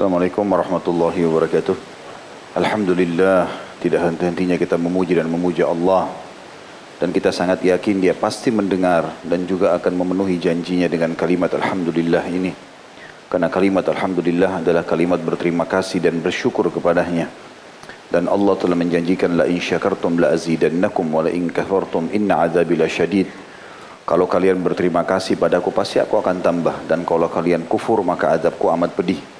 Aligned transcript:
Assalamualaikum 0.00 0.48
warahmatullahi 0.48 1.28
wabarakatuh. 1.28 1.76
Alhamdulillah, 2.56 3.52
tidak 3.84 4.00
henti-hentinya 4.08 4.56
kita 4.56 4.80
memuji 4.80 5.12
dan 5.12 5.28
memuja 5.28 5.68
Allah. 5.68 6.08
Dan 6.96 7.12
kita 7.12 7.28
sangat 7.28 7.60
yakin 7.60 8.00
dia 8.00 8.16
pasti 8.16 8.48
mendengar 8.48 9.12
dan 9.28 9.44
juga 9.44 9.76
akan 9.76 10.00
memenuhi 10.00 10.40
janjinya 10.40 10.88
dengan 10.88 11.12
kalimat 11.12 11.52
Alhamdulillah 11.52 12.24
ini. 12.32 12.48
Karena 13.28 13.52
kalimat 13.52 13.84
Alhamdulillah 13.92 14.64
adalah 14.64 14.88
kalimat 14.88 15.20
berterima 15.20 15.68
kasih 15.68 16.00
dan 16.00 16.16
bersyukur 16.24 16.72
kepadanya. 16.72 17.28
Dan 18.08 18.24
Allah 18.24 18.56
telah 18.56 18.80
menjanjikan 18.80 19.36
la 19.36 19.44
in 19.52 19.60
syakartum 19.60 20.16
la 20.16 20.32
azidannakum 20.32 21.12
wa 21.12 21.28
la 21.28 21.30
in 21.36 21.52
kafartum 21.52 22.08
inna 22.08 22.48
azabi 22.48 22.80
syadid. 22.88 23.28
Kalau 24.08 24.24
kalian 24.24 24.64
berterima 24.64 25.04
kasih 25.04 25.36
padaku 25.36 25.68
pasti 25.76 26.00
aku 26.00 26.16
akan 26.16 26.40
tambah 26.40 26.88
dan 26.88 27.04
kalau 27.04 27.28
kalian 27.28 27.68
kufur 27.68 28.00
maka 28.00 28.40
azabku 28.40 28.72
amat 28.72 28.96
pedih. 28.96 29.39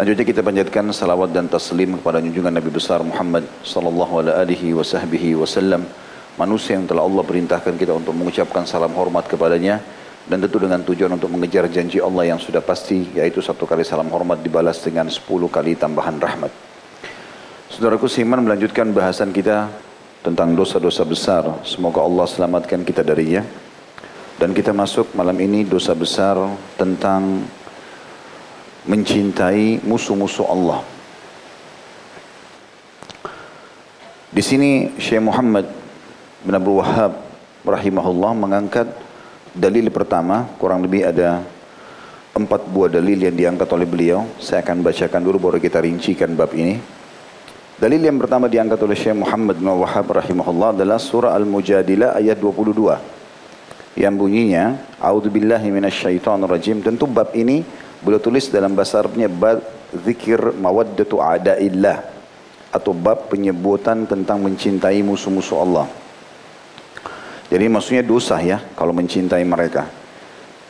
Lanjutnya 0.00 0.24
kita 0.24 0.40
panjatkan 0.40 0.88
salawat 0.88 1.36
dan 1.36 1.52
taslim 1.52 2.00
kepada 2.00 2.18
junjungan 2.24 2.52
Nabi 2.52 2.70
besar 2.72 3.04
Muhammad 3.04 3.44
sallallahu 3.60 4.24
alaihi 4.24 4.72
wasallam 4.72 5.84
manusia 6.40 6.80
yang 6.80 6.88
telah 6.88 7.04
Allah 7.04 7.20
perintahkan 7.20 7.76
kita 7.76 7.92
untuk 7.92 8.16
mengucapkan 8.16 8.64
salam 8.64 8.96
hormat 8.96 9.28
kepadanya 9.28 9.84
dan 10.24 10.40
tentu 10.40 10.56
dengan 10.62 10.80
tujuan 10.80 11.12
untuk 11.12 11.28
mengejar 11.28 11.68
janji 11.68 12.00
Allah 12.00 12.34
yang 12.34 12.40
sudah 12.40 12.64
pasti 12.64 13.12
yaitu 13.18 13.44
satu 13.44 13.68
kali 13.68 13.84
salam 13.84 14.08
hormat 14.08 14.40
dibalas 14.40 14.80
dengan 14.80 15.12
sepuluh 15.12 15.52
kali 15.52 15.76
tambahan 15.76 16.16
rahmat. 16.16 16.52
Saudaraku 17.68 18.08
Siman 18.08 18.44
melanjutkan 18.44 18.92
bahasan 18.96 19.32
kita 19.32 19.68
tentang 20.22 20.54
dosa-dosa 20.54 21.02
besar. 21.02 21.44
Semoga 21.66 22.00
Allah 22.04 22.28
selamatkan 22.28 22.86
kita 22.86 23.02
darinya. 23.02 23.42
Dan 24.38 24.56
kita 24.56 24.74
masuk 24.74 25.14
malam 25.14 25.38
ini 25.38 25.62
dosa 25.62 25.94
besar 25.94 26.34
tentang 26.74 27.46
mencintai 28.82 29.82
musuh-musuh 29.86 30.46
Allah. 30.46 30.80
Di 34.32 34.40
sini 34.40 34.96
Syekh 34.96 35.20
Muhammad 35.20 35.68
bin 36.40 36.56
Abdul 36.56 36.80
Wahab 36.80 37.20
rahimahullah 37.62 38.32
mengangkat 38.32 38.88
dalil 39.52 39.92
pertama, 39.92 40.48
kurang 40.56 40.80
lebih 40.80 41.04
ada 41.04 41.44
empat 42.32 42.64
buah 42.64 42.88
dalil 42.88 43.28
yang 43.28 43.36
diangkat 43.36 43.68
oleh 43.76 43.84
beliau. 43.84 44.24
Saya 44.40 44.64
akan 44.64 44.80
bacakan 44.80 45.20
dulu 45.20 45.36
baru 45.36 45.58
kita 45.60 45.84
rincikan 45.84 46.32
bab 46.32 46.50
ini. 46.56 46.80
Dalil 47.76 48.00
yang 48.00 48.16
pertama 48.16 48.48
diangkat 48.48 48.80
oleh 48.80 48.96
Syekh 48.96 49.20
Muhammad 49.20 49.60
bin 49.60 49.68
Wahab 49.68 50.06
rahimahullah 50.16 50.72
adalah 50.80 50.96
surah 50.96 51.36
Al-Mujadilah 51.36 52.16
ayat 52.16 52.40
22. 52.40 54.00
Yang 54.00 54.14
bunyinya, 54.16 54.80
A'udzubillahi. 54.96 55.68
Tentu 56.80 57.04
bab 57.04 57.36
ini 57.36 57.60
beliau 58.02 58.18
tulis 58.18 58.50
dalam 58.50 58.74
bahasa 58.74 58.98
Arabnya 59.00 59.30
bab 59.30 59.62
zikir 60.02 60.38
mawaddatu 60.58 61.22
a'daillah 61.22 62.02
atau 62.74 62.92
bab 62.92 63.30
penyebutan 63.30 64.04
tentang 64.04 64.42
mencintai 64.42 65.00
musuh-musuh 65.06 65.58
Allah. 65.62 65.86
Jadi 67.52 67.68
maksudnya 67.68 68.02
dosa 68.02 68.40
ya 68.40 68.58
kalau 68.74 68.96
mencintai 68.96 69.44
mereka. 69.44 69.86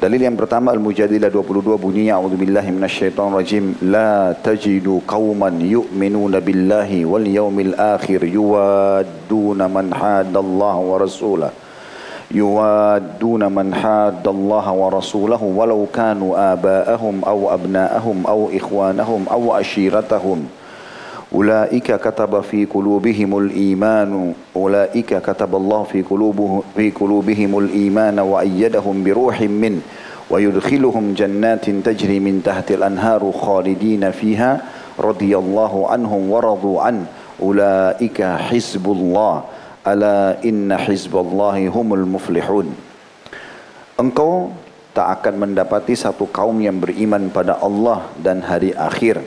Dalil 0.03 0.19
yang 0.19 0.35
pertama 0.35 0.75
Al-Mujadilah 0.75 1.31
22 1.31 1.79
bunyinya 1.79 2.19
A'udzubillahi 2.19 2.75
minasyaitonirrajim 2.75 3.87
La 3.87 4.35
tajidu 4.35 4.99
qauman 5.07 5.63
yu'minuna 5.63 6.43
billahi 6.43 7.07
wal 7.07 7.23
yaumil 7.23 7.79
akhir 7.79 8.27
yuwadduna 8.27 9.71
man 9.71 9.95
hadallaha 9.95 10.81
wa 10.83 10.97
rasulah 10.99 11.62
yuwadduna 12.33 13.53
man 13.53 13.73
hadallaha 13.73 14.73
wa 14.73 14.89
rasulahu 14.91 15.53
walau 15.53 15.85
kanu 15.87 16.33
aba'ahum 16.33 17.21
aw 17.29 17.53
abna'ahum 17.53 18.25
aw 18.25 18.49
ikhwanahum 18.49 19.29
aw 19.29 19.61
ashiratahum 19.61 20.49
أولئك 21.33 21.97
كتب 21.97 22.41
في 22.41 22.69
قلوبهم 22.69 23.39
الإيمان 23.39 24.35
أولئك 24.57 25.11
كتب 25.17 25.57
الله 25.57 25.83
في 25.83 26.03
قلوبه 26.05 26.63
في 26.77 26.91
قلوبهم 26.93 27.59
الإيمان 27.59 28.19
وأيدهم 28.21 29.05
بروح 29.05 29.41
منه 29.41 29.81
ويدخلهم 30.31 31.15
جنات 31.17 31.71
تجري 31.71 32.21
من 32.21 32.43
تحت 32.45 32.71
الأنهار 32.71 33.33
خالدين 33.33 34.11
فيها 34.11 34.61
رضي 35.01 35.33
الله 35.39 35.73
عنهم 35.89 36.31
ورضوا 36.31 36.81
عنه. 36.83 37.05
أولئك 37.43 38.23
حزب 38.23 38.85
الله. 38.93 39.43
ala 39.83 40.39
inna 40.47 40.79
hizballahi 40.79 41.67
humul 41.67 42.07
muflihun. 42.07 42.71
Engkau 43.99 44.55
tak 44.95 45.21
akan 45.21 45.49
mendapati 45.49 45.99
satu 45.99 46.31
kaum 46.31 46.59
yang 46.63 46.79
beriman 46.79 47.29
pada 47.33 47.59
Allah 47.59 48.11
dan 48.21 48.43
hari 48.43 48.71
akhir. 48.73 49.21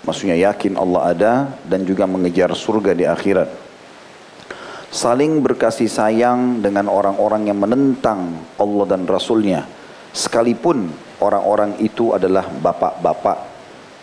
Maksudnya 0.00 0.38
yakin 0.40 0.80
Allah 0.80 1.02
ada 1.12 1.32
dan 1.68 1.84
juga 1.84 2.08
mengejar 2.08 2.48
surga 2.56 2.96
di 2.96 3.04
akhirat. 3.04 3.48
Saling 4.90 5.38
berkasih 5.44 5.86
sayang 5.86 6.64
dengan 6.64 6.90
orang-orang 6.90 7.46
yang 7.46 7.60
menentang 7.62 8.42
Allah 8.58 8.86
dan 8.90 9.06
Rasulnya. 9.06 9.62
Sekalipun 10.10 10.90
orang-orang 11.22 11.78
itu 11.78 12.10
adalah 12.10 12.50
bapak-bapak 12.50 13.38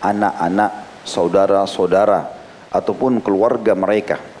anak-anak 0.00 1.04
saudara-saudara 1.04 2.32
ataupun 2.72 3.20
keluarga 3.20 3.76
mereka. 3.76 4.37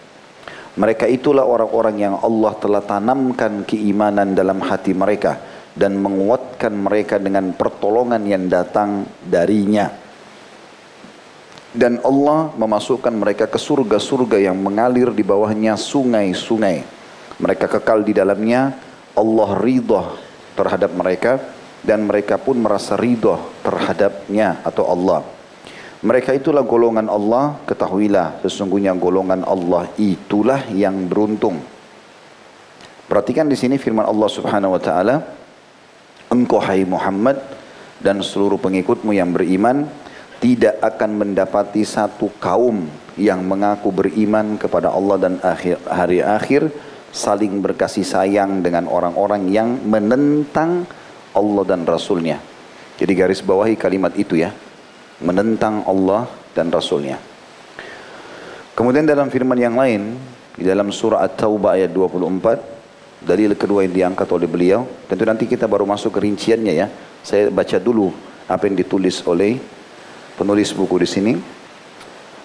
Mereka 0.78 1.10
itulah 1.10 1.42
orang-orang 1.42 1.96
yang 1.98 2.14
Allah 2.22 2.54
telah 2.54 2.82
tanamkan 2.86 3.66
keimanan 3.66 4.32
dalam 4.38 4.62
hati 4.62 4.94
mereka 4.94 5.42
dan 5.74 5.98
menguatkan 5.98 6.70
mereka 6.70 7.18
dengan 7.18 7.50
pertolongan 7.50 8.22
yang 8.22 8.46
datang 8.46 9.02
darinya 9.26 10.08
dan 11.78 12.00
Allah 12.00 12.50
memasukkan 12.56 13.12
mereka 13.12 13.44
ke 13.44 13.60
surga-surga 13.60 14.40
yang 14.40 14.56
mengalir 14.56 15.12
di 15.12 15.20
bawahnya 15.20 15.76
sungai-sungai. 15.76 16.80
Mereka 17.38 17.68
kekal 17.68 18.02
di 18.02 18.16
dalamnya, 18.16 18.74
Allah 19.12 19.50
ridha 19.60 20.16
terhadap 20.56 20.90
mereka 20.96 21.38
dan 21.84 22.08
mereka 22.08 22.40
pun 22.40 22.58
merasa 22.58 22.96
ridha 22.96 23.38
terhadapnya 23.62 24.64
atau 24.64 24.90
Allah. 24.90 25.37
Mereka 25.98 26.30
itulah 26.38 26.62
golongan 26.62 27.10
Allah, 27.10 27.58
ketahuilah 27.66 28.38
sesungguhnya 28.46 28.94
golongan 28.94 29.42
Allah 29.42 29.90
itulah 29.98 30.62
yang 30.70 31.10
beruntung. 31.10 31.58
Perhatikan 33.10 33.50
di 33.50 33.58
sini 33.58 33.82
firman 33.82 34.06
Allah 34.06 34.30
Subhanahu 34.30 34.78
wa 34.78 34.82
taala, 34.82 35.16
Engkau 36.30 36.62
hai 36.62 36.86
Muhammad 36.86 37.40
dan 37.98 38.22
seluruh 38.22 38.62
pengikutmu 38.62 39.10
yang 39.10 39.34
beriman 39.34 39.90
tidak 40.38 40.78
akan 40.84 41.18
mendapati 41.18 41.82
satu 41.82 42.30
kaum 42.38 42.86
yang 43.18 43.42
mengaku 43.42 43.90
beriman 43.90 44.54
kepada 44.54 44.94
Allah 44.94 45.18
dan 45.18 45.34
akhir, 45.42 45.82
hari 45.90 46.22
akhir 46.22 46.70
saling 47.10 47.58
berkasih 47.58 48.06
sayang 48.06 48.62
dengan 48.62 48.86
orang-orang 48.86 49.50
yang 49.50 49.82
menentang 49.82 50.86
Allah 51.34 51.64
dan 51.66 51.82
Rasulnya. 51.82 52.38
Jadi 53.02 53.12
garis 53.18 53.42
bawahi 53.42 53.74
kalimat 53.74 54.14
itu 54.14 54.38
ya. 54.38 54.54
Menentang 55.18 55.82
Allah 55.86 56.30
dan 56.54 56.70
Rasulnya. 56.70 57.18
Kemudian 58.78 59.02
dalam 59.02 59.26
firman 59.26 59.58
yang 59.58 59.74
lain, 59.74 60.14
di 60.54 60.62
dalam 60.62 60.94
surah 60.94 61.26
At-Taubah 61.26 61.74
ayat 61.74 61.90
24, 61.90 63.26
dalil 63.26 63.58
kedua 63.58 63.82
yang 63.82 63.90
diangkat 63.90 64.30
oleh 64.30 64.46
beliau, 64.46 64.86
tentu 65.10 65.26
nanti 65.26 65.50
kita 65.50 65.66
baru 65.66 65.82
masuk 65.82 66.14
ke 66.14 66.22
rinciannya 66.22 66.74
ya. 66.74 66.86
Saya 67.26 67.50
baca 67.50 67.74
dulu 67.82 68.14
apa 68.46 68.70
yang 68.70 68.78
ditulis 68.78 69.18
oleh 69.26 69.58
penulis 70.38 70.70
buku 70.70 71.02
di 71.02 71.08
sini. 71.10 71.32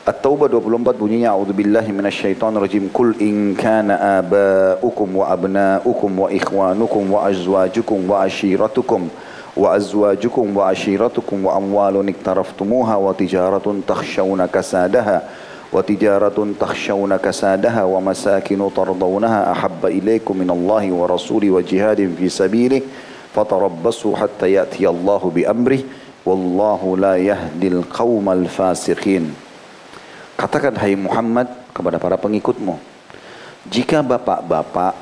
At-Taubah 0.03 0.51
24 0.51 1.00
bunyinya 1.00 1.31
A'udzubillahi 1.31 1.95
minasyaitonirrajim 1.95 2.91
Kul 2.91 3.16
in 3.23 3.56
kana 3.56 4.19
aba'ukum 4.19 5.23
wa 5.23 5.31
abna'ukum 5.31 6.12
wa 6.12 6.28
ikhwanukum 6.28 7.03
wa 7.07 7.29
azwajukum 7.31 8.03
wa 8.12 8.28
ashiratukum 8.28 9.07
wa 9.53 9.78
azwajukum 9.78 10.50
wa 10.58 10.69
ashiratukum 10.74 11.46
wa 11.46 11.58
amwalun 11.58 12.09
iktaraftumuha 12.09 12.97
wa 12.97 13.14
tijaratun 13.14 13.86
takhshawna 13.86 14.50
kasadaha 14.50 15.22
wa 15.69 15.81
tijaratun 15.86 16.57
takhshawna 16.57 17.22
kasadaha 17.22 17.86
wa 17.86 18.01
masakinu 18.01 18.69
tardawnaha 18.74 19.54
ahabba 19.54 19.94
ilaykum 19.94 20.38
minallahi 20.38 20.89
wa 20.89 21.06
rasuli 21.06 21.54
wa 21.54 21.62
jihadin 21.62 22.18
fi 22.18 22.30
sabilih 22.30 22.81
fatarabbasu 23.33 24.13
hatta 24.13 24.50
ya'ti 24.50 24.86
Wallahu 26.24 26.95
la. 26.95 27.19
Katakan 30.33 30.74
hai 30.80 30.95
Muhammad 30.95 31.48
kepada 31.75 32.00
para 32.00 32.16
pengikutmu. 32.16 32.80
Jika 33.68 34.00
bapak-bapak, 34.00 34.95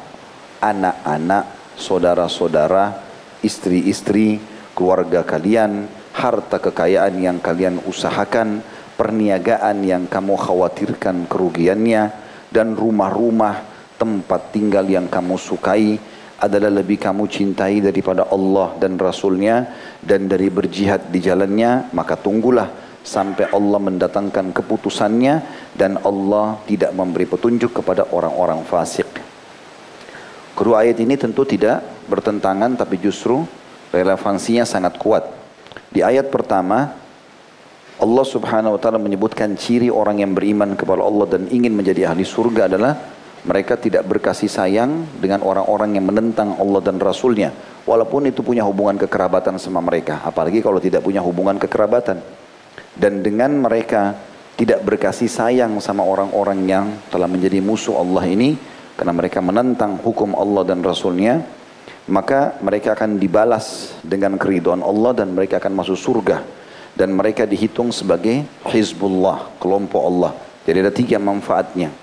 anak-anak, 0.57 1.45
saudara-saudara, 1.77 3.01
istri-istri, 3.45 4.41
keluarga 4.73 5.23
kalian, 5.23 5.87
harta 6.15 6.59
kekayaan 6.59 7.19
yang 7.19 7.37
kalian 7.39 7.79
usahakan, 7.87 8.63
perniagaan 8.95 9.83
yang 9.83 10.03
kamu 10.07 10.35
khawatirkan 10.37 11.25
kerugiannya, 11.27 12.11
dan 12.51 12.75
rumah-rumah 12.75 13.63
tempat 13.95 14.51
tinggal 14.51 14.83
yang 14.87 15.07
kamu 15.07 15.39
sukai, 15.39 15.99
adalah 16.41 16.73
lebih 16.73 16.97
kamu 16.97 17.29
cintai 17.29 17.85
daripada 17.85 18.25
Allah 18.33 18.73
dan 18.81 18.97
Rasulnya 18.97 19.69
dan 20.01 20.25
dari 20.25 20.49
berjihad 20.49 21.13
di 21.13 21.21
jalannya 21.21 21.93
maka 21.93 22.17
tunggulah 22.17 22.65
sampai 23.05 23.53
Allah 23.53 23.77
mendatangkan 23.77 24.49
keputusannya 24.49 25.35
dan 25.77 26.01
Allah 26.01 26.57
tidak 26.65 26.97
memberi 26.97 27.29
petunjuk 27.29 27.81
kepada 27.81 28.09
orang-orang 28.09 28.65
fasik. 28.65 29.05
Kedua 30.57 30.81
ayat 30.81 30.97
ini 30.97 31.13
tentu 31.13 31.45
tidak 31.45 31.85
bertentangan 32.09 32.73
tapi 32.73 32.97
justru 32.97 33.45
relevansinya 33.91 34.63
sangat 34.63 34.97
kuat. 34.97 35.27
Di 35.91 36.03
ayat 36.03 36.31
pertama 36.31 36.95
Allah 38.01 38.25
subhanahu 38.25 38.75
wa 38.75 38.79
ta'ala 38.81 38.97
menyebutkan 38.97 39.53
ciri 39.53 39.93
orang 39.93 40.25
yang 40.25 40.33
beriman 40.33 40.73
kepada 40.73 41.05
Allah 41.05 41.37
dan 41.37 41.45
ingin 41.53 41.75
menjadi 41.77 42.09
ahli 42.09 42.25
surga 42.25 42.65
adalah 42.65 42.97
mereka 43.41 43.77
tidak 43.77 44.05
berkasih 44.09 44.49
sayang 44.49 45.05
dengan 45.17 45.45
orang-orang 45.45 45.97
yang 45.97 46.05
menentang 46.09 46.57
Allah 46.57 46.81
dan 46.81 46.97
Rasulnya. 46.97 47.53
Walaupun 47.85 48.29
itu 48.29 48.45
punya 48.45 48.61
hubungan 48.65 48.97
kekerabatan 49.01 49.57
sama 49.57 49.81
mereka. 49.81 50.21
Apalagi 50.21 50.61
kalau 50.61 50.77
tidak 50.77 51.01
punya 51.01 51.21
hubungan 51.25 51.57
kekerabatan. 51.57 52.21
Dan 52.93 53.25
dengan 53.25 53.53
mereka 53.57 54.13
tidak 54.57 54.85
berkasih 54.85 55.25
sayang 55.25 55.77
sama 55.81 56.05
orang-orang 56.05 56.69
yang 56.69 56.85
telah 57.09 57.25
menjadi 57.25 57.57
musuh 57.61 57.97
Allah 57.97 58.29
ini. 58.29 58.53
Karena 58.93 59.13
mereka 59.17 59.41
menentang 59.41 59.97
hukum 59.97 60.37
Allah 60.37 60.61
dan 60.61 60.85
Rasulnya. 60.85 61.41
Maka 62.09 62.57
mereka 62.65 62.97
akan 62.97 63.21
dibalas 63.21 63.93
dengan 64.01 64.33
keriduan 64.39 64.81
Allah 64.81 65.21
dan 65.21 65.37
mereka 65.37 65.61
akan 65.61 65.77
masuk 65.77 65.97
surga. 65.99 66.41
Dan 66.97 67.13
mereka 67.13 67.45
dihitung 67.45 67.93
sebagai 67.93 68.43
Hizbullah, 68.67 69.53
kelompok 69.61 70.01
Allah. 70.01 70.31
Jadi 70.65 70.77
ada 70.81 70.91
tiga 70.93 71.17
manfaatnya 71.21 71.93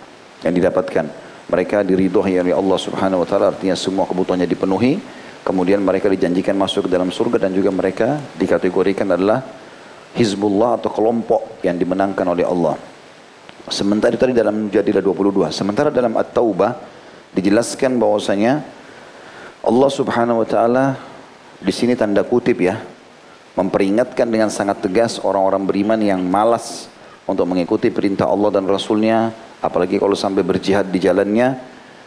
yang 0.42 0.54
didapatkan. 0.54 1.06
Mereka 1.48 1.82
diridhoi 1.82 2.40
oleh 2.40 2.54
Allah 2.54 2.78
Subhanahu 2.78 3.24
wa 3.24 3.26
taala 3.28 3.52
artinya 3.52 3.74
semua 3.74 4.04
kebutuhannya 4.04 4.48
dipenuhi. 4.48 5.00
Kemudian 5.44 5.80
mereka 5.80 6.12
dijanjikan 6.12 6.52
masuk 6.54 6.86
ke 6.86 6.90
dalam 6.92 7.08
surga 7.08 7.48
dan 7.48 7.56
juga 7.56 7.72
mereka 7.72 8.20
dikategorikan 8.36 9.08
adalah 9.16 9.40
Hizbullah 10.12 10.76
atau 10.76 10.92
kelompok 10.92 11.64
yang 11.64 11.76
dimenangkan 11.76 12.26
oleh 12.28 12.44
Allah. 12.44 12.76
Sementara 13.68 14.16
tadi 14.16 14.32
dalam 14.32 14.72
Jadilah 14.72 15.04
22. 15.04 15.52
Sementara 15.52 15.92
dalam 15.92 16.16
At-Taubah 16.16 16.72
dijelaskan 17.36 18.00
bahwasanya 18.00 18.64
Allah 19.64 19.90
Subhanahu 19.90 20.42
wa 20.42 20.48
taala 20.48 20.86
di 21.58 21.72
sini 21.74 21.98
tanda 21.98 22.22
kutip 22.22 22.62
ya 22.62 22.78
memperingatkan 23.58 24.30
dengan 24.30 24.50
sangat 24.54 24.78
tegas 24.78 25.18
orang-orang 25.18 25.66
beriman 25.66 25.98
yang 25.98 26.22
malas 26.22 26.86
untuk 27.26 27.44
mengikuti 27.50 27.90
perintah 27.90 28.30
Allah 28.30 28.54
dan 28.54 28.70
Rasulnya 28.70 29.34
apalagi 29.58 29.98
kalau 29.98 30.14
sampai 30.14 30.46
berjihad 30.46 30.86
di 30.94 31.02
jalannya 31.02 31.58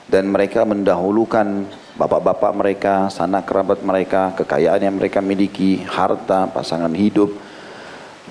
dan 0.08 0.28
mereka 0.32 0.64
mendahulukan 0.64 1.68
bapak-bapak 1.96 2.52
mereka, 2.56 2.94
sanak 3.12 3.48
kerabat 3.48 3.80
mereka, 3.84 4.36
kekayaan 4.36 4.82
yang 4.82 4.96
mereka 4.98 5.20
miliki, 5.24 5.84
harta, 5.88 6.52
pasangan 6.52 6.92
hidup 6.92 7.32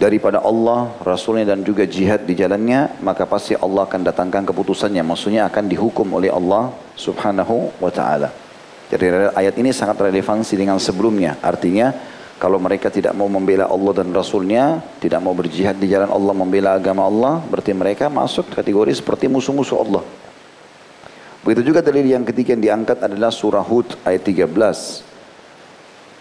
daripada 0.01 0.41
Allah, 0.41 0.93
Rasulnya 1.05 1.53
dan 1.53 1.61
juga 1.61 1.85
jihad 1.85 2.25
di 2.25 2.37
jalannya, 2.37 3.01
maka 3.05 3.29
pasti 3.29 3.53
Allah 3.57 3.85
akan 3.85 4.01
datangkan 4.01 4.49
keputusannya. 4.49 5.05
Maksudnya 5.05 5.49
akan 5.49 5.65
dihukum 5.69 6.09
oleh 6.17 6.33
Allah 6.33 6.73
subhanahu 6.97 7.77
wa 7.81 7.93
ta'ala. 7.93 8.50
Jadi 8.90 9.34
ayat 9.34 9.56
ini 9.58 9.74
sangat 9.74 9.98
relevansi 9.98 10.54
dengan 10.54 10.78
sebelumnya. 10.78 11.42
Artinya 11.42 11.90
kalau 12.38 12.60
mereka 12.60 12.92
tidak 12.92 13.16
mau 13.18 13.26
membela 13.32 13.66
Allah 13.72 14.04
dan 14.04 14.12
Rasulnya, 14.12 14.84
tidak 15.00 15.24
mau 15.24 15.34
berjihad 15.34 15.80
di 15.80 15.90
jalan 15.90 16.12
Allah, 16.12 16.34
membela 16.36 16.76
agama 16.76 17.08
Allah, 17.08 17.42
berarti 17.42 17.72
mereka 17.74 18.12
masuk 18.12 18.52
kategori 18.52 18.92
seperti 18.94 19.26
musuh-musuh 19.32 19.78
Allah. 19.80 20.04
Begitu 21.42 21.74
juga 21.74 21.82
dalil 21.82 22.06
yang 22.06 22.26
ketiga 22.28 22.54
yang 22.58 22.84
diangkat 22.84 23.06
adalah 23.06 23.32
surah 23.32 23.64
Hud 23.64 24.02
ayat 24.04 24.22
13. 24.26 24.52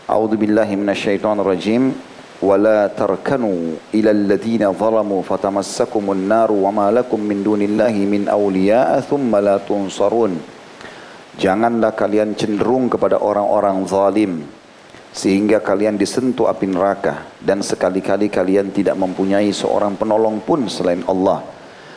A'udzu 0.08 0.36
billahi 0.36 0.72
minasyaitonir 0.76 1.44
rajim. 1.44 1.92
ولا 2.44 2.92
تركنوا 2.92 3.60
إلى 3.94 4.10
الذين 4.10 4.72
ظلموا 4.72 5.20
فتمسكم 5.22 6.04
النار 6.12 6.52
وما 6.52 6.90
لكم 6.90 7.20
من 7.20 7.40
دون 7.40 7.62
الله 7.62 7.94
من 8.04 8.28
أولياء 8.28 9.00
ثم 9.00 9.32
لا 9.36 9.56
تنصرون 9.64 10.32
Janganlah 11.39 11.95
kalian 11.95 12.35
cenderung 12.35 12.91
kepada 12.91 13.15
orang-orang 13.15 13.87
zalim 13.87 14.43
sehingga 15.15 15.63
kalian 15.63 15.95
disentuh 15.95 16.51
api 16.51 16.67
neraka 16.67 17.31
dan 17.39 17.63
sekali-kali 17.63 18.27
kalian 18.27 18.75
tidak 18.75 18.99
mempunyai 18.99 19.47
seorang 19.55 19.95
penolong 19.95 20.43
pun 20.43 20.67
selain 20.67 20.99
Allah. 21.07 21.39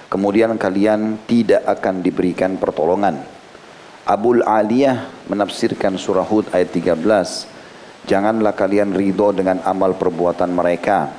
Kemudian 0.06 0.54
kalian 0.54 1.26
tidak 1.26 1.66
akan 1.66 2.06
diberikan 2.06 2.54
pertolongan. 2.54 3.18
Abul 4.06 4.46
Aliyah 4.46 5.26
menafsirkan 5.26 5.98
surah 5.98 6.22
Hud 6.22 6.54
ayat 6.54 6.70
13. 6.70 8.06
Janganlah 8.06 8.54
kalian 8.54 8.94
ridho 8.94 9.34
dengan 9.34 9.58
amal 9.66 9.98
perbuatan 9.98 10.54
mereka. 10.54 11.10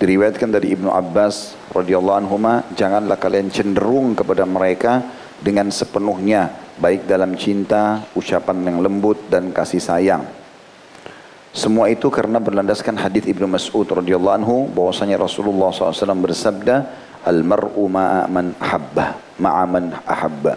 Diriwayatkan 0.00 0.48
dari 0.48 0.72
Ibnu 0.72 0.88
Abbas 0.88 1.52
radhiyallahu 1.68 2.16
anhu, 2.16 2.40
janganlah 2.72 3.20
kalian 3.20 3.52
cenderung 3.52 4.16
kepada 4.16 4.48
mereka 4.48 5.04
dengan 5.42 5.68
sepenuhnya, 5.68 6.61
baik 6.78 7.04
dalam 7.04 7.36
cinta, 7.36 8.04
ucapan 8.16 8.64
yang 8.64 8.78
lembut 8.80 9.28
dan 9.28 9.52
kasih 9.52 9.82
sayang. 9.82 10.24
Semua 11.52 11.92
itu 11.92 12.08
karena 12.08 12.40
berlandaskan 12.40 12.96
hadis 12.96 13.28
Ibnu 13.28 13.44
Mas'ud 13.44 13.84
radhiyallahu 13.84 14.36
anhu 14.40 14.56
bahwasanya 14.72 15.20
Rasulullah 15.20 15.68
SAW 15.68 16.16
bersabda 16.24 16.76
al-mar'u 17.28 17.92
ma'a 17.92 18.24
man 18.24 18.56
ahabba 18.56 19.20
ma'a 19.36 19.64
man 19.68 19.92
ahabba. 20.08 20.56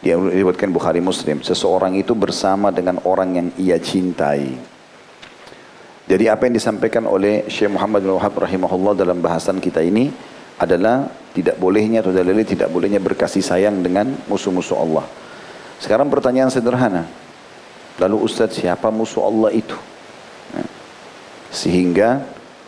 Dia 0.00 0.16
diriwayatkan 0.16 0.70
Bukhari 0.70 1.04
Muslim, 1.04 1.42
seseorang 1.42 1.98
itu 1.98 2.14
bersama 2.14 2.70
dengan 2.70 3.02
orang 3.04 3.30
yang 3.34 3.48
ia 3.60 3.76
cintai. 3.76 4.54
Jadi 6.06 6.30
apa 6.30 6.46
yang 6.46 6.54
disampaikan 6.54 7.02
oleh 7.10 7.50
Syekh 7.50 7.74
Muhammad 7.74 8.06
bin 8.06 8.14
Wahab 8.14 8.38
rahimahullah 8.38 8.94
dalam 8.94 9.18
bahasan 9.18 9.58
kita 9.58 9.82
ini 9.82 10.14
adalah 10.62 11.10
tidak 11.34 11.58
bolehnya 11.58 12.00
atau 12.00 12.14
dalil 12.14 12.38
tidak 12.46 12.70
bolehnya 12.70 13.02
berkasih 13.02 13.42
sayang 13.42 13.82
dengan 13.82 14.14
musuh-musuh 14.30 14.78
Allah. 14.78 15.25
Sekarang 15.80 16.08
pertanyaan 16.08 16.48
sederhana. 16.48 17.04
Lalu 17.96 18.16
Ustaz 18.24 18.56
siapa 18.56 18.92
musuh 18.92 19.24
Allah 19.24 19.50
itu? 19.56 19.76
Sehingga 21.52 22.20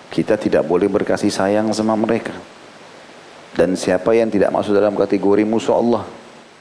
kita 0.09 0.41
tidak 0.41 0.65
boleh 0.65 0.89
berkasih 0.89 1.29
sayang 1.29 1.69
sama 1.77 1.93
mereka. 1.97 2.33
Dan 3.53 3.77
siapa 3.77 4.15
yang 4.17 4.33
tidak 4.33 4.55
masuk 4.55 4.73
dalam 4.73 4.97
kategori 4.97 5.45
musuh 5.45 5.77
Allah. 5.77 6.05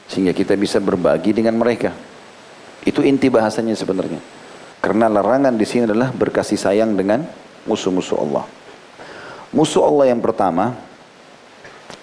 Sehingga 0.07 0.31
kita 0.31 0.55
bisa 0.55 0.79
berbagi 0.83 1.35
dengan 1.35 1.55
mereka. 1.55 1.91
Itu 2.83 3.03
inti 3.03 3.27
bahasanya 3.27 3.75
sebenarnya. 3.75 4.19
Karena 4.79 5.11
larangan 5.11 5.55
di 5.55 5.67
sini 5.67 5.87
adalah 5.87 6.11
berkasih 6.15 6.55
sayang 6.55 6.95
dengan 6.95 7.27
musuh-musuh 7.67 8.17
Allah. 8.23 8.45
Musuh 9.51 9.83
Allah 9.83 10.11
yang 10.11 10.19
pertama 10.23 10.75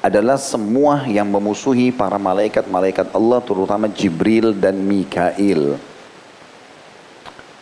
adalah 0.04 0.36
semua 0.36 1.08
yang 1.08 1.28
memusuhi 1.28 1.92
para 1.92 2.20
malaikat-malaikat 2.20 3.12
Allah 3.12 3.40
terutama 3.40 3.88
Jibril 3.88 4.52
dan 4.52 4.80
Mikail. 4.84 5.80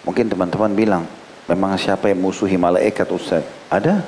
Mungkin 0.03 0.27
teman-teman 0.27 0.75
bilang, 0.75 1.05
Memang 1.51 1.75
siapa 1.75 2.07
yang 2.07 2.23
musuhi 2.23 2.55
malaikat 2.55 3.05
Ustaz? 3.11 3.43
Ada. 3.67 4.07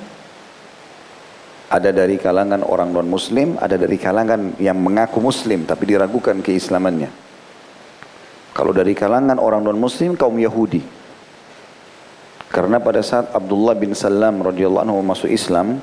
Ada 1.66 1.90
dari 1.90 2.14
kalangan 2.16 2.62
orang 2.62 2.94
non 2.94 3.10
muslim, 3.10 3.58
ada 3.58 3.74
dari 3.74 3.98
kalangan 3.98 4.54
yang 4.62 4.78
mengaku 4.78 5.18
muslim 5.18 5.66
tapi 5.66 5.90
diragukan 5.90 6.38
keislamannya. 6.38 7.10
Kalau 8.54 8.70
dari 8.70 8.94
kalangan 8.94 9.42
orang 9.42 9.66
non 9.66 9.76
muslim 9.76 10.14
kaum 10.14 10.38
Yahudi. 10.38 10.80
Karena 12.54 12.78
pada 12.78 13.02
saat 13.02 13.34
Abdullah 13.34 13.74
bin 13.74 13.98
Salam 13.98 14.38
radhiyallahu 14.38 14.86
anhu 14.86 15.02
masuk 15.02 15.26
Islam 15.26 15.82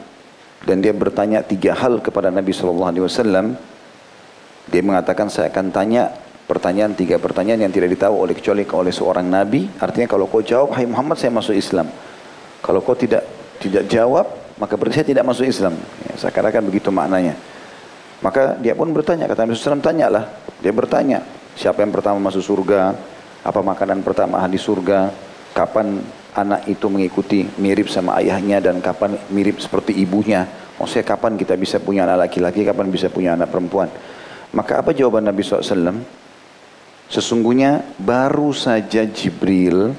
dan 0.62 0.78
dia 0.78 0.94
bertanya 0.94 1.42
tiga 1.42 1.74
hal 1.74 2.06
kepada 2.06 2.30
Nabi 2.30 2.54
sallallahu 2.54 2.90
alaihi 2.94 3.06
wasallam, 3.06 3.46
dia 4.70 4.82
mengatakan 4.86 5.26
saya 5.28 5.50
akan 5.50 5.74
tanya 5.74 6.14
pertanyaan 6.46 6.94
tiga 6.94 7.18
pertanyaan 7.18 7.66
yang 7.66 7.74
tidak 7.74 7.96
ditahu 7.98 8.28
oleh 8.28 8.38
kecuali 8.38 8.62
oleh 8.70 8.94
seorang 8.94 9.26
nabi. 9.26 9.66
Artinya 9.82 10.06
kalau 10.06 10.30
kau 10.30 10.46
jawab 10.46 10.78
hai 10.78 10.86
Muhammad 10.86 11.18
saya 11.18 11.34
masuk 11.34 11.58
Islam. 11.58 11.90
Kalau 12.62 12.84
kau 12.86 12.94
tidak 12.94 13.26
tidak 13.58 13.90
jawab 13.90 14.28
maka 14.62 14.78
berarti 14.78 15.02
saya 15.02 15.08
tidak 15.10 15.26
masuk 15.26 15.50
Islam. 15.50 15.74
Ya, 16.06 16.14
saya 16.22 16.30
katakan 16.30 16.62
begitu 16.62 16.94
maknanya. 16.94 17.34
Maka 18.22 18.54
dia 18.62 18.78
pun 18.78 18.94
bertanya 18.94 19.26
kata 19.26 19.50
Nabi 19.50 19.58
SAW 19.58 19.82
tanyalah. 19.82 20.30
Dia 20.62 20.70
bertanya 20.70 21.26
siapa 21.58 21.82
yang 21.82 21.90
pertama 21.90 22.22
masuk 22.22 22.46
surga? 22.46 22.94
Apa 23.42 23.66
makanan 23.66 24.06
pertama 24.06 24.38
ahli 24.38 24.62
surga 24.62 25.31
kapan 25.52 26.00
anak 26.36 26.68
itu 26.72 26.88
mengikuti 26.88 27.44
mirip 27.60 27.92
sama 27.92 28.20
ayahnya 28.24 28.64
dan 28.64 28.80
kapan 28.80 29.20
mirip 29.32 29.60
seperti 29.60 29.92
ibunya 30.00 30.48
maksudnya 30.80 31.06
kapan 31.06 31.36
kita 31.36 31.60
bisa 31.60 31.78
punya 31.84 32.08
anak 32.08 32.32
laki-laki 32.32 32.64
kapan 32.64 32.88
bisa 32.88 33.12
punya 33.12 33.36
anak 33.36 33.52
perempuan 33.52 33.92
maka 34.56 34.80
apa 34.80 34.96
jawaban 34.96 35.28
Nabi 35.28 35.44
SAW 35.44 36.22
Sesungguhnya 37.12 37.84
baru 38.00 38.56
saja 38.56 39.04
Jibril 39.04 39.92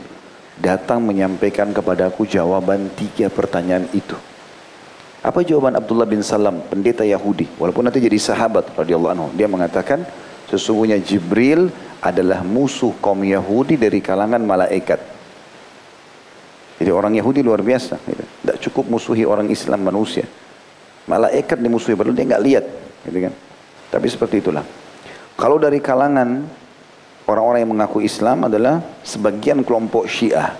datang 0.57 1.05
menyampaikan 1.05 1.69
kepadaku 1.69 2.25
jawaban 2.25 2.89
tiga 2.97 3.29
pertanyaan 3.29 3.85
itu. 3.93 4.17
Apa 5.21 5.45
jawaban 5.45 5.77
Abdullah 5.77 6.09
bin 6.09 6.25
Salam, 6.25 6.65
pendeta 6.73 7.05
Yahudi, 7.05 7.53
walaupun 7.61 7.85
nanti 7.85 8.01
jadi 8.01 8.17
sahabat 8.17 8.73
radhiyallahu 8.73 9.13
anhu. 9.13 9.29
Dia 9.37 9.45
mengatakan 9.45 10.09
sesungguhnya 10.49 11.05
Jibril 11.05 11.69
adalah 12.01 12.41
musuh 12.41 12.97
kaum 12.97 13.21
Yahudi 13.21 13.77
dari 13.77 14.01
kalangan 14.01 14.41
malaikat. 14.41 15.12
Jadi 16.83 16.91
orang 16.91 17.15
Yahudi 17.15 17.47
luar 17.47 17.63
biasa. 17.63 18.03
Gitu. 18.03 18.27
Tidak 18.27 18.59
cukup 18.67 18.91
musuhi 18.91 19.23
orang 19.23 19.47
Islam 19.47 19.87
manusia. 19.87 20.27
Malaikat 21.07 21.63
dimusuhi 21.63 21.95
padahal 21.95 22.19
dia 22.19 22.27
nggak 22.27 22.43
lihat. 22.43 22.65
Gitu 23.07 23.19
kan. 23.23 23.33
Tapi 23.95 24.07
seperti 24.11 24.43
itulah. 24.43 24.67
Kalau 25.39 25.63
dari 25.63 25.79
kalangan 25.79 26.43
orang-orang 27.31 27.63
yang 27.63 27.71
mengaku 27.71 28.03
Islam 28.03 28.51
adalah 28.51 28.83
sebagian 29.07 29.63
kelompok 29.63 30.11
Syiah. 30.11 30.59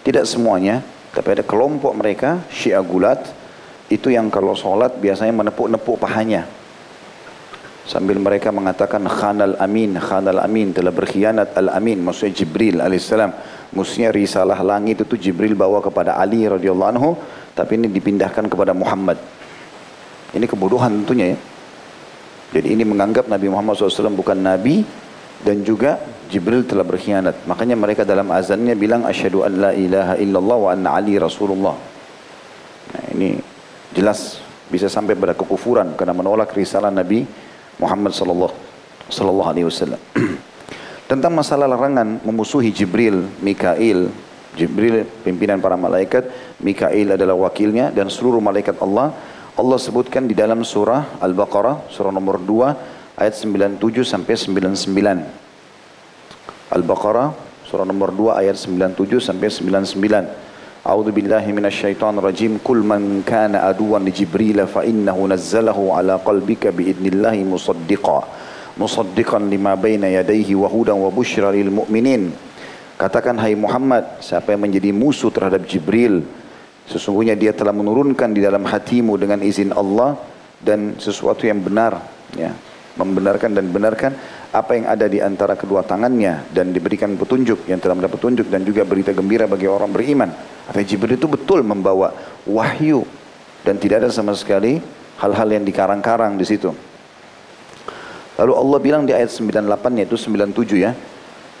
Tidak 0.00 0.24
semuanya, 0.24 0.80
tapi 1.12 1.36
ada 1.36 1.44
kelompok 1.44 1.92
mereka, 1.92 2.40
Syiah 2.48 2.80
Gulat, 2.80 3.28
itu 3.92 4.08
yang 4.08 4.32
kalau 4.32 4.56
sholat 4.56 4.96
biasanya 4.96 5.36
menepuk-nepuk 5.36 6.00
pahanya. 6.00 6.48
Sambil 7.88 8.20
mereka 8.20 8.52
mengatakan 8.52 9.00
khanal 9.08 9.56
amin, 9.56 9.96
khanal 9.96 10.44
amin, 10.44 10.76
telah 10.76 10.92
berkhianat 10.92 11.56
al-amin, 11.56 12.04
maksudnya 12.04 12.36
Jibril 12.36 12.84
alaihissalam. 12.84 13.32
Maksudnya 13.72 14.12
risalah 14.12 14.60
langit 14.60 15.08
itu 15.08 15.16
Jibril 15.16 15.56
bawa 15.56 15.80
kepada 15.80 16.20
Ali 16.20 16.44
radhiyallahu 16.44 16.90
anhu, 16.92 17.16
tapi 17.56 17.80
ini 17.80 17.88
dipindahkan 17.88 18.44
kepada 18.44 18.76
Muhammad. 18.76 19.16
Ini 20.36 20.44
kebodohan 20.44 21.00
tentunya 21.00 21.32
ya. 21.32 21.38
Jadi 22.60 22.76
ini 22.76 22.84
menganggap 22.84 23.24
Nabi 23.24 23.48
Muhammad 23.48 23.80
SAW 23.80 24.12
bukan 24.12 24.36
Nabi 24.36 24.84
dan 25.40 25.64
juga 25.64 25.96
Jibril 26.28 26.68
telah 26.68 26.84
berkhianat. 26.84 27.48
Makanya 27.48 27.72
mereka 27.72 28.04
dalam 28.04 28.28
azannya 28.28 28.76
bilang 28.76 29.08
asyhadu 29.08 29.48
an 29.48 29.52
la 29.64 29.72
ilaha 29.72 30.20
illallah 30.20 30.58
wa 30.60 30.68
anna 30.76 30.92
Ali 30.92 31.16
Rasulullah. 31.16 31.76
Nah, 32.92 33.04
ini 33.16 33.40
jelas 33.96 34.44
bisa 34.68 34.92
sampai 34.92 35.16
pada 35.16 35.32
kekufuran 35.32 35.96
karena 35.96 36.12
menolak 36.12 36.52
risalah 36.52 36.92
Nabi 36.92 37.47
Muhammad 37.78 38.14
sallallahu 38.14 38.54
sallallahu 39.08 39.48
alaihi 39.48 39.66
wasallam. 39.66 40.00
Tentang 41.10 41.32
masalah 41.32 41.64
larangan 41.64 42.20
memusuhi 42.20 42.68
Jibril, 42.68 43.32
Mikail, 43.40 44.12
Jibril 44.52 45.08
pimpinan 45.24 45.62
para 45.62 45.78
malaikat, 45.78 46.28
Mikail 46.60 47.16
adalah 47.16 47.48
wakilnya 47.48 47.88
dan 47.94 48.12
seluruh 48.12 48.44
malaikat 48.44 48.76
Allah 48.84 49.16
Allah 49.58 49.74
sebutkan 49.74 50.30
di 50.30 50.38
dalam 50.38 50.62
surah 50.62 51.18
Al-Baqarah, 51.18 51.90
surah 51.90 52.14
nomor 52.14 52.38
2, 52.38 53.18
ayat 53.18 53.34
97 53.34 54.06
sampai 54.06 54.38
99. 54.38 54.86
Al-Baqarah, 56.70 57.34
surah 57.66 57.82
nomor 57.82 58.14
2, 58.14 58.38
ayat 58.38 58.54
97 58.54 59.18
sampai 59.18 59.50
99. 59.50 60.47
Kul 62.64 62.80
man 62.80 63.20
kana 63.22 63.68
aduwan 63.68 64.02
li 64.08 64.12
Jibril 64.16 64.64
fa 64.64 64.82
innahu 64.88 65.28
nazzalahu 65.28 65.92
ala 65.92 66.16
qalbika 66.24 66.72
bi 66.72 66.88
idnillahi 66.88 67.44
musaddiqan. 67.44 68.24
Musaddiqan 68.80 69.52
lima 69.52 69.76
baina 69.76 70.08
yadayhi 70.08 70.56
wa 70.56 70.72
hudan 70.72 70.96
wa 70.96 71.12
busyra 71.12 71.52
lil 71.52 71.68
mu'minin. 71.68 72.32
Katakan 72.96 73.36
hai 73.38 73.52
Muhammad, 73.52 74.24
siapa 74.24 74.56
yang 74.56 74.64
menjadi 74.64 74.90
musuh 74.90 75.30
terhadap 75.30 75.68
Jibril, 75.68 76.24
Sesungguhnya 76.88 77.36
dia 77.36 77.52
telah 77.52 77.76
menurunkan 77.76 78.32
di 78.32 78.40
dalam 78.40 78.64
hatimu 78.64 79.20
dengan 79.20 79.44
izin 79.44 79.76
Allah 79.76 80.16
dan 80.64 80.96
sesuatu 80.96 81.44
yang 81.44 81.60
benar. 81.60 82.00
Ya, 82.32 82.56
membenarkan 82.98 83.54
dan 83.54 83.70
benarkan 83.70 84.12
apa 84.50 84.74
yang 84.74 84.90
ada 84.90 85.06
di 85.06 85.22
antara 85.22 85.54
kedua 85.54 85.86
tangannya 85.86 86.50
dan 86.50 86.74
diberikan 86.74 87.14
petunjuk 87.14 87.70
yang 87.70 87.78
telah 87.78 87.94
mendapat 87.94 88.18
petunjuk 88.18 88.50
dan 88.50 88.66
juga 88.66 88.82
berita 88.82 89.14
gembira 89.14 89.46
bagi 89.46 89.70
orang 89.70 89.94
beriman. 89.94 90.30
Artinya 90.66 90.86
Jibril 90.86 91.16
itu 91.16 91.30
betul 91.30 91.62
membawa 91.62 92.12
wahyu 92.44 93.06
dan 93.62 93.78
tidak 93.78 94.04
ada 94.04 94.10
sama 94.10 94.34
sekali 94.34 94.82
hal-hal 95.22 95.48
yang 95.48 95.62
dikarang-karang 95.62 96.34
di 96.34 96.44
situ. 96.44 96.74
Lalu 98.38 98.52
Allah 98.54 98.78
bilang 98.78 99.02
di 99.02 99.14
ayat 99.14 99.34
98 99.34 99.98
yaitu 99.98 100.14
97 100.14 100.78
ya. 100.78 100.94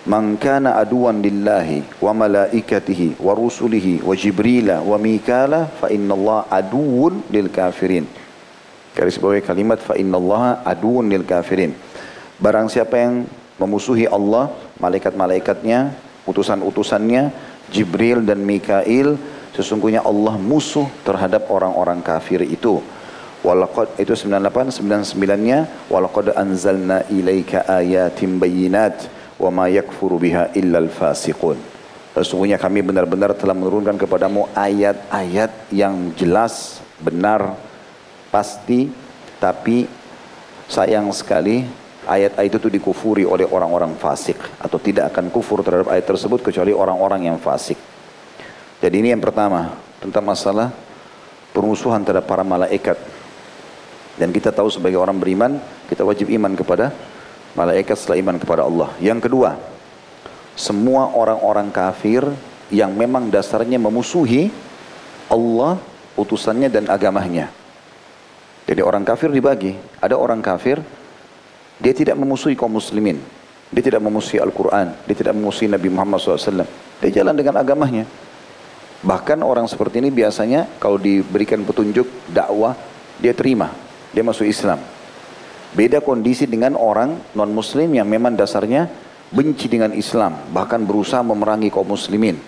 Man 0.08 0.38
kana 0.40 0.78
aduwan 0.78 1.20
lillahi 1.20 2.00
wa 2.00 2.14
malaikatihi 2.14 3.18
wa 3.18 3.34
rusulihi 3.34 4.00
wa 4.00 4.14
jibrila 4.14 4.80
wa 4.80 4.96
mikala 4.96 5.68
fa 5.68 5.90
inna 5.90 6.14
Allah 6.14 6.40
aduun 6.48 7.26
lil 7.28 7.50
kafirin. 7.50 8.06
Garis 8.98 9.14
bawah 9.14 9.38
kalimat 9.38 9.78
fa 9.78 9.94
inna 9.94 10.18
Allah 10.18 10.58
aduun 10.66 11.06
lil 11.06 11.22
kafirin. 11.22 11.70
Barang 12.42 12.66
siapa 12.66 12.98
yang 12.98 13.30
memusuhi 13.62 14.10
Allah, 14.10 14.50
malaikat-malaikatnya, 14.82 15.94
utusan-utusannya, 16.26 17.30
Jibril 17.70 18.26
dan 18.26 18.42
Mikail, 18.42 19.14
sesungguhnya 19.54 20.02
Allah 20.02 20.34
musuh 20.34 20.90
terhadap 21.06 21.46
orang-orang 21.46 22.02
kafir 22.02 22.42
itu. 22.42 22.82
Walaqad 23.46 24.02
itu 24.02 24.18
98 24.18 24.82
99-nya 24.82 25.86
walaqad 25.86 26.34
anzalna 26.34 27.06
ilaika 27.06 27.70
ayatin 27.70 28.42
bayyinat 28.42 29.06
wa 29.38 29.46
ma 29.54 29.70
yakfuru 29.70 30.18
biha 30.18 30.50
illal 30.58 30.90
fasiqun. 30.90 31.54
Sesungguhnya 32.18 32.58
kami 32.58 32.82
benar-benar 32.82 33.30
telah 33.38 33.54
menurunkan 33.54 33.94
kepadamu 33.94 34.50
ayat-ayat 34.58 35.70
yang 35.70 36.10
jelas, 36.18 36.82
benar, 36.98 37.54
pasti, 38.28 38.88
tapi 39.38 39.88
sayang 40.68 41.08
sekali 41.12 41.64
ayat-ayat 42.08 42.52
itu 42.56 42.68
dikufuri 42.72 43.28
oleh 43.28 43.44
orang-orang 43.44 43.92
fasik 44.00 44.40
atau 44.60 44.80
tidak 44.80 45.12
akan 45.12 45.28
kufur 45.28 45.60
terhadap 45.60 45.92
ayat 45.92 46.08
tersebut 46.08 46.40
kecuali 46.40 46.72
orang-orang 46.72 47.28
yang 47.28 47.36
fasik. 47.36 47.76
Jadi 48.78 48.94
ini 49.02 49.10
yang 49.12 49.20
pertama 49.20 49.76
tentang 49.98 50.24
masalah 50.24 50.72
permusuhan 51.52 52.00
terhadap 52.06 52.24
para 52.24 52.46
malaikat. 52.46 52.96
Dan 54.18 54.34
kita 54.34 54.50
tahu 54.50 54.66
sebagai 54.70 54.98
orang 54.98 55.14
beriman, 55.18 55.62
kita 55.86 56.02
wajib 56.02 56.26
iman 56.34 56.54
kepada 56.54 56.90
malaikat 57.54 57.94
setelah 57.94 58.18
iman 58.22 58.36
kepada 58.38 58.62
Allah. 58.66 58.90
Yang 58.98 59.30
kedua, 59.30 59.54
semua 60.58 61.14
orang-orang 61.14 61.70
kafir 61.70 62.26
yang 62.70 62.94
memang 62.94 63.30
dasarnya 63.30 63.78
memusuhi 63.78 64.50
Allah, 65.30 65.78
utusannya 66.18 66.66
dan 66.66 66.90
agamanya. 66.90 67.57
Jadi 68.68 68.84
orang 68.84 69.00
kafir 69.00 69.32
dibagi. 69.32 69.72
Ada 70.04 70.12
orang 70.12 70.44
kafir, 70.44 70.76
dia 71.80 71.92
tidak 71.96 72.20
memusuhi 72.20 72.52
kaum 72.52 72.76
muslimin. 72.76 73.16
Dia 73.72 73.80
tidak 73.80 74.04
memusuhi 74.04 74.36
Al-Quran. 74.44 74.92
Dia 75.08 75.16
tidak 75.16 75.32
memusuhi 75.32 75.72
Nabi 75.72 75.88
Muhammad 75.88 76.20
SAW. 76.20 76.68
Dia 77.00 77.10
jalan 77.10 77.32
dengan 77.32 77.56
agamanya. 77.56 78.04
Bahkan 79.00 79.40
orang 79.40 79.64
seperti 79.70 80.04
ini 80.04 80.12
biasanya 80.12 80.68
kalau 80.76 81.00
diberikan 81.00 81.64
petunjuk 81.64 82.28
dakwah, 82.28 82.76
dia 83.16 83.32
terima. 83.32 83.72
Dia 84.12 84.20
masuk 84.20 84.44
Islam. 84.44 84.80
Beda 85.72 86.00
kondisi 86.00 86.48
dengan 86.48 86.76
orang 86.76 87.36
non 87.36 87.52
muslim 87.52 87.92
yang 87.92 88.08
memang 88.08 88.36
dasarnya 88.36 88.88
benci 89.28 89.68
dengan 89.68 89.92
Islam, 89.92 90.48
bahkan 90.48 90.80
berusaha 90.80 91.20
memerangi 91.20 91.68
kaum 91.68 91.92
muslimin. 91.92 92.40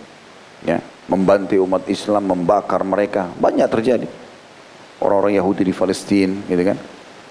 Ya, 0.65 0.81
membantu 1.09 1.57
umat 1.65 1.89
Islam, 1.89 2.29
membakar 2.29 2.85
mereka, 2.85 3.29
banyak 3.37 3.69
terjadi. 3.69 4.09
Orang-orang 5.01 5.41
Yahudi 5.41 5.65
di 5.65 5.75
Palestina, 5.75 6.37
gitu 6.45 6.63
kan. 6.63 6.77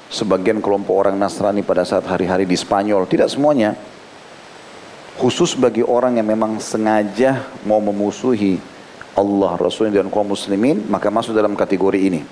Sebagian 0.10 0.58
kelompok 0.58 0.98
orang 1.06 1.14
Nasrani 1.22 1.62
pada 1.62 1.86
saat 1.86 2.02
hari-hari 2.10 2.50
di 2.50 2.58
Spanyol, 2.58 3.06
tidak 3.06 3.30
semuanya. 3.30 3.78
Khusus 5.22 5.54
bagi 5.54 5.86
orang 5.86 6.18
yang 6.18 6.26
memang 6.26 6.58
sengaja 6.58 7.46
mau 7.68 7.78
memusuhi 7.78 8.58
Allah, 9.14 9.60
Rasul 9.60 9.92
dan 9.94 10.10
kaum 10.10 10.32
muslimin, 10.32 10.88
maka 10.90 11.12
masuk 11.14 11.36
dalam 11.36 11.54
kategori 11.54 12.00
ini. 12.00 12.24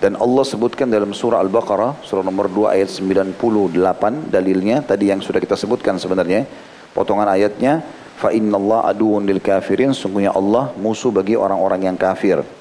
Dan 0.00 0.16
Allah 0.16 0.44
sebutkan 0.44 0.88
dalam 0.88 1.12
surah 1.12 1.40
Al-Baqarah, 1.44 2.00
surah 2.04 2.24
nomor 2.24 2.48
2 2.48 2.76
ayat 2.76 2.88
98 2.92 4.32
dalilnya, 4.32 4.80
tadi 4.80 5.12
yang 5.12 5.20
sudah 5.20 5.40
kita 5.40 5.56
sebutkan 5.56 6.00
sebenarnya, 6.00 6.48
potongan 6.96 7.28
ayatnya, 7.28 7.84
fa 8.16 8.32
Allah 8.32 8.80
aduun 8.92 9.24
lil 9.24 9.40
kafirin, 9.40 9.92
sungguhnya 9.96 10.32
Allah 10.32 10.72
musuh 10.76 11.12
bagi 11.12 11.36
orang-orang 11.36 11.88
yang 11.88 11.96
kafir. 11.96 12.59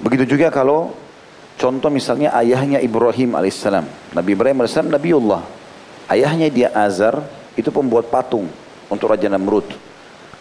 Begitu 0.00 0.36
juga 0.36 0.48
kalau 0.48 0.96
contoh 1.60 1.92
misalnya 1.92 2.32
ayahnya 2.40 2.80
Ibrahim 2.80 3.36
alaihissalam. 3.36 3.84
Nabi 4.16 4.30
Ibrahim 4.32 4.64
alaihissalam 4.64 4.90
Nabiullah. 4.92 5.42
Ayahnya 6.10 6.50
dia 6.50 6.68
Azar, 6.74 7.22
itu 7.54 7.70
pembuat 7.70 8.10
patung 8.10 8.50
untuk 8.90 9.12
Raja 9.12 9.30
Namrud. 9.30 9.68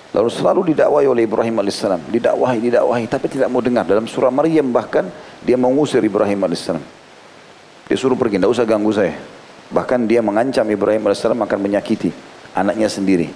Lalu 0.09 0.29
selalu 0.33 0.73
didakwahi 0.73 1.05
oleh 1.05 1.23
Ibrahim 1.29 1.61
alaihissalam, 1.61 2.01
didakwahi, 2.09 2.57
didakwahi, 2.57 3.05
tapi 3.05 3.29
tidak 3.29 3.53
mau 3.53 3.61
dengar. 3.61 3.85
Dalam 3.85 4.09
surah 4.09 4.33
Maryam 4.33 4.73
bahkan 4.73 5.05
dia 5.45 5.53
mengusir 5.53 6.01
Ibrahim 6.01 6.49
alaihissalam. 6.49 6.81
Dia 7.85 7.97
suruh 7.97 8.17
pergi, 8.17 8.41
tidak 8.41 8.49
usah 8.49 8.65
ganggu 8.65 8.89
saya. 8.89 9.13
Bahkan 9.69 10.09
dia 10.09 10.25
mengancam 10.25 10.65
Ibrahim 10.65 11.05
alaihissalam 11.05 11.37
akan 11.45 11.59
menyakiti 11.61 12.09
anaknya 12.57 12.89
sendiri. 12.89 13.29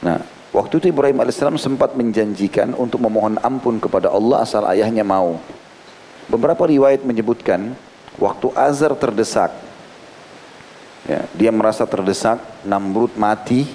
Nah, 0.00 0.24
waktu 0.52 0.78
itu 0.78 0.86
Ibrahim 0.92 1.18
alaihissalam 1.24 1.58
sempat 1.58 1.96
menjanjikan 1.98 2.76
untuk 2.76 3.02
memohon 3.02 3.40
ampun 3.42 3.82
kepada 3.82 4.12
Allah 4.12 4.44
asal 4.44 4.62
ayahnya 4.68 5.02
mau. 5.02 5.40
Beberapa 6.30 6.68
riwayat 6.68 7.02
menyebutkan 7.02 7.74
waktu 8.20 8.46
Azar 8.54 8.94
terdesak, 8.94 9.50
ya, 11.08 11.26
dia 11.34 11.50
merasa 11.50 11.82
terdesak, 11.88 12.38
Namrud 12.62 13.16
mati, 13.18 13.66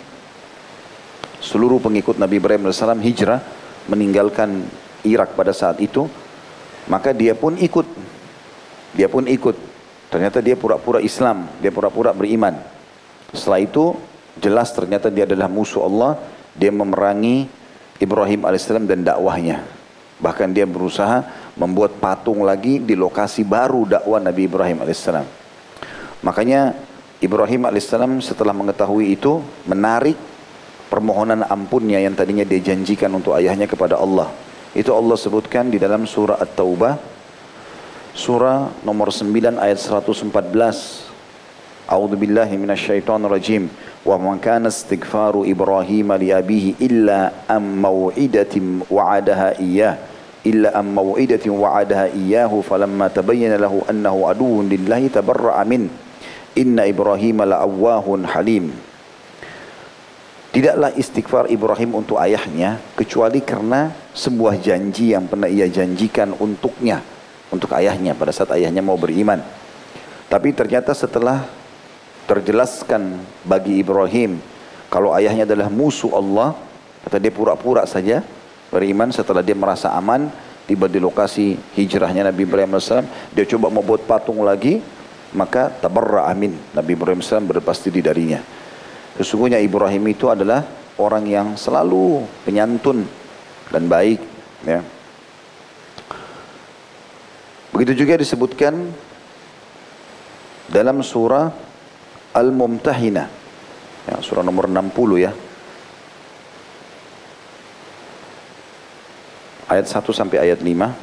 seluruh 1.44 1.78
pengikut 1.82 2.16
Nabi 2.18 2.40
Ibrahim 2.40 2.72
AS 2.72 2.82
hijrah 2.82 3.44
meninggalkan 3.92 4.66
Irak 5.04 5.36
pada 5.36 5.52
saat 5.52 5.78
itu. 5.84 6.08
Maka 6.88 7.12
dia 7.12 7.36
pun 7.36 7.60
ikut. 7.60 7.84
Dia 8.96 9.12
pun 9.12 9.28
ikut. 9.28 9.56
Ternyata 10.08 10.40
dia 10.40 10.56
pura-pura 10.56 11.04
Islam 11.04 11.52
dia 11.60 11.72
pura-pura 11.72 12.16
beriman. 12.16 12.56
Setelah 13.36 13.60
itu 13.60 13.92
jelas 14.40 14.72
ternyata 14.72 15.12
dia 15.12 15.28
adalah 15.28 15.52
musuh 15.52 15.84
Allah 15.84 16.16
dia 16.58 16.74
memerangi 16.74 17.48
Ibrahim 18.02 18.46
alaihissalam 18.46 18.90
dan 18.90 19.06
dakwahnya. 19.06 19.64
Bahkan 20.18 20.50
dia 20.50 20.66
berusaha 20.66 21.22
membuat 21.54 22.02
patung 22.02 22.42
lagi 22.42 22.82
di 22.82 22.98
lokasi 22.98 23.46
baru 23.46 23.86
dakwah 23.86 24.18
Nabi 24.18 24.50
Ibrahim 24.50 24.82
alaihissalam. 24.82 25.26
Makanya 26.26 26.74
Ibrahim 27.22 27.70
alaihissalam 27.70 28.18
setelah 28.26 28.54
mengetahui 28.54 29.14
itu 29.14 29.42
menarik 29.70 30.18
permohonan 30.90 31.46
ampunnya 31.46 32.02
yang 32.02 32.18
tadinya 32.18 32.42
dia 32.42 32.74
janjikan 32.74 33.14
untuk 33.14 33.38
ayahnya 33.38 33.70
kepada 33.70 33.98
Allah. 34.02 34.34
Itu 34.74 34.94
Allah 34.94 35.18
sebutkan 35.18 35.70
di 35.70 35.78
dalam 35.78 36.06
surah 36.10 36.42
At-Taubah 36.42 37.18
surah 38.18 38.82
nomor 38.82 39.14
9 39.14 39.62
ayat 39.62 39.78
114. 39.78 41.07
Billahi 41.88 42.60
minasyaitonir 42.60 43.32
rajim. 43.32 43.72
Wa 44.04 44.20
man 44.20 44.44
kana 44.44 44.68
istighfaru 44.68 45.48
Ibrahim 45.48 46.12
li 46.20 46.36
abihi 46.36 46.84
illa 46.84 47.48
am 47.48 47.64
mau'idatin 47.64 48.84
wa'adaha 48.88 49.56
iyyah 49.60 50.18
illa 50.48 50.72
am 50.72 50.96
mau'idatin 50.96 51.52
wa'adaha 51.52 52.16
iyyahu 52.16 52.64
falamma 52.64 53.12
tabayyana 53.12 53.60
lahu 53.60 53.84
annahu 53.84 54.32
aduwwun 54.32 54.72
lillahi 54.72 55.12
tabarra'a 55.12 55.64
min. 55.68 55.92
Inna 56.56 56.88
Ibrahim 56.88 57.44
la'awwahun 57.44 58.32
halim. 58.32 58.72
Tidaklah 60.56 60.96
istighfar 60.98 61.54
Ibrahim 61.54 62.02
untuk 62.02 62.18
ayahnya 62.18 62.82
kecuali 62.98 63.46
karena 63.46 63.94
sebuah 64.16 64.58
janji 64.58 65.14
yang 65.14 65.30
pernah 65.30 65.46
ia 65.46 65.70
janjikan 65.70 66.34
untuknya 66.34 67.04
untuk 67.54 67.78
ayahnya 67.78 68.18
pada 68.18 68.34
saat 68.34 68.58
ayahnya 68.58 68.82
mau 68.82 68.98
beriman. 68.98 69.38
Tapi 70.28 70.58
ternyata 70.58 70.98
setelah 70.98 71.46
terjelaskan 72.28 73.24
bagi 73.48 73.80
Ibrahim 73.80 74.44
kalau 74.88 75.12
ayahnya 75.12 75.44
adalah 75.44 75.68
musuh 75.68 76.16
Allah, 76.16 76.56
kata 77.04 77.20
dia 77.20 77.32
pura-pura 77.32 77.84
saja 77.84 78.24
beriman 78.72 79.12
setelah 79.12 79.44
dia 79.44 79.56
merasa 79.56 79.92
aman, 79.96 80.32
tiba 80.64 80.88
di 80.88 81.00
lokasi 81.00 81.60
hijrahnya 81.76 82.32
Nabi 82.32 82.48
Ibrahim 82.48 82.80
AS, 82.80 82.92
dia 83.36 83.46
coba 83.48 83.68
membuat 83.68 84.08
patung 84.08 84.44
lagi, 84.48 84.80
maka 85.36 85.72
tabarra 85.72 86.32
amin. 86.32 86.56
Nabi 86.72 86.96
Ibrahim 86.96 87.20
AS 87.20 87.32
berlepas 87.44 87.84
diri 87.84 88.00
darinya. 88.00 88.40
Sesungguhnya 89.20 89.60
Ibrahim 89.60 90.08
itu 90.08 90.32
adalah 90.32 90.64
orang 90.96 91.28
yang 91.28 91.48
selalu 91.60 92.24
penyantun 92.48 93.04
dan 93.68 93.92
baik. 93.92 94.24
Ya. 94.64 94.80
Begitu 97.76 98.08
juga 98.08 98.16
disebutkan 98.16 98.88
dalam 100.72 101.04
surah 101.04 101.67
Al-Mumtahina. 102.38 103.26
Ya, 104.06 104.22
surah 104.22 104.46
nomor 104.46 104.70
60 104.70 104.94
ya. 105.18 105.34
Ayat 109.66 109.90
1 109.90 110.14
sampai 110.14 110.46
ayat 110.46 110.62
5. 110.62 110.94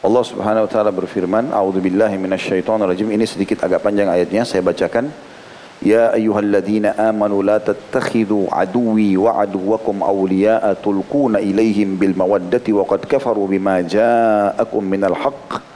Allah 0.00 0.24
Subhanahu 0.26 0.66
wa 0.66 0.70
taala 0.70 0.90
berfirman, 0.90 1.54
A'udhu 1.54 1.78
billahi 1.78 2.18
minasyaitonir 2.18 2.90
rajim." 2.90 3.08
Ini 3.08 3.24
sedikit 3.30 3.62
agak 3.62 3.86
panjang 3.86 4.10
ayatnya, 4.10 4.42
saya 4.42 4.60
bacakan. 4.60 5.08
Ya 5.80 6.12
ayyuhalladzina 6.12 6.92
amanu 7.08 7.40
la 7.40 7.56
tattakhidhu 7.56 8.52
aduwi 8.52 9.16
wa 9.16 9.40
aduwakum 9.40 10.04
awliya'a 10.04 10.76
tulquna 10.76 11.40
ilayhim 11.40 11.96
bil 11.96 12.12
mawaddati 12.12 12.68
wa 12.76 12.84
qad 12.84 13.08
kafaru 13.08 13.48
bima 13.48 13.80
ja'akum 13.80 14.84
minal 14.84 15.16
haqq 15.16 15.69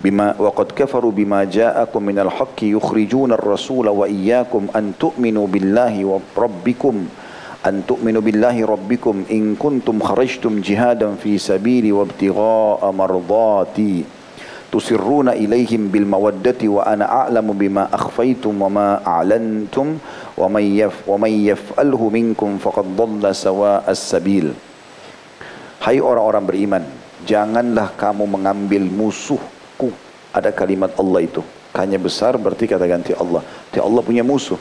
بما 0.00 0.34
وقد 0.40 0.72
كفروا 0.72 1.12
بما 1.12 1.44
جاءكم 1.44 2.00
من 2.02 2.18
الحق 2.18 2.58
يخرجون 2.62 3.30
الرسول 3.36 3.88
وإياكم 3.88 4.72
أن 4.76 4.96
تؤمنوا 4.96 5.46
بالله 5.46 5.94
وربكم 6.04 6.94
أن 7.60 7.74
تؤمنوا 7.84 8.22
بالله 8.24 8.56
ربكم 8.64 9.24
إن 9.28 9.60
كنتم 9.60 10.00
خرجتم 10.00 10.64
جهادا 10.64 11.20
في 11.20 11.36
سبيلي 11.36 11.92
وابتغاء 11.92 12.80
مرضاتي. 12.80 14.04
تسرون 14.70 15.28
إليهم 15.28 15.90
بالمودة 15.90 16.62
وأنا 16.62 17.04
أعلم 17.04 17.46
بما 17.58 17.90
أخفيتم 17.90 18.62
وما 18.62 19.02
أعلنتم 19.06 19.86
ومن, 20.38 20.64
يف 20.78 20.96
ومن 21.10 21.32
يفعله 21.50 22.00
منكم 22.08 22.50
فقد 22.62 22.86
ضل 22.96 23.34
سواء 23.34 23.84
السبيل. 23.90 24.54
Hai 25.80 25.98
orang-orang 25.98 26.44
beriman, 26.46 26.84
janganlah 27.26 27.98
kamu 27.98 28.30
mengambil 28.30 28.86
musuhku. 29.80 29.88
Ada 30.30 30.54
kalimat 30.54 30.94
Allah 30.94 31.26
itu. 31.26 31.42
Kanya 31.74 31.98
besar 31.98 32.38
berarti 32.38 32.68
kata 32.68 32.86
ganti 32.86 33.12
Allah. 33.16 33.42
Jadi 33.72 33.80
Allah 33.82 34.02
punya 34.04 34.22
musuh. 34.22 34.58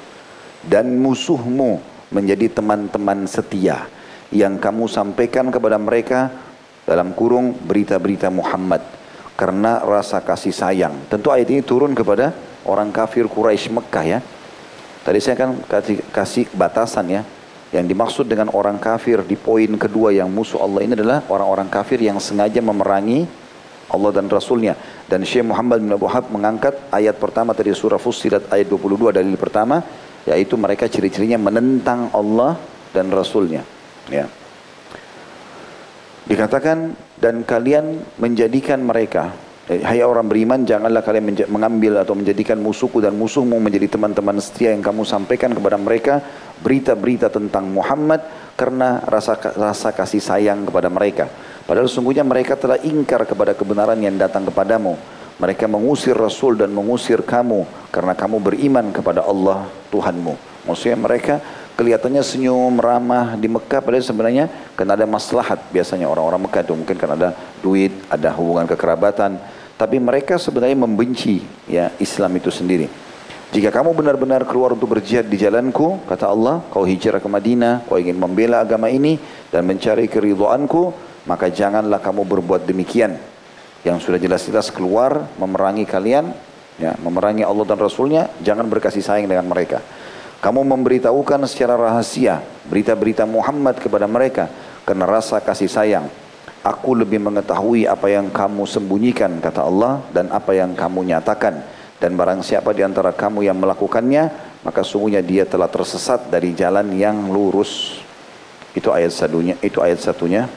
Dan 0.65 0.97
musuhmu 0.97 1.77
menjadi 2.09 2.49
teman-teman 2.49 3.27
setia. 3.29 3.85
Yang 4.33 4.61
kamu 4.61 4.85
sampaikan 4.89 5.53
kepada 5.53 5.77
mereka 5.77 6.29
dalam 6.85 7.13
kurung 7.13 7.53
berita-berita 7.53 8.33
Muhammad 8.33 8.81
karena 9.37 9.81
rasa 9.85 10.21
kasih 10.25 10.53
sayang. 10.53 11.05
Tentu 11.09 11.29
ayat 11.29 11.49
ini 11.53 11.61
turun 11.61 11.93
kepada 11.93 12.33
orang 12.65 12.89
kafir 12.89 13.29
Quraisy 13.29 13.73
Mekah 13.73 14.05
ya. 14.05 14.19
Tadi 15.05 15.19
saya 15.21 15.37
kan 15.37 15.57
kasih, 15.65 15.97
kasih 16.09 16.45
batasan 16.53 17.05
ya. 17.09 17.21
Yang 17.69 17.85
dimaksud 17.93 18.25
dengan 18.25 18.49
orang 18.49 18.81
kafir 18.81 19.21
di 19.21 19.37
poin 19.37 19.69
kedua 19.77 20.09
yang 20.09 20.29
musuh 20.29 20.57
Allah 20.65 20.81
ini 20.81 20.97
adalah 20.97 21.21
orang-orang 21.29 21.69
kafir 21.69 22.01
yang 22.01 22.17
sengaja 22.17 22.57
memerangi 22.65 23.29
Allah 23.89 24.11
dan 24.13 24.29
Rasulnya. 24.29 24.77
Dan 25.09 25.25
Syekh 25.25 25.45
Muhammad 25.49 25.81
bin 25.81 25.91
Abu 25.93 26.05
Hab 26.05 26.29
mengangkat 26.29 26.77
ayat 26.93 27.17
pertama 27.17 27.57
tadi 27.57 27.73
surah 27.73 27.99
Fussilat 28.01 28.47
ayat 28.53 28.69
22 28.69 29.17
dalil 29.17 29.35
pertama. 29.35 29.81
Yaitu 30.29 30.55
mereka 30.55 30.85
ciri-cirinya 30.85 31.41
menentang 31.41 32.13
Allah 32.13 32.57
dan 32.93 33.09
Rasulnya. 33.09 33.65
Ya. 34.09 34.29
Dikatakan 36.29 36.93
dan 37.17 37.41
kalian 37.41 38.05
menjadikan 38.21 38.85
mereka 38.85 39.33
eh, 39.65 39.81
Hai 39.81 40.05
orang 40.05 40.29
beriman 40.29 40.61
janganlah 40.61 41.01
kalian 41.01 41.49
mengambil 41.49 42.01
atau 42.01 42.13
menjadikan 42.13 42.61
musuhku 42.61 43.01
dan 43.01 43.17
musuhmu 43.17 43.57
menjadi 43.57 43.97
teman-teman 43.97 44.37
setia 44.37 44.73
yang 44.73 44.85
kamu 44.85 45.05
sampaikan 45.09 45.53
kepada 45.57 45.77
mereka 45.81 46.21
berita-berita 46.61 47.33
tentang 47.33 47.69
Muhammad 47.73 48.21
karena 48.53 49.01
rasa 49.09 49.41
rasa 49.57 49.89
kasih 49.89 50.21
sayang 50.21 50.69
kepada 50.69 50.89
mereka. 50.89 51.29
Padahal 51.69 51.85
sungguhnya 51.85 52.25
mereka 52.25 52.57
telah 52.57 52.81
ingkar 52.81 53.29
kepada 53.29 53.53
kebenaran 53.53 54.01
yang 54.01 54.17
datang 54.17 54.41
kepadamu. 54.49 54.97
Mereka 55.37 55.69
mengusir 55.69 56.17
Rasul 56.17 56.57
dan 56.57 56.73
mengusir 56.73 57.21
kamu 57.21 57.69
karena 57.93 58.17
kamu 58.17 58.41
beriman 58.41 58.89
kepada 58.89 59.21
Allah 59.21 59.69
Tuhanmu. 59.93 60.33
Maksudnya 60.65 60.97
mereka 60.97 61.37
kelihatannya 61.77 62.25
senyum, 62.25 62.73
ramah 62.81 63.37
di 63.37 63.45
Mekah 63.45 63.85
padahal 63.85 64.01
sebenarnya 64.01 64.49
karena 64.73 64.97
ada 64.97 65.05
maslahat 65.05 65.61
biasanya 65.69 66.09
orang-orang 66.09 66.49
Mekah 66.49 66.61
itu 66.65 66.73
mungkin 66.73 66.97
karena 66.97 67.15
ada 67.15 67.29
duit, 67.61 67.93
ada 68.09 68.33
hubungan 68.33 68.65
kekerabatan, 68.65 69.37
tapi 69.77 70.01
mereka 70.01 70.41
sebenarnya 70.41 70.75
membenci 70.75 71.45
ya 71.69 71.93
Islam 72.01 72.33
itu 72.33 72.49
sendiri. 72.49 72.89
Jika 73.53 73.69
kamu 73.69 73.93
benar-benar 73.93 74.41
keluar 74.45 74.73
untuk 74.73 74.97
berjihad 74.97 75.25
di 75.25 75.37
jalanku, 75.37 76.01
kata 76.09 76.29
Allah, 76.29 76.65
kau 76.69 76.85
hijrah 76.85 77.21
ke 77.21 77.29
Madinah, 77.29 77.85
kau 77.85 77.97
ingin 77.97 78.17
membela 78.17 78.61
agama 78.61 78.89
ini 78.89 79.17
dan 79.49 79.65
mencari 79.65 80.05
keridhoanku, 80.05 81.08
maka 81.27 81.51
janganlah 81.51 81.99
kamu 81.99 82.23
berbuat 82.23 82.63
demikian. 82.67 83.19
Yang 83.83 84.07
sudah 84.07 84.19
jelas-jelas 84.19 84.67
keluar 84.75 85.27
memerangi 85.39 85.87
kalian, 85.87 86.35
ya, 86.75 86.95
memerangi 86.99 87.47
Allah 87.47 87.63
dan 87.63 87.79
Rasulnya, 87.79 88.27
jangan 88.43 88.67
berkasih 88.67 89.03
sayang 89.03 89.27
dengan 89.31 89.47
mereka. 89.47 89.79
Kamu 90.39 90.63
memberitahukan 90.63 91.43
secara 91.51 91.75
rahasia 91.75 92.39
berita-berita 92.71 93.27
Muhammad 93.27 93.75
kepada 93.75 94.07
mereka 94.07 94.47
karena 94.87 95.03
rasa 95.03 95.43
kasih 95.43 95.67
sayang. 95.67 96.07
Aku 96.63 96.91
lebih 96.95 97.23
mengetahui 97.23 97.87
apa 97.87 98.07
yang 98.11 98.31
kamu 98.31 98.67
sembunyikan 98.67 99.39
kata 99.39 99.63
Allah 99.63 100.03
dan 100.11 100.27
apa 100.31 100.51
yang 100.55 100.75
kamu 100.75 101.07
nyatakan. 101.07 101.79
Dan 101.99 102.15
barang 102.15 102.39
siapa 102.43 102.71
di 102.71 102.83
antara 102.83 103.11
kamu 103.11 103.47
yang 103.47 103.59
melakukannya 103.59 104.31
maka 104.63 104.83
sungguhnya 104.83 105.23
dia 105.23 105.47
telah 105.47 105.71
tersesat 105.71 106.27
dari 106.27 106.51
jalan 106.55 106.91
yang 106.95 107.31
lurus. 107.31 107.99
Itu 108.75 108.91
ayat 108.91 109.11
satunya. 109.15 109.55
Itu 109.59 109.79
ayat 109.79 110.03
satunya. 110.03 110.47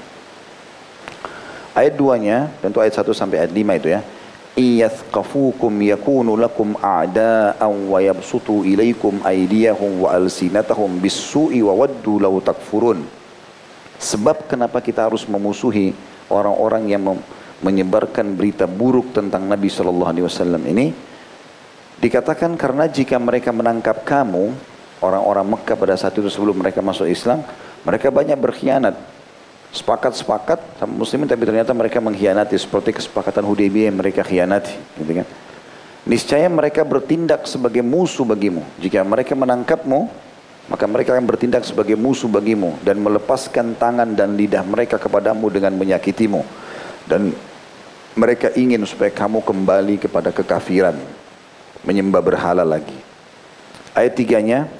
Ayat 1.72 1.96
duanya 1.96 2.52
tentu 2.60 2.84
ayat 2.84 2.92
satu 3.00 3.16
sampai 3.16 3.40
ayat 3.40 3.52
lima 3.56 3.72
itu 3.80 3.88
ya 3.88 4.04
iyathqafukum 4.52 5.72
yakunu 5.80 6.36
lakum 6.36 6.76
a'da'an 6.76 7.72
wa 7.88 7.96
yabsutu 7.96 8.68
ilaikum 8.68 9.24
aydiyahum 9.24 10.04
wa 10.04 10.12
alsinatahum 10.12 11.00
bis-su'i 11.00 11.64
wa 11.64 11.72
waddu 11.72 12.20
law 12.20 12.36
takfurun. 12.44 13.00
Sebab 13.96 14.50
kenapa 14.50 14.84
kita 14.84 15.08
harus 15.08 15.24
memusuhi 15.24 15.94
orang-orang 16.28 16.90
yang 16.90 17.02
menyebarkan 17.62 18.34
berita 18.34 18.66
buruk 18.66 19.14
tentang 19.14 19.46
Nabi 19.46 19.70
sallallahu 19.72 20.10
alaihi 20.10 20.26
wasallam 20.26 20.62
ini? 20.68 20.92
Dikatakan 22.02 22.58
karena 22.58 22.90
jika 22.90 23.14
mereka 23.16 23.54
menangkap 23.54 24.02
kamu, 24.02 24.50
orang-orang 25.00 25.54
Mekah 25.54 25.78
pada 25.78 25.94
saat 25.94 26.18
itu 26.18 26.26
sebelum 26.26 26.58
mereka 26.58 26.82
masuk 26.82 27.06
Islam, 27.06 27.46
mereka 27.86 28.10
banyak 28.10 28.34
berkhianat 28.34 28.98
sepakat-sepakat 29.72 30.78
sama 30.78 30.92
muslimin 31.00 31.24
tapi 31.24 31.48
ternyata 31.48 31.72
mereka 31.72 31.98
mengkhianati 31.98 32.54
seperti 32.60 32.92
kesepakatan 32.92 33.42
Hudaybiyah 33.48 33.88
yang 33.88 33.96
mereka 33.96 34.20
khianati 34.20 34.76
gitu 35.00 35.12
kan? 35.24 35.28
Niscaya 36.02 36.50
mereka 36.50 36.84
bertindak 36.84 37.46
sebagai 37.48 37.80
musuh 37.80 38.26
bagimu. 38.26 38.60
Jika 38.76 39.00
mereka 39.06 39.32
menangkapmu 39.32 40.10
maka 40.70 40.84
mereka 40.86 41.16
akan 41.16 41.26
bertindak 41.26 41.66
sebagai 41.66 41.98
musuh 41.98 42.30
bagimu 42.30 42.78
dan 42.86 43.00
melepaskan 43.02 43.74
tangan 43.74 44.14
dan 44.14 44.38
lidah 44.38 44.62
mereka 44.62 45.00
kepadamu 45.00 45.50
dengan 45.50 45.74
menyakitimu. 45.74 46.42
Dan 47.08 47.34
mereka 48.14 48.52
ingin 48.54 48.84
supaya 48.86 49.10
kamu 49.10 49.42
kembali 49.42 49.96
kepada 49.98 50.30
kekafiran 50.30 50.94
menyembah 51.82 52.22
berhala 52.22 52.62
lagi. 52.62 52.94
Ayat 53.96 54.14
tiganya 54.14 54.70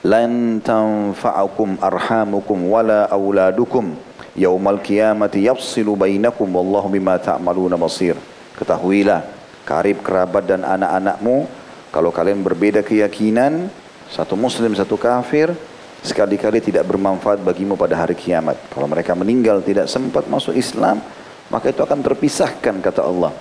lan 0.00 0.64
tanfa'akum 0.64 1.76
arhamukum 1.76 2.72
wala 2.72 3.04
auladukum 3.12 3.92
yaumal 4.32 4.80
qiyamati 4.80 5.44
yafsilu 5.44 5.92
bainakum 5.92 6.48
wallahu 6.48 6.88
bima 6.88 7.20
ta'maluna 7.20 7.76
basir. 7.76 8.16
Ketahuilah 8.56 9.24
karib 9.68 10.00
kerabat 10.00 10.48
dan 10.48 10.64
anak-anakmu 10.64 11.44
kalau 11.92 12.08
kalian 12.08 12.40
berbeda 12.40 12.80
keyakinan 12.80 13.68
satu 14.08 14.34
muslim 14.40 14.72
satu 14.72 14.96
kafir 14.96 15.52
sekali-kali 16.00 16.64
tidak 16.64 16.88
bermanfaat 16.88 17.44
bagimu 17.44 17.76
pada 17.76 18.00
hari 18.00 18.16
kiamat. 18.16 18.56
Kalau 18.72 18.88
mereka 18.88 19.12
meninggal 19.12 19.60
tidak 19.60 19.84
sempat 19.84 20.24
masuk 20.32 20.56
Islam 20.56 21.04
maka 21.52 21.68
itu 21.68 21.84
akan 21.84 22.00
terpisahkan 22.00 22.80
kata 22.80 23.04
Allah. 23.04 23.36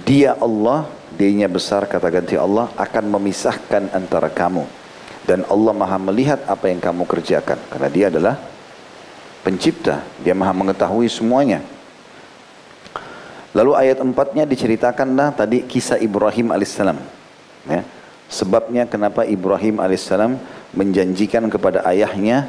Dia 0.00 0.32
Allah 0.40 0.88
dia 1.12 1.44
besar 1.44 1.84
kata 1.84 2.08
ganti 2.08 2.40
Allah 2.40 2.72
akan 2.80 3.04
memisahkan 3.20 3.92
antara 3.92 4.32
kamu 4.32 4.79
dan 5.28 5.44
Allah 5.48 5.72
maha 5.76 5.98
melihat 6.00 6.40
apa 6.48 6.68
yang 6.72 6.80
kamu 6.80 7.04
kerjakan. 7.04 7.58
Karena 7.68 7.88
dia 7.92 8.06
adalah 8.08 8.34
pencipta. 9.44 10.04
Dia 10.24 10.32
maha 10.32 10.52
mengetahui 10.56 11.08
semuanya. 11.12 11.60
Lalu 13.50 13.74
ayat 13.74 13.98
empatnya 13.98 14.46
diceritakanlah 14.46 15.34
tadi 15.34 15.66
kisah 15.66 15.98
Ibrahim 15.98 16.54
alaihissalam. 16.54 16.98
Ya. 17.68 17.84
sebabnya 18.30 18.86
kenapa 18.88 19.26
Ibrahim 19.26 19.82
alaihissalam 19.82 20.38
menjanjikan 20.72 21.44
kepada 21.50 21.82
ayahnya 21.90 22.46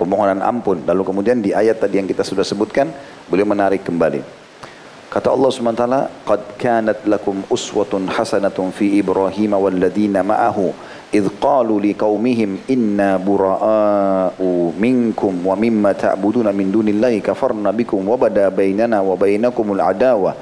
pemohonan 0.00 0.40
ampun. 0.40 0.80
Lalu 0.88 1.02
kemudian 1.04 1.44
di 1.44 1.52
ayat 1.52 1.76
tadi 1.76 2.00
yang 2.00 2.08
kita 2.08 2.24
sudah 2.24 2.42
sebutkan 2.42 2.88
beliau 3.28 3.44
menarik 3.44 3.84
kembali. 3.84 4.24
Kata 5.12 5.28
Allah 5.28 5.50
SWT 5.50 5.84
kanat 6.56 7.04
lakum 7.04 7.42
uswatun 7.52 8.08
hasanatun 8.08 8.72
fi 8.72 8.96
Ibrahim 8.96 9.60
walladzina 9.60 10.24
ma'ahu. 10.24 10.66
إذ 10.70 10.89
قالوا 11.40 11.80
لقومهم 11.80 12.56
إنا 12.70 13.16
براء 13.16 13.64
منكم 14.80 15.32
ومما 15.46 15.92
تعبدون 15.92 16.54
من 16.54 16.72
دون 16.72 16.88
الله 16.88 17.18
كفرنا 17.18 17.70
بكم 17.70 18.08
وبدا 18.08 18.48
بيننا 18.48 19.00
وبينكم 19.00 19.72
العداوة 19.72 20.34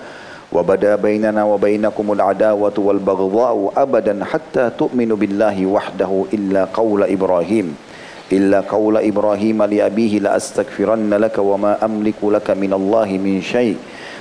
وبدا 0.52 0.96
بيننا 0.96 1.44
وبينكم 1.44 2.12
العداوة 2.12 2.72
والبغضاء 2.78 3.72
أبدا 3.76 4.24
حتى 4.24 4.70
تؤمنوا 4.78 5.16
بالله 5.16 5.66
وحده 5.66 6.24
إلا 6.34 6.64
قول 6.74 7.02
إبراهيم 7.02 7.76
إلا 8.32 8.60
قول 8.60 8.96
إبراهيم 8.96 9.62
لأبيه 9.62 10.18
لأستغفرن 10.18 11.14
لك 11.14 11.38
وما 11.38 11.84
أملك 11.84 12.20
لك 12.22 12.50
من 12.50 12.72
الله 12.72 13.08
من 13.24 13.40
شيء 13.42 13.76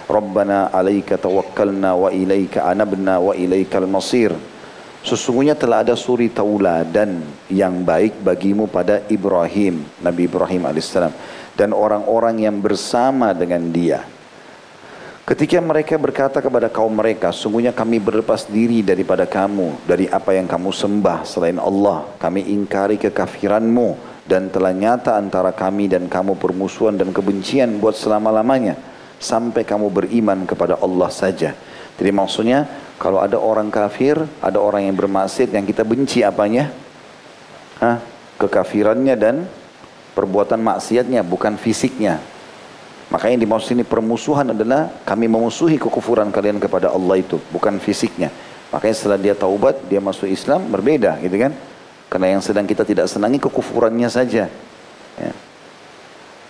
ربنا 0.10 0.70
عليك 0.74 1.20
توكلنا 1.24 1.94
وإليك 1.94 2.58
أنبنا 2.58 3.18
وإليك 3.18 3.76
المصير 3.76 4.32
Sesungguhnya 5.06 5.54
telah 5.54 5.86
ada 5.86 5.94
suri 5.94 6.30
tauladan 6.32 7.22
yang 7.48 7.86
baik 7.86 8.22
bagimu 8.22 8.66
pada 8.66 9.06
Ibrahim, 9.08 9.86
Nabi 10.02 10.26
Ibrahim 10.26 10.68
alaihissalam 10.68 11.14
dan 11.58 11.74
orang-orang 11.74 12.46
yang 12.46 12.58
bersama 12.62 13.34
dengan 13.34 13.74
dia. 13.74 14.06
Ketika 15.28 15.60
mereka 15.60 16.00
berkata 16.00 16.40
kepada 16.40 16.72
kaum 16.72 16.96
mereka, 16.96 17.36
sungguhnya 17.36 17.76
kami 17.76 18.00
berlepas 18.00 18.48
diri 18.48 18.80
daripada 18.80 19.28
kamu, 19.28 19.84
dari 19.84 20.08
apa 20.08 20.32
yang 20.32 20.48
kamu 20.48 20.72
sembah 20.72 21.28
selain 21.28 21.60
Allah. 21.60 22.08
Kami 22.16 22.48
ingkari 22.48 22.96
kekafiranmu 22.96 24.00
dan 24.24 24.48
telah 24.48 24.72
nyata 24.72 25.20
antara 25.20 25.52
kami 25.52 25.92
dan 25.92 26.08
kamu 26.08 26.40
permusuhan 26.40 26.96
dan 26.96 27.12
kebencian 27.12 27.76
buat 27.76 28.00
selama-lamanya. 28.00 28.80
Sampai 29.20 29.68
kamu 29.68 29.92
beriman 29.92 30.48
kepada 30.48 30.80
Allah 30.80 31.12
saja. 31.12 31.52
Jadi 31.98 32.12
maksudnya 32.14 32.70
kalau 33.02 33.22
ada 33.22 33.38
orang 33.38 33.70
kafir, 33.70 34.18
ada 34.42 34.58
orang 34.58 34.86
yang 34.90 34.96
bermaksiat 34.98 35.54
yang 35.54 35.66
kita 35.66 35.82
benci 35.86 36.22
apanya? 36.22 36.70
Hah? 37.82 38.02
Kekafirannya 38.38 39.18
dan 39.18 39.50
perbuatan 40.14 40.62
maksiatnya, 40.62 41.26
bukan 41.26 41.58
fisiknya. 41.58 42.22
Makanya 43.10 43.38
di 43.42 43.48
maksud 43.50 43.78
ini 43.78 43.86
permusuhan 43.88 44.52
adalah 44.52 44.92
kami 45.08 45.26
memusuhi 45.32 45.80
kekufuran 45.80 46.30
kalian 46.30 46.62
kepada 46.62 46.94
Allah 46.94 47.22
itu, 47.22 47.42
bukan 47.50 47.82
fisiknya. 47.82 48.30
Makanya 48.74 48.96
setelah 48.98 49.20
dia 49.22 49.34
taubat, 49.34 49.80
dia 49.88 50.04
masuk 50.04 50.28
Islam, 50.28 50.68
berbeda 50.68 51.18
gitu 51.24 51.38
kan. 51.40 51.56
Karena 52.12 52.36
yang 52.36 52.42
sedang 52.44 52.68
kita 52.68 52.84
tidak 52.84 53.08
senangi 53.08 53.40
kekufurannya 53.40 54.10
saja. 54.12 54.52
Ya. 55.18 55.32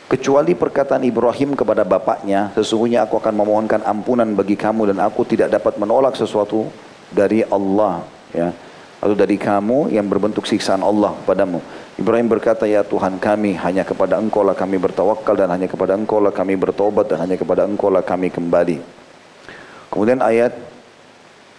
Kecuali 0.07 0.55
perkataan 0.55 1.03
Ibrahim 1.03 1.51
kepada 1.51 1.83
bapaknya, 1.83 2.55
sesungguhnya 2.55 3.03
aku 3.03 3.19
akan 3.19 3.43
memohonkan 3.43 3.83
ampunan 3.83 4.31
bagi 4.39 4.55
kamu 4.55 4.95
dan 4.95 5.03
aku 5.03 5.27
tidak 5.27 5.51
dapat 5.51 5.75
menolak 5.75 6.15
sesuatu 6.15 6.71
dari 7.11 7.43
Allah. 7.43 8.07
Ya. 8.31 8.55
Atau 9.03 9.19
dari 9.19 9.35
kamu 9.35 9.91
yang 9.91 10.07
berbentuk 10.07 10.47
siksaan 10.47 10.79
Allah 10.79 11.11
padamu. 11.27 11.59
Ibrahim 11.99 12.31
berkata, 12.31 12.63
ya 12.63 12.87
Tuhan 12.87 13.19
kami, 13.19 13.59
hanya 13.59 13.83
kepada 13.83 14.15
engkau 14.15 14.47
lah 14.47 14.55
kami 14.55 14.79
bertawakal 14.79 15.35
dan 15.35 15.51
hanya 15.51 15.67
kepada 15.67 15.99
engkau 15.99 16.23
lah 16.23 16.31
kami 16.31 16.55
bertobat 16.55 17.11
dan 17.11 17.27
hanya 17.27 17.35
kepada 17.35 17.67
engkau 17.67 17.91
lah 17.91 17.99
kami 17.99 18.31
kembali. 18.31 18.79
Kemudian 19.91 20.23
ayat 20.23 20.55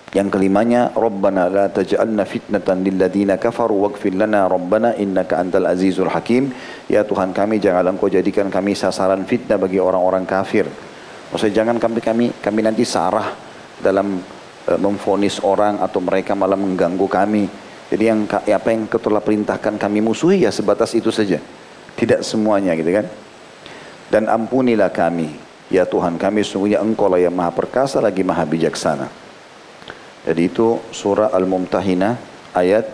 yang 0.09 0.33
kelimanya, 0.33 0.89
Rabbana 0.97 1.53
la 1.53 1.67
taj'alna 1.69 2.25
fitnatan 2.25 2.81
lilladina 2.81 3.37
kafaru 3.37 3.85
waghfir 3.85 4.17
lana 4.17 4.49
Rabbana 4.49 4.97
innaka 4.97 5.37
antal 5.37 5.69
azizul 5.69 6.09
hakim. 6.09 6.49
Ya 6.89 7.05
Tuhan 7.05 7.37
kami, 7.37 7.61
janganlah 7.61 7.93
engkau 7.93 8.09
jadikan 8.09 8.49
kami 8.49 8.73
sasaran 8.73 9.29
fitnah 9.29 9.61
bagi 9.61 9.77
orang-orang 9.77 10.25
kafir. 10.25 10.65
Maksudnya 11.29 11.61
jangan 11.61 11.77
kami 11.77 12.01
kami 12.01 12.27
kami 12.41 12.61
nanti 12.65 12.89
sarah 12.89 13.37
dalam 13.85 14.17
uh, 14.65 14.79
memfonis 14.81 15.45
orang 15.45 15.77
atau 15.85 16.01
mereka 16.01 16.33
malah 16.33 16.57
mengganggu 16.57 17.05
kami. 17.05 17.45
Jadi 17.93 18.05
yang 18.09 18.25
ya 18.49 18.57
apa 18.57 18.73
yang 18.73 18.89
kau 18.89 18.97
telah 18.97 19.21
perintahkan 19.21 19.77
kami 19.77 20.01
musuhi 20.01 20.49
ya 20.49 20.49
sebatas 20.49 20.97
itu 20.97 21.13
saja. 21.13 21.37
Tidak 22.01 22.25
semuanya 22.25 22.73
gitu 22.81 22.97
kan. 22.97 23.05
Dan 24.09 24.25
ampunilah 24.25 24.89
kami. 24.89 25.37
Ya 25.69 25.85
Tuhan 25.85 26.17
kami 26.17 26.41
sungguhnya 26.49 26.81
engkau 26.81 27.13
lah 27.13 27.21
yang 27.21 27.37
maha 27.37 27.53
perkasa 27.53 28.01
lagi 28.01 28.25
maha 28.25 28.49
bijaksana. 28.49 29.28
Jadi 30.29 30.43
itu 30.45 30.77
surah 30.93 31.33
Al-Mumtahinah 31.33 32.13
ayat 32.53 32.85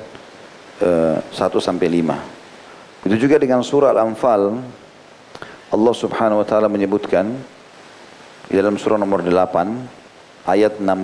uh, 0.87 1.19
eh, 1.19 1.35
1 1.35 1.51
sampai 1.59 1.91
5. 1.91 3.11
Itu 3.11 3.19
juga 3.19 3.43
dengan 3.43 3.59
surah 3.67 3.91
Al-Anfal 3.91 4.63
Allah 5.75 5.95
Subhanahu 5.99 6.39
wa 6.39 6.47
taala 6.47 6.71
menyebutkan 6.71 7.35
di 8.47 8.55
dalam 8.55 8.79
surah 8.79 8.95
nomor 8.95 9.27
8 9.27 10.47
ayat 10.47 10.79
60 10.79 10.95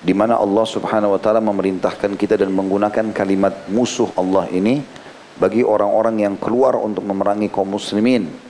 di 0.00 0.16
mana 0.16 0.40
Allah 0.40 0.64
Subhanahu 0.64 1.12
wa 1.12 1.20
taala 1.20 1.44
memerintahkan 1.44 2.16
kita 2.16 2.40
dan 2.40 2.48
menggunakan 2.56 3.12
kalimat 3.12 3.68
musuh 3.68 4.08
Allah 4.16 4.48
ini 4.48 4.80
bagi 5.36 5.60
orang-orang 5.60 6.24
yang 6.24 6.34
keluar 6.40 6.80
untuk 6.80 7.04
memerangi 7.04 7.52
kaum 7.52 7.76
muslimin. 7.76 8.49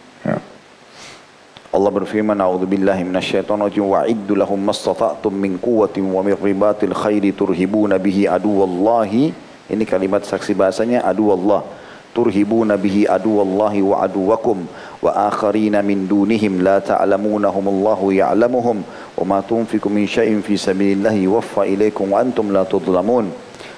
Allah 1.70 1.94
berfirman, 1.94 2.34
"A'udzubillahi 2.34 3.06
minasyaitonir 3.06 3.78
wa 3.78 4.02
iddu 4.02 4.34
lahum 4.34 4.58
mastata'tum 4.58 5.30
min 5.30 5.54
quwwatin 5.54 6.02
wa 6.02 6.18
min 6.18 6.34
ribatil 6.34 6.90
khairi 6.90 7.30
turhibuna 7.30 7.94
bihi 7.94 8.26
aduwallahi." 8.26 9.30
Ini 9.70 9.84
kalimat 9.86 10.26
saksi 10.26 10.50
bahasanya 10.58 11.06
aduwallah. 11.06 11.62
Turhibuna 12.10 12.74
bihi 12.74 13.06
aduwallahi 13.06 13.86
wa 13.86 14.02
aduwakum 14.02 14.66
wa 14.98 15.30
akharina 15.30 15.78
min 15.78 16.10
dunihim 16.10 16.58
la 16.58 16.82
ta'lamunahum 16.82 17.62
Allahu 17.70 18.18
ya'lamuhum 18.18 18.82
wa 19.14 19.22
ma 19.22 19.38
tunfiqu 19.38 19.86
min 19.86 20.10
syai'in 20.10 20.42
fi 20.42 20.58
sabilillahi 20.58 21.30
waffa 21.30 21.70
ilaikum 21.70 22.10
wa 22.10 22.18
antum 22.18 22.50
la 22.50 22.66
tudlamun. 22.66 23.30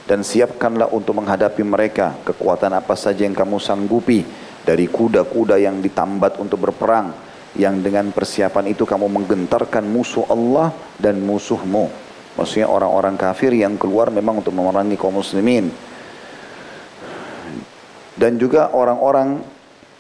Dan 0.09 0.25
siapkanlah 0.25 0.89
untuk 0.97 1.21
menghadapi 1.21 1.61
mereka 1.61 2.17
kekuatan 2.25 2.73
apa 2.73 2.97
saja 2.97 3.29
yang 3.29 3.37
kamu 3.37 3.61
sanggupi 3.61 4.25
dari 4.65 4.89
kuda-kuda 4.89 5.61
yang 5.61 5.85
ditambat 5.85 6.41
untuk 6.41 6.57
berperang 6.65 7.32
yang 7.53 7.85
dengan 7.85 8.09
persiapan 8.13 8.73
itu 8.73 8.89
kamu 8.89 9.13
menggentarkan 9.13 9.85
musuh 9.85 10.25
Allah 10.33 10.73
dan 10.97 11.21
musuhmu. 11.21 11.89
Maksudnya 12.33 12.65
orang-orang 12.65 13.21
kafir 13.21 13.53
yang 13.53 13.77
keluar 13.77 14.09
memang 14.09 14.41
untuk 14.41 14.57
memerangi 14.57 14.97
kaum 14.97 15.21
muslimin. 15.21 15.69
Dan 18.17 18.41
juga 18.41 18.73
orang-orang 18.73 19.45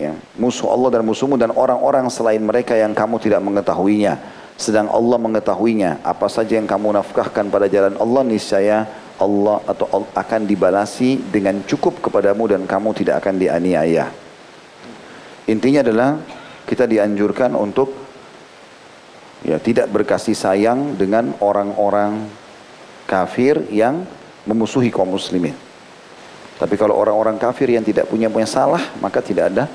ya, 0.00 0.16
musuh 0.40 0.72
Allah 0.72 0.96
dan 0.96 1.02
musuhmu 1.04 1.36
dan 1.36 1.52
orang-orang 1.52 2.08
selain 2.08 2.40
mereka 2.40 2.72
yang 2.72 2.96
kamu 2.96 3.20
tidak 3.20 3.44
mengetahuinya. 3.44 4.16
Sedang 4.56 4.88
Allah 4.88 5.18
mengetahuinya. 5.20 6.00
Apa 6.00 6.32
saja 6.32 6.56
yang 6.56 6.64
kamu 6.64 6.96
nafkahkan 6.96 7.52
pada 7.52 7.68
jalan 7.68 8.00
Allah 8.00 8.22
niscaya 8.24 8.88
Allah 9.20 9.60
atau 9.68 9.86
Allah 9.92 10.10
akan 10.16 10.48
dibalasi 10.48 11.20
dengan 11.28 11.60
cukup 11.68 12.00
kepadamu 12.00 12.48
dan 12.48 12.64
kamu 12.64 12.96
tidak 12.96 13.20
akan 13.20 13.36
dianiaya. 13.36 14.08
Intinya 15.50 15.84
adalah 15.84 16.10
kita 16.66 16.86
dianjurkan 16.86 17.54
untuk 17.58 17.92
ya 19.42 19.58
tidak 19.58 19.90
berkasih 19.90 20.34
sayang 20.38 20.94
dengan 20.94 21.34
orang-orang 21.42 22.30
kafir 23.06 23.66
yang 23.68 24.06
memusuhi 24.46 24.90
kaum 24.90 25.10
muslimin. 25.10 25.54
Tapi 26.62 26.74
kalau 26.78 26.94
orang-orang 26.94 27.42
kafir 27.42 27.74
yang 27.74 27.82
tidak 27.82 28.06
punya 28.06 28.30
punya 28.30 28.46
salah, 28.46 28.94
maka 29.02 29.18
tidak 29.18 29.50
ada 29.50 29.66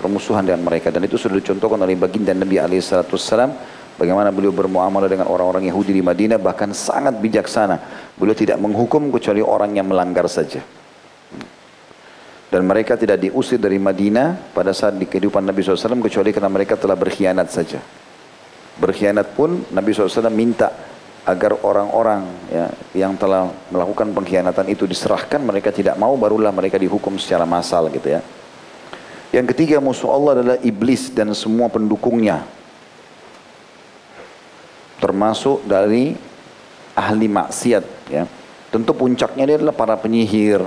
permusuhan 0.00 0.44
dengan 0.44 0.64
mereka. 0.64 0.92
Dan 0.92 1.08
itu 1.08 1.16
sudah 1.16 1.40
dicontohkan 1.40 1.80
oleh 1.80 1.96
baginda 1.96 2.36
Nabi 2.36 2.60
SAW. 2.60 3.52
Bagaimana 3.96 4.32
beliau 4.32 4.52
bermuamalah 4.52 5.08
dengan 5.12 5.28
orang-orang 5.28 5.68
Yahudi 5.68 5.92
di 5.92 6.00
Madinah, 6.00 6.40
bahkan 6.40 6.72
sangat 6.72 7.20
bijaksana. 7.20 7.80
Beliau 8.16 8.32
tidak 8.32 8.56
menghukum 8.56 9.12
kecuali 9.12 9.44
orang 9.44 9.76
yang 9.76 9.88
melanggar 9.88 10.24
saja. 10.28 10.64
Dan 12.50 12.66
mereka 12.66 12.98
tidak 12.98 13.22
diusir 13.22 13.62
dari 13.62 13.78
Madinah 13.78 14.50
pada 14.50 14.74
saat 14.74 14.98
di 14.98 15.06
kehidupan 15.06 15.46
Nabi 15.46 15.62
SAW 15.62 16.02
kecuali 16.02 16.34
karena 16.34 16.50
mereka 16.50 16.74
telah 16.74 16.98
berkhianat 16.98 17.46
saja. 17.46 17.78
Berkhianat 18.74 19.38
pun 19.38 19.62
Nabi 19.70 19.94
SAW 19.94 20.26
minta 20.34 20.74
agar 21.22 21.62
orang-orang 21.62 22.26
ya, 22.50 22.66
yang 23.06 23.14
telah 23.14 23.54
melakukan 23.70 24.10
pengkhianatan 24.10 24.66
itu 24.66 24.82
diserahkan 24.82 25.38
mereka 25.38 25.70
tidak 25.70 25.94
mau 25.94 26.18
barulah 26.18 26.50
mereka 26.50 26.74
dihukum 26.74 27.22
secara 27.22 27.46
massal 27.46 27.86
gitu 27.92 28.18
ya. 28.18 28.20
Yang 29.30 29.54
ketiga 29.54 29.78
musuh 29.78 30.10
Allah 30.10 30.42
adalah 30.42 30.58
iblis 30.66 31.14
dan 31.14 31.30
semua 31.38 31.70
pendukungnya. 31.70 32.42
Termasuk 34.98 35.62
dari 35.70 36.18
ahli 36.98 37.28
maksiat 37.30 37.84
ya. 38.10 38.26
Tentu 38.74 38.90
puncaknya 38.90 39.46
dia 39.46 39.56
adalah 39.58 39.74
para 39.74 39.94
penyihir, 39.94 40.66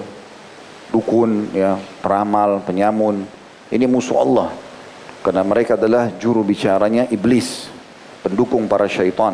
dukun 0.93 1.49
ya, 1.57 1.81
peramal, 2.05 2.61
penyamun. 2.61 3.25
Ini 3.73 3.89
musuh 3.89 4.21
Allah. 4.21 4.53
Karena 5.25 5.41
mereka 5.41 5.73
adalah 5.73 6.13
juru 6.21 6.45
bicaranya 6.45 7.09
iblis, 7.09 7.65
pendukung 8.21 8.69
para 8.69 8.85
syaitan. 8.85 9.33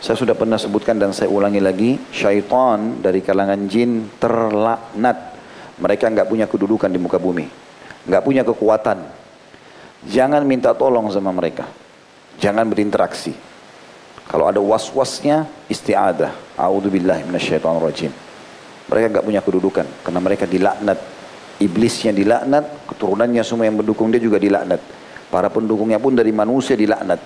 Saya 0.00 0.16
sudah 0.16 0.36
pernah 0.36 0.60
sebutkan 0.60 1.00
dan 1.00 1.16
saya 1.16 1.32
ulangi 1.32 1.60
lagi, 1.62 1.96
syaitan 2.12 3.00
dari 3.00 3.24
kalangan 3.24 3.64
jin 3.70 4.12
terlaknat. 4.20 5.32
Mereka 5.80 6.12
nggak 6.12 6.28
punya 6.28 6.44
kedudukan 6.44 6.92
di 6.92 7.00
muka 7.00 7.16
bumi, 7.16 7.48
nggak 8.04 8.22
punya 8.24 8.42
kekuatan. 8.44 8.98
Jangan 10.10 10.42
minta 10.44 10.72
tolong 10.76 11.08
sama 11.12 11.32
mereka, 11.32 11.68
jangan 12.40 12.68
berinteraksi. 12.68 13.32
Kalau 14.26 14.46
ada 14.46 14.62
was-wasnya, 14.62 15.46
istiadah. 15.66 16.54
A'udzubillahi 16.54 17.26
minasyaitonirrajim. 17.26 18.29
Mereka 18.90 19.06
nggak 19.14 19.26
punya 19.26 19.40
kedudukan 19.40 19.86
karena 20.02 20.20
mereka 20.20 20.44
dilaknat. 20.50 20.98
Iblisnya 21.60 22.10
dilaknat, 22.10 22.88
keturunannya 22.90 23.44
semua 23.44 23.68
yang 23.70 23.78
mendukung 23.78 24.10
dia 24.10 24.18
juga 24.18 24.40
dilaknat. 24.40 24.80
Para 25.30 25.46
pendukungnya 25.46 26.02
pun 26.02 26.16
dari 26.18 26.34
manusia 26.34 26.74
dilaknat. 26.74 27.22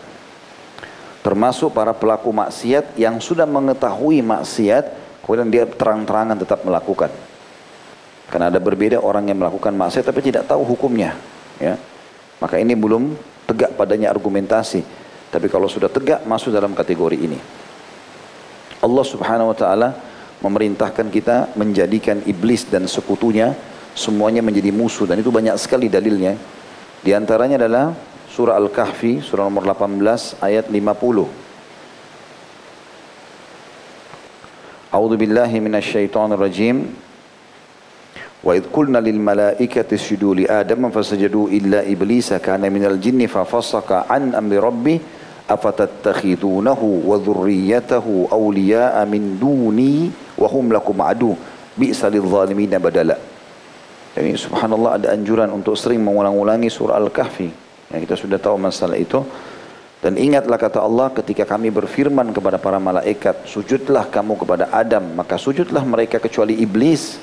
Termasuk 1.24 1.72
para 1.72 1.96
pelaku 1.96 2.28
maksiat 2.36 3.00
yang 3.00 3.16
sudah 3.16 3.48
mengetahui 3.48 4.20
maksiat 4.20 4.84
kemudian 5.24 5.48
dia 5.48 5.64
terang-terangan 5.64 6.36
tetap 6.36 6.60
melakukan. 6.68 7.08
Karena 8.28 8.52
ada 8.52 8.60
berbeda 8.60 9.00
orang 9.00 9.32
yang 9.32 9.40
melakukan 9.40 9.72
maksiat 9.72 10.04
tapi 10.04 10.20
tidak 10.20 10.44
tahu 10.44 10.60
hukumnya 10.68 11.16
ya. 11.56 11.80
Maka 12.44 12.60
ini 12.60 12.76
belum 12.76 13.16
tegak 13.48 13.72
padanya 13.72 14.12
argumentasi. 14.12 14.84
Tapi 15.32 15.46
kalau 15.48 15.64
sudah 15.64 15.88
tegak 15.88 16.28
masuk 16.28 16.52
dalam 16.52 16.76
kategori 16.76 17.16
ini. 17.16 17.38
Allah 18.84 19.04
subhanahu 19.08 19.50
wa 19.50 19.56
ta'ala 19.56 19.88
memerintahkan 20.44 21.08
kita 21.08 21.56
menjadikan 21.56 22.20
iblis 22.28 22.68
dan 22.68 22.84
sekutunya 22.84 23.56
semuanya 23.96 24.44
menjadi 24.44 24.68
musuh 24.68 25.08
dan 25.08 25.24
itu 25.24 25.32
banyak 25.32 25.56
sekali 25.56 25.88
dalilnya 25.88 26.36
di 27.04 27.12
antaranya 27.12 27.60
adalah 27.60 27.92
surah 28.32 28.56
Al-Kahfi, 28.56 29.20
surah 29.20 29.44
nomor 29.44 29.68
18 29.68 30.40
ayat 30.40 30.72
50. 30.72 31.28
A'udzu 34.88 35.16
billahi 35.20 35.60
minasyaitonir 35.60 36.40
rajim. 36.40 36.88
Wa 38.40 38.56
idh 38.56 38.72
qulna 38.72 39.04
lil 39.04 39.20
malaikati 39.20 40.00
isjudu 40.00 40.32
li 40.32 40.44
Adam 40.48 40.88
fasajadu 40.88 41.52
illa 41.52 41.84
iblisa 41.84 42.40
kana 42.40 42.72
minal 42.72 42.96
jinni 42.96 43.28
fa 43.28 43.44
fasaqa 43.44 44.08
an 44.08 44.32
amri 44.32 44.56
rabbi 44.56 44.96
afatattakhidunahu 45.44 47.04
wa 47.04 47.20
dhurriyyatahu 47.20 48.32
awliya'a 48.32 49.04
min 49.04 49.36
duni 49.36 50.08
wa 50.34 50.48
hum 50.50 50.70
lakum 50.74 50.98
adu 51.02 51.38
bi'sa 51.78 52.10
lidh 52.10 52.26
zalimina 52.26 52.78
badala. 52.78 53.18
Jadi 54.14 54.30
subhanallah 54.38 55.02
ada 55.02 55.06
anjuran 55.10 55.50
untuk 55.50 55.74
sering 55.74 55.98
mengulang-ulangi 55.98 56.70
surah 56.70 57.02
Al-Kahfi. 57.02 57.50
Ya, 57.90 57.98
kita 57.98 58.14
sudah 58.14 58.38
tahu 58.38 58.54
masalah 58.62 58.94
itu. 58.94 59.26
Dan 59.98 60.20
ingatlah 60.20 60.60
kata 60.60 60.84
Allah 60.84 61.10
ketika 61.10 61.48
kami 61.48 61.72
berfirman 61.74 62.30
kepada 62.30 62.60
para 62.60 62.78
malaikat, 62.78 63.48
sujudlah 63.48 64.06
kamu 64.12 64.38
kepada 64.38 64.70
Adam, 64.70 65.16
maka 65.18 65.34
sujudlah 65.34 65.82
mereka 65.82 66.22
kecuali 66.22 66.60
iblis. 66.62 67.18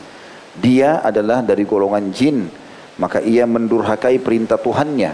Dia 0.60 1.00
adalah 1.00 1.40
dari 1.40 1.64
golongan 1.64 2.12
jin, 2.12 2.50
maka 3.00 3.24
ia 3.24 3.48
mendurhakai 3.48 4.20
perintah 4.20 4.60
Tuhannya. 4.60 5.12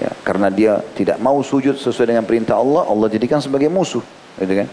Ya, 0.00 0.10
karena 0.24 0.48
dia 0.48 0.80
tidak 0.96 1.20
mau 1.20 1.38
sujud 1.44 1.76
sesuai 1.76 2.16
dengan 2.16 2.24
perintah 2.24 2.56
Allah, 2.58 2.88
Allah 2.88 3.06
jadikan 3.12 3.38
sebagai 3.38 3.68
musuh. 3.70 4.02
Gitu 4.40 4.64
kan? 4.64 4.68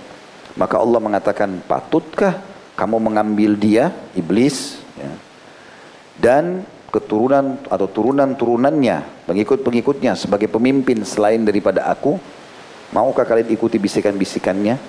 Maka 0.58 0.82
Allah 0.82 0.98
mengatakan, 0.98 1.62
patutkah 1.70 2.41
kamu 2.74 2.98
mengambil 2.98 3.54
dia, 3.54 3.93
iblis, 4.17 4.82
ya, 4.98 5.13
dan 6.17 6.65
keturunan 6.89 7.62
atau 7.70 7.86
turunan-turunannya, 7.86 9.30
pengikut-pengikutnya 9.30 10.17
sebagai 10.17 10.50
pemimpin 10.50 11.06
selain 11.06 11.46
daripada 11.46 11.86
aku, 11.86 12.17
maukah 12.89 13.22
kalian 13.22 13.54
ikuti 13.54 13.78
bisikan-bisikannya, 13.78 14.82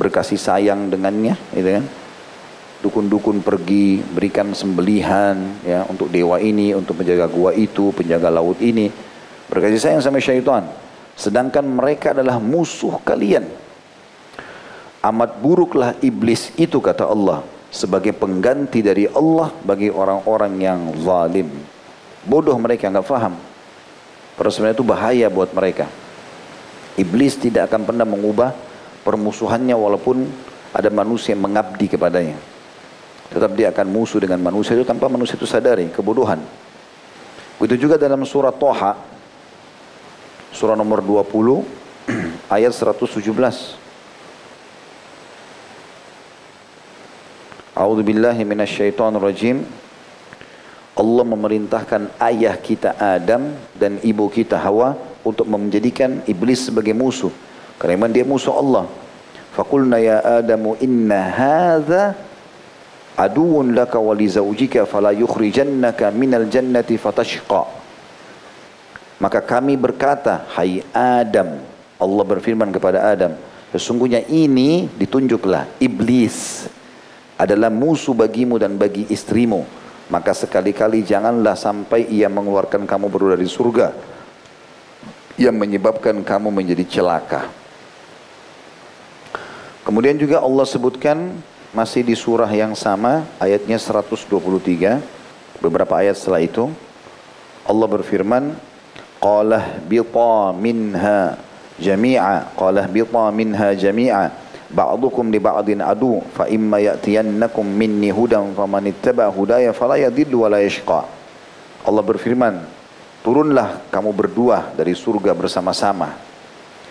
berkasih 0.00 0.40
sayang 0.40 0.88
dengannya, 0.88 1.36
gitu 1.52 1.68
kan? 1.68 1.84
Dukun-dukun 2.80 3.44
pergi 3.44 4.00
berikan 4.00 4.56
sembelihan 4.56 5.36
ya 5.68 5.84
untuk 5.84 6.08
dewa 6.08 6.40
ini, 6.40 6.72
untuk 6.72 6.96
penjaga 6.96 7.28
gua 7.28 7.52
itu, 7.52 7.92
penjaga 7.92 8.32
laut 8.32 8.56
ini, 8.64 8.88
berkasih 9.52 9.76
sayang 9.76 10.00
sama 10.00 10.16
syaitan. 10.16 10.64
Sedangkan 11.12 11.68
mereka 11.68 12.16
adalah 12.16 12.40
musuh 12.40 12.96
kalian. 13.04 13.44
Amat 15.00 15.40
buruklah 15.40 15.96
iblis 16.04 16.52
itu 16.60 16.76
kata 16.76 17.08
Allah 17.08 17.40
sebagai 17.72 18.12
pengganti 18.12 18.84
dari 18.84 19.08
Allah 19.08 19.48
bagi 19.64 19.88
orang-orang 19.88 20.52
yang 20.60 20.80
zalim. 21.00 21.48
Bodoh 22.28 22.52
mereka 22.60 22.92
nggak 22.92 23.08
faham. 23.08 23.32
Padahal 24.36 24.52
sebenarnya 24.52 24.76
itu 24.76 24.84
bahaya 24.84 25.26
buat 25.32 25.56
mereka. 25.56 25.88
Iblis 27.00 27.40
tidak 27.40 27.72
akan 27.72 27.88
pernah 27.88 28.04
mengubah 28.04 28.52
permusuhannya 29.00 29.72
walaupun 29.72 30.28
ada 30.76 30.92
manusia 30.92 31.32
yang 31.32 31.48
mengabdi 31.48 31.88
kepadanya. 31.88 32.36
Tetap 33.32 33.56
dia 33.56 33.72
akan 33.72 33.86
musuh 33.88 34.20
dengan 34.20 34.42
manusia 34.42 34.76
itu 34.76 34.84
tanpa 34.84 35.08
manusia 35.08 35.38
itu 35.38 35.48
sadari 35.48 35.88
kebodohan. 35.88 36.44
Begitu 37.56 37.88
juga 37.88 37.96
dalam 37.96 38.20
surah 38.28 38.52
Toha, 38.52 39.00
surah 40.52 40.76
nomor 40.76 41.00
20, 41.00 41.64
ayat 42.56 42.72
117. 42.74 43.80
A'udzu 47.80 48.04
billahi 48.04 48.44
minasyaitonir 48.44 49.24
rajim. 49.24 49.64
Allah 51.00 51.24
memerintahkan 51.24 52.12
ayah 52.28 52.52
kita 52.60 52.92
Adam 53.00 53.56
dan 53.72 53.96
ibu 54.04 54.28
kita 54.28 54.60
Hawa 54.60 55.00
untuk 55.24 55.48
menjadikan 55.48 56.20
iblis 56.28 56.68
sebagai 56.68 56.92
musuh. 56.92 57.32
Karena 57.80 57.96
memang 57.96 58.12
dia 58.12 58.28
musuh 58.28 58.52
Allah. 58.52 58.84
Fakulna 59.56 59.96
ya 59.96 60.20
Adamu 60.20 60.76
inna 60.76 61.24
hadza 61.32 62.20
aduun 63.16 63.72
laka 63.72 63.96
wa 63.96 64.12
li 64.12 64.28
zawjika 64.28 64.84
fala 64.84 65.16
yukhrijannaka 65.16 66.12
minal 66.12 66.52
jannati 66.52 67.00
fatashqa. 67.00 67.64
Maka 69.24 69.40
kami 69.40 69.80
berkata, 69.80 70.44
hai 70.52 70.84
Adam, 70.92 71.64
Allah 71.96 72.24
berfirman 72.28 72.68
kepada 72.76 73.08
Adam, 73.08 73.40
sesungguhnya 73.72 74.20
ini 74.28 74.84
ditunjuklah 75.00 75.80
iblis 75.80 76.68
adalah 77.40 77.72
musuh 77.72 78.12
bagimu 78.12 78.60
dan 78.60 78.76
bagi 78.76 79.08
istrimu. 79.08 79.64
Maka 80.12 80.36
sekali-kali 80.36 81.00
janganlah 81.00 81.56
sampai 81.56 82.04
ia 82.12 82.28
mengeluarkan 82.28 82.84
kamu 82.84 83.08
baru 83.08 83.32
dari 83.32 83.48
surga. 83.48 83.96
Yang 85.40 85.56
menyebabkan 85.56 86.20
kamu 86.20 86.52
menjadi 86.52 86.84
celaka. 87.00 87.48
Kemudian 89.80 90.20
juga 90.20 90.44
Allah 90.44 90.68
sebutkan 90.68 91.40
masih 91.72 92.04
di 92.04 92.12
surah 92.12 92.50
yang 92.52 92.76
sama 92.76 93.24
ayatnya 93.40 93.80
123 93.80 94.28
beberapa 95.62 95.94
ayat 95.96 96.18
setelah 96.18 96.42
itu 96.42 96.66
Allah 97.62 97.86
berfirman 97.86 98.58
qala 99.22 99.78
bita 99.86 100.50
minha 100.58 101.38
jami'a 101.78 102.50
qala 102.58 102.90
bita 102.90 103.24
minha 103.30 103.70
jami'a 103.78 104.34
ba'dukum 104.70 105.34
li 105.34 105.42
ba'din 105.42 105.82
adu 105.82 106.22
fa 106.32 106.46
imma 106.46 106.78
ya'tiyannakum 106.78 107.66
minni 107.66 108.14
hudan 108.14 108.54
faman 108.54 108.86
ittaba 108.86 109.26
hudaya 109.28 109.74
fala 109.74 109.98
yadhillu 109.98 110.46
wa 110.46 110.48
la 110.50 110.62
yashqa. 110.62 111.02
Allah 111.86 112.02
berfirman 112.06 112.62
turunlah 113.20 113.90
kamu 113.90 114.10
berdua 114.14 114.72
dari 114.78 114.94
surga 114.94 115.34
bersama-sama. 115.34 116.14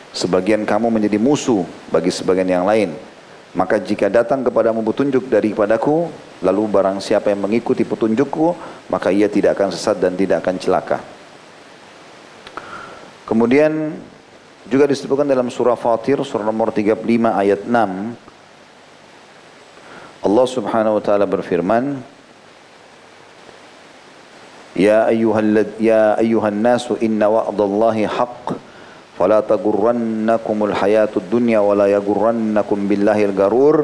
Sebagian 0.10 0.66
kamu 0.66 0.90
menjadi 0.90 1.22
musuh 1.22 1.64
bagi 1.94 2.10
sebagian 2.10 2.50
yang 2.50 2.66
lain. 2.66 2.94
Maka 3.50 3.82
jika 3.82 4.10
datang 4.14 4.46
kepadamu 4.46 4.86
petunjuk 4.86 5.26
daripadaku, 5.26 6.06
lalu 6.46 6.64
barang 6.70 7.02
siapa 7.02 7.34
yang 7.34 7.50
mengikuti 7.50 7.82
petunjukku, 7.82 8.54
maka 8.94 9.10
ia 9.10 9.26
tidak 9.26 9.58
akan 9.58 9.74
sesat 9.74 9.98
dan 9.98 10.14
tidak 10.14 10.46
akan 10.46 10.56
celaka. 10.62 11.02
Kemudian 13.26 13.98
juga 14.68 14.90
disebutkan 14.90 15.30
dalam 15.30 15.48
surah 15.48 15.80
Fatir, 15.80 16.20
surah 16.26 16.44
nomor 16.44 16.76
35 16.76 17.00
ayat 17.32 17.64
6, 17.64 20.28
Allah 20.28 20.46
subhanahu 20.50 21.00
wa 21.00 21.04
ta'ala 21.04 21.24
berfirman, 21.24 22.04
Ya 24.76 25.08
ayyuhal, 25.08 25.80
ya 25.80 26.20
ayyuhan 26.20 26.60
nasu 26.60 27.00
inna 27.00 27.32
wa'dallahi 27.32 28.10
haqq 28.10 28.68
فلا 29.20 29.44
تغرنكم 29.44 30.58
الحياة 30.64 31.12
الدنيا 31.12 31.60
ولا 31.60 31.92
يغرنكم 31.92 32.78
بالله 32.88 33.36
الغرور 33.36 33.76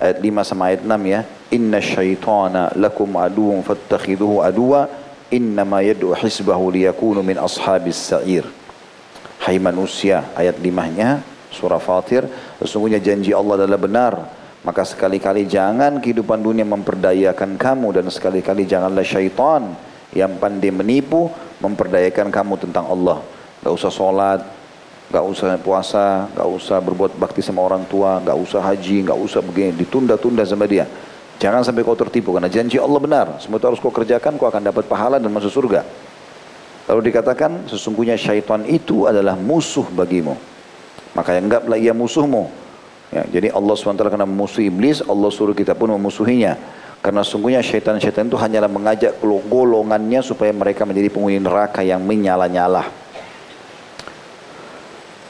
ayat 0.00 0.20
5 0.20 0.48
sama 0.48 0.72
ayat 0.72 0.84
6 0.84 1.12
ya 1.12 1.20
inna 1.52 1.80
syaitana 1.80 2.72
lakum 2.76 3.08
aduun 3.16 3.64
fattakhiduhu 3.64 4.44
aduwa 4.44 4.88
innama 5.32 5.80
yad'u 5.80 6.12
hisbahu 6.16 6.72
liyakunu 6.72 7.24
min 7.24 7.40
ashabis 7.40 7.96
sa'ir 7.96 8.44
hai 9.46 9.62
manusia 9.62 10.26
ayat 10.34 10.58
5 10.58 10.98
nya 10.98 11.22
surah 11.54 11.78
fatir 11.78 12.26
sesungguhnya 12.58 12.98
janji 12.98 13.30
Allah 13.30 13.62
adalah 13.62 13.78
benar 13.78 14.12
maka 14.66 14.82
sekali-kali 14.82 15.46
jangan 15.46 16.02
kehidupan 16.02 16.42
dunia 16.42 16.66
memperdayakan 16.66 17.54
kamu 17.54 18.02
dan 18.02 18.10
sekali-kali 18.10 18.66
janganlah 18.66 19.06
syaitan 19.06 19.78
yang 20.10 20.34
pandai 20.42 20.74
menipu 20.74 21.30
memperdayakan 21.62 22.34
kamu 22.34 22.58
tentang 22.58 22.90
Allah 22.90 23.22
Gak 23.66 23.74
usah 23.74 23.90
sholat, 23.90 24.40
gak 25.10 25.24
usah 25.26 25.58
puasa, 25.58 26.30
gak 26.30 26.46
usah 26.46 26.78
berbuat 26.78 27.18
bakti 27.18 27.42
sama 27.42 27.66
orang 27.66 27.82
tua, 27.90 28.22
gak 28.22 28.38
usah 28.38 28.62
haji, 28.62 29.02
gak 29.02 29.18
usah 29.18 29.42
begini, 29.42 29.74
ditunda-tunda 29.74 30.46
sama 30.46 30.70
dia. 30.70 30.86
Jangan 31.42 31.66
sampai 31.66 31.84
kau 31.84 31.98
tertipu 31.98 32.32
karena 32.32 32.46
janji 32.48 32.78
Allah 32.78 32.96
benar. 32.96 33.26
Semua 33.42 33.60
itu 33.60 33.66
harus 33.66 33.82
kau 33.82 33.90
kerjakan, 33.92 34.40
kau 34.40 34.48
akan 34.48 34.70
dapat 34.70 34.88
pahala 34.88 35.20
dan 35.20 35.28
masuk 35.28 35.50
surga. 35.50 35.84
Lalu 36.86 37.10
dikatakan 37.10 37.66
sesungguhnya 37.66 38.14
syaitan 38.14 38.62
itu 38.62 39.10
adalah 39.10 39.34
musuh 39.34 39.86
bagimu. 39.90 40.38
Maka 41.18 41.34
anggaplah 41.34 41.80
ia 41.80 41.90
musuhmu. 41.90 42.46
Ya, 43.10 43.22
jadi 43.26 43.54
Allah 43.54 43.74
SWT 43.74 44.02
karena 44.02 44.26
memusuhi 44.26 44.66
iblis, 44.70 45.02
Allah 45.02 45.30
suruh 45.30 45.54
kita 45.54 45.74
pun 45.74 45.90
memusuhinya. 45.94 46.58
Karena 47.02 47.22
sungguhnya 47.22 47.62
syaitan-syaitan 47.62 48.26
itu 48.26 48.34
hanyalah 48.34 48.66
mengajak 48.66 49.18
golongannya 49.22 50.22
supaya 50.26 50.50
mereka 50.50 50.82
menjadi 50.82 51.08
penghuni 51.10 51.38
neraka 51.38 51.86
yang 51.86 52.02
menyala-nyala. 52.02 52.90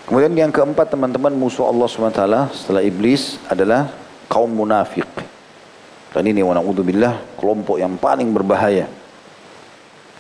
Kemudian 0.07 0.33
yang 0.39 0.53
keempat 0.55 0.89
teman-teman 0.89 1.35
musuh 1.35 1.67
Allah 1.67 1.85
SWT 1.91 2.23
setelah 2.55 2.81
iblis 2.81 3.43
adalah 3.51 3.91
kaum 4.31 4.49
munafik. 4.49 5.05
Dan 6.15 6.33
ini 6.33 6.41
wa 6.41 6.57
billah 6.63 7.21
kelompok 7.37 7.77
yang 7.77 8.01
paling 8.01 8.33
berbahaya. 8.33 8.89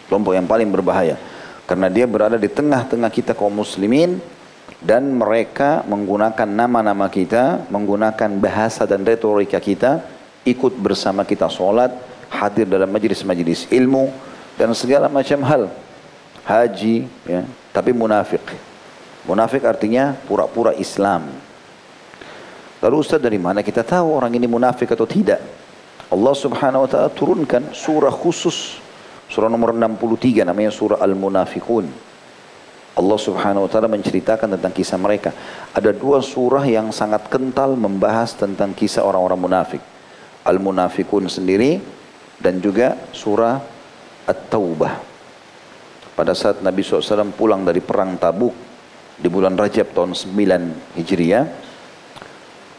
Kelompok 0.06 0.32
yang 0.34 0.46
paling 0.46 0.70
berbahaya. 0.70 1.18
Karena 1.66 1.90
dia 1.90 2.06
berada 2.06 2.38
di 2.38 2.46
tengah-tengah 2.46 3.10
kita 3.10 3.34
kaum 3.34 3.50
muslimin 3.50 4.22
dan 4.78 5.02
mereka 5.18 5.82
menggunakan 5.86 6.46
nama-nama 6.46 7.10
kita, 7.10 7.66
menggunakan 7.70 8.30
bahasa 8.38 8.86
dan 8.86 9.02
retorika 9.02 9.58
kita, 9.58 10.04
ikut 10.46 10.78
bersama 10.78 11.26
kita 11.26 11.50
sholat, 11.50 11.90
hadir 12.30 12.70
dalam 12.70 12.86
majlis-majlis 12.90 13.66
ilmu 13.74 14.14
dan 14.54 14.70
segala 14.78 15.10
macam 15.10 15.42
hal. 15.42 15.70
Haji, 16.46 17.10
ya, 17.26 17.42
tapi 17.74 17.90
munafik. 17.90 18.46
Munafik 19.26 19.66
artinya 19.66 20.14
pura-pura 20.30 20.70
Islam. 20.78 21.26
Lalu 22.78 22.96
Ustaz 23.02 23.18
dari 23.18 23.42
mana 23.42 23.66
kita 23.66 23.82
tahu 23.82 24.14
orang 24.14 24.30
ini 24.38 24.46
munafik 24.46 24.94
atau 24.94 25.02
tidak? 25.02 25.42
Allah 26.06 26.34
subhanahu 26.38 26.86
wa 26.86 26.88
ta'ala 26.88 27.10
turunkan 27.10 27.74
surah 27.74 28.14
khusus. 28.14 28.78
Surah 29.26 29.50
nomor 29.50 29.74
63 29.74 30.46
namanya 30.46 30.70
surah 30.70 31.02
Al-Munafikun. 31.02 31.86
Allah 32.96 33.18
subhanahu 33.20 33.68
wa 33.68 33.70
ta'ala 33.70 33.92
menceritakan 33.92 34.56
tentang 34.56 34.72
kisah 34.72 34.96
mereka. 34.96 35.34
Ada 35.76 35.92
dua 35.92 36.24
surah 36.24 36.64
yang 36.64 36.88
sangat 36.96 37.28
kental 37.28 37.76
membahas 37.76 38.32
tentang 38.32 38.72
kisah 38.72 39.04
orang-orang 39.04 39.36
munafik. 39.36 39.82
Al-Munafikun 40.46 41.28
sendiri 41.28 41.82
dan 42.40 42.56
juga 42.62 42.96
surah 43.12 43.60
At-Taubah. 44.24 44.94
Pada 46.16 46.32
saat 46.32 46.64
Nabi 46.64 46.80
SAW 46.80 47.36
pulang 47.36 47.68
dari 47.68 47.84
perang 47.84 48.16
Tabuk, 48.16 48.56
di 49.16 49.28
bulan 49.32 49.56
Rajab 49.56 49.96
tahun 49.96 50.12
9 50.12 50.96
Hijriah 51.00 51.44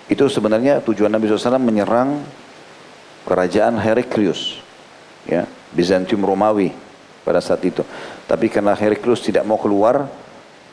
itu 0.08 0.24
sebenarnya 0.30 0.86
tujuan 0.86 1.10
Nabi 1.10 1.26
SAW 1.28 1.58
menyerang 1.58 2.22
kerajaan 3.26 3.82
Heraklius 3.82 4.62
ya 5.28 5.44
Bizantium 5.76 6.24
Romawi 6.24 6.72
pada 7.22 7.44
saat 7.44 7.62
itu 7.68 7.84
tapi 8.26 8.48
karena 8.48 8.74
Heraklius 8.74 9.22
tidak 9.22 9.44
mau 9.44 9.60
keluar 9.60 10.08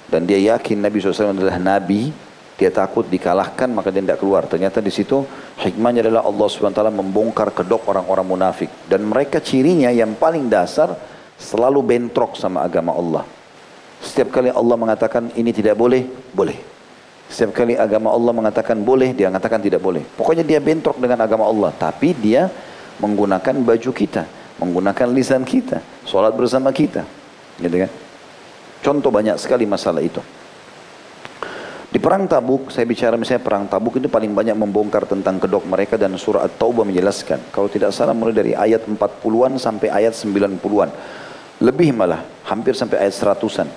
dan 0.08 0.24
dia 0.24 0.38
yakin 0.54 0.78
Nabi 0.80 1.02
SAW 1.02 1.34
adalah 1.34 1.58
Nabi 1.58 2.14
dia 2.54 2.70
takut 2.70 3.02
dikalahkan 3.10 3.66
maka 3.74 3.90
dia 3.90 4.00
tidak 4.00 4.22
keluar 4.22 4.46
ternyata 4.46 4.78
di 4.78 4.94
situ 4.94 5.26
hikmahnya 5.58 6.06
adalah 6.06 6.22
Allah 6.22 6.46
SWT 6.46 6.80
membongkar 6.94 7.50
kedok 7.50 7.90
orang-orang 7.90 8.26
munafik 8.26 8.70
dan 8.86 9.02
mereka 9.02 9.42
cirinya 9.42 9.90
yang 9.90 10.14
paling 10.14 10.46
dasar 10.46 10.94
selalu 11.34 11.82
bentrok 11.82 12.38
sama 12.38 12.62
agama 12.62 12.94
Allah 12.94 13.26
setiap 14.04 14.28
kali 14.28 14.52
Allah 14.52 14.76
mengatakan 14.76 15.32
ini 15.32 15.48
tidak 15.48 15.80
boleh, 15.80 16.04
boleh. 16.36 16.60
Setiap 17.24 17.56
kali 17.56 17.72
agama 17.72 18.12
Allah 18.12 18.36
mengatakan 18.36 18.76
boleh, 18.84 19.16
dia 19.16 19.32
mengatakan 19.32 19.64
tidak 19.64 19.80
boleh. 19.80 20.04
Pokoknya 20.04 20.44
dia 20.44 20.60
bentrok 20.60 21.00
dengan 21.00 21.24
agama 21.24 21.48
Allah. 21.48 21.72
Tapi 21.72 22.12
dia 22.12 22.52
menggunakan 23.00 23.64
baju 23.64 23.90
kita, 23.96 24.28
menggunakan 24.58 25.08
lisan 25.10 25.42
kita, 25.42 25.82
sholat 26.06 26.34
bersama 26.34 26.70
kita. 26.70 27.02
Gitu 27.58 27.76
kan? 27.86 27.90
Contoh 28.84 29.08
banyak 29.08 29.40
sekali 29.40 29.64
masalah 29.64 30.04
itu. 30.04 30.20
Di 31.94 32.02
perang 32.02 32.26
tabuk, 32.26 32.74
saya 32.74 32.90
bicara 32.90 33.14
misalnya 33.14 33.46
perang 33.46 33.70
tabuk 33.70 34.02
itu 34.02 34.10
paling 34.10 34.34
banyak 34.34 34.58
membongkar 34.58 35.06
tentang 35.06 35.38
kedok 35.38 35.62
mereka 35.70 35.94
dan 35.94 36.18
surah 36.18 36.42
At-Taubah 36.42 36.82
menjelaskan. 36.82 37.54
Kalau 37.54 37.70
tidak 37.70 37.94
salah 37.94 38.10
mulai 38.10 38.34
dari 38.34 38.50
ayat 38.50 38.82
40-an 38.82 39.62
sampai 39.62 39.94
ayat 39.94 40.10
90-an. 40.10 40.90
Lebih 41.62 41.94
malah, 41.94 42.26
hampir 42.50 42.74
sampai 42.74 42.98
ayat 42.98 43.14
100-an. 43.14 43.70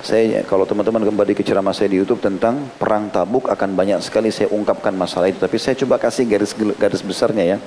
Saya 0.00 0.40
kalau 0.48 0.64
teman-teman 0.64 1.04
kembali 1.04 1.36
ke 1.36 1.44
ceramah 1.44 1.76
saya 1.76 1.92
di 1.92 2.00
YouTube 2.00 2.24
tentang 2.24 2.72
perang 2.80 3.12
Tabuk 3.12 3.52
akan 3.52 3.76
banyak 3.76 4.00
sekali 4.00 4.32
saya 4.32 4.48
ungkapkan 4.48 4.96
masalah 4.96 5.28
itu. 5.28 5.36
Tapi 5.36 5.60
saya 5.60 5.76
coba 5.76 6.00
kasih 6.00 6.24
garis 6.24 6.56
garis 6.56 7.04
besarnya 7.04 7.44
ya. 7.44 7.58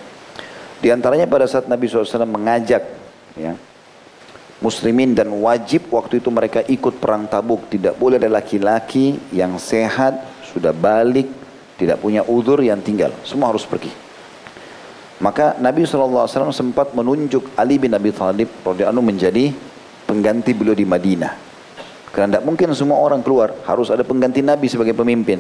Di 0.84 0.92
antaranya 0.92 1.24
pada 1.32 1.48
saat 1.48 1.72
Nabi 1.72 1.88
SAW 1.88 2.28
mengajak 2.28 2.84
ya, 3.40 3.56
muslimin 4.60 5.16
dan 5.16 5.32
wajib 5.32 5.88
waktu 5.88 6.20
itu 6.20 6.28
mereka 6.28 6.60
ikut 6.60 7.00
perang 7.00 7.24
Tabuk. 7.32 7.72
Tidak 7.72 7.96
boleh 7.96 8.20
ada 8.20 8.28
laki-laki 8.28 9.16
yang 9.32 9.56
sehat, 9.56 10.44
sudah 10.52 10.76
balik, 10.76 11.32
tidak 11.80 12.04
punya 12.04 12.28
udur 12.28 12.60
yang 12.60 12.84
tinggal. 12.84 13.16
Semua 13.24 13.56
harus 13.56 13.64
pergi. 13.64 13.96
Maka 15.24 15.56
Nabi 15.56 15.88
SAW 15.88 16.52
sempat 16.52 16.92
menunjuk 16.92 17.56
Ali 17.56 17.80
bin 17.80 17.96
Abi 17.96 18.12
Thalib 18.12 18.52
menjadi 19.00 19.56
pengganti 20.04 20.52
beliau 20.52 20.76
di 20.76 20.84
Madinah. 20.84 21.32
Karena 22.12 22.38
tidak 22.38 22.44
mungkin 22.44 22.76
semua 22.76 23.00
orang 23.00 23.24
keluar, 23.24 23.56
harus 23.64 23.88
ada 23.88 24.04
pengganti 24.04 24.44
Nabi 24.44 24.68
sebagai 24.68 24.92
pemimpin. 24.92 25.40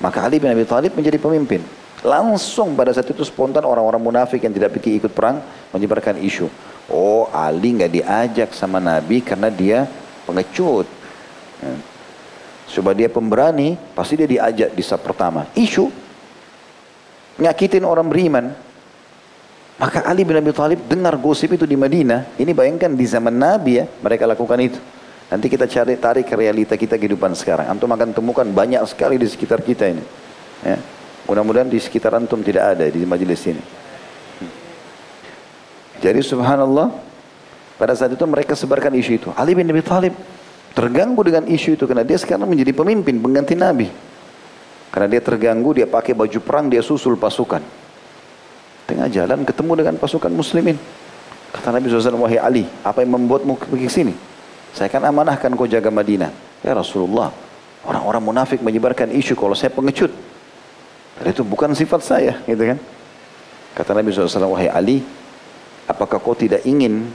Maka 0.00 0.24
Ali 0.24 0.40
bin 0.40 0.48
Abi 0.48 0.64
Thalib 0.64 0.96
menjadi 0.96 1.20
pemimpin. 1.20 1.60
Langsung 2.06 2.78
pada 2.78 2.94
saat 2.94 3.10
itu 3.10 3.26
spontan 3.26 3.66
orang-orang 3.66 3.98
munafik 3.98 4.38
yang 4.46 4.54
tidak 4.54 4.78
pikir 4.78 5.02
ikut 5.02 5.10
perang 5.10 5.42
menyebarkan 5.74 6.22
isu. 6.22 6.46
Oh 6.88 7.26
Ali 7.34 7.74
nggak 7.74 7.92
diajak 7.92 8.50
sama 8.54 8.78
Nabi 8.78 9.18
karena 9.18 9.50
dia 9.50 9.84
pengecut. 10.22 10.86
Ya. 11.58 11.74
Coba 12.68 12.92
dia 12.92 13.08
pemberani, 13.08 13.80
pasti 13.96 14.14
dia 14.14 14.28
diajak 14.28 14.76
di 14.76 14.82
saat 14.84 15.00
pertama. 15.00 15.48
Isu. 15.56 15.88
Nyakitin 17.40 17.82
orang 17.82 18.06
beriman. 18.06 18.52
Maka 19.78 20.02
Ali 20.04 20.26
bin 20.26 20.34
Abi 20.34 20.50
Thalib 20.50 20.84
dengar 20.90 21.14
gosip 21.16 21.54
itu 21.54 21.64
di 21.64 21.78
Madinah. 21.78 22.34
Ini 22.34 22.50
bayangkan 22.50 22.92
di 22.92 23.06
zaman 23.06 23.34
Nabi 23.34 23.78
ya, 23.78 23.84
mereka 24.02 24.26
lakukan 24.26 24.58
itu. 24.58 24.78
Nanti 25.28 25.46
kita 25.46 25.68
cari 25.70 25.94
tarik 26.00 26.28
realita 26.34 26.74
kita 26.74 26.98
kehidupan 26.98 27.36
sekarang. 27.36 27.68
Antum 27.68 27.88
akan 27.90 28.10
temukan 28.10 28.48
banyak 28.48 28.80
sekali 28.90 29.16
di 29.20 29.28
sekitar 29.28 29.62
kita 29.62 29.86
ini. 29.86 30.04
Ya. 30.66 30.78
Mudah-mudahan 31.28 31.68
di 31.68 31.76
sekitar 31.76 32.16
antum 32.16 32.40
tidak 32.40 32.72
ada 32.72 32.88
di 32.88 33.04
majelis 33.04 33.44
ini. 33.44 33.60
Jadi 36.00 36.24
subhanallah, 36.24 36.88
pada 37.76 37.92
saat 37.92 38.16
itu 38.16 38.24
mereka 38.24 38.56
sebarkan 38.56 38.96
isu 38.96 39.12
itu. 39.20 39.28
Ali 39.36 39.52
bin 39.52 39.68
Abi 39.68 39.84
Thalib 39.84 40.16
terganggu 40.72 41.20
dengan 41.20 41.44
isu 41.44 41.76
itu 41.76 41.84
karena 41.84 42.06
dia 42.06 42.16
sekarang 42.16 42.48
menjadi 42.48 42.72
pemimpin, 42.72 43.20
pengganti 43.20 43.52
Nabi. 43.52 43.92
Karena 44.88 45.04
dia 45.04 45.20
terganggu, 45.20 45.76
dia 45.76 45.84
pakai 45.84 46.16
baju 46.16 46.38
perang, 46.40 46.72
dia 46.72 46.80
susul 46.80 47.20
pasukan. 47.20 47.60
Tengah 48.88 49.12
jalan 49.12 49.44
ketemu 49.44 49.72
dengan 49.84 49.94
pasukan 50.00 50.32
muslimin. 50.32 50.80
Kata 51.52 51.76
Nabi 51.76 51.92
SAW, 51.92 52.24
wahai 52.24 52.40
Ali, 52.40 52.64
apa 52.80 53.04
yang 53.04 53.20
membuatmu 53.20 53.68
pergi 53.68 53.84
ke 53.84 53.92
sini? 53.92 54.14
Saya 54.72 54.88
akan 54.88 55.12
amanahkan 55.12 55.52
kau 55.52 55.68
jaga 55.68 55.92
Madinah. 55.92 56.32
Ya 56.64 56.72
Rasulullah, 56.72 57.28
orang-orang 57.84 58.22
munafik 58.32 58.64
menyebarkan 58.64 59.12
isu 59.12 59.36
kalau 59.36 59.52
saya 59.52 59.68
pengecut. 59.76 60.37
Dan 61.18 61.34
itu 61.34 61.42
bukan 61.42 61.74
sifat 61.74 62.00
saya, 62.02 62.32
gitu 62.46 62.62
kan. 62.62 62.78
Kata 63.74 63.90
Nabi 63.94 64.10
SAW, 64.10 64.54
wahai 64.54 64.70
Ali, 64.70 65.02
apakah 65.86 66.22
kau 66.22 66.34
tidak 66.34 66.62
ingin 66.62 67.10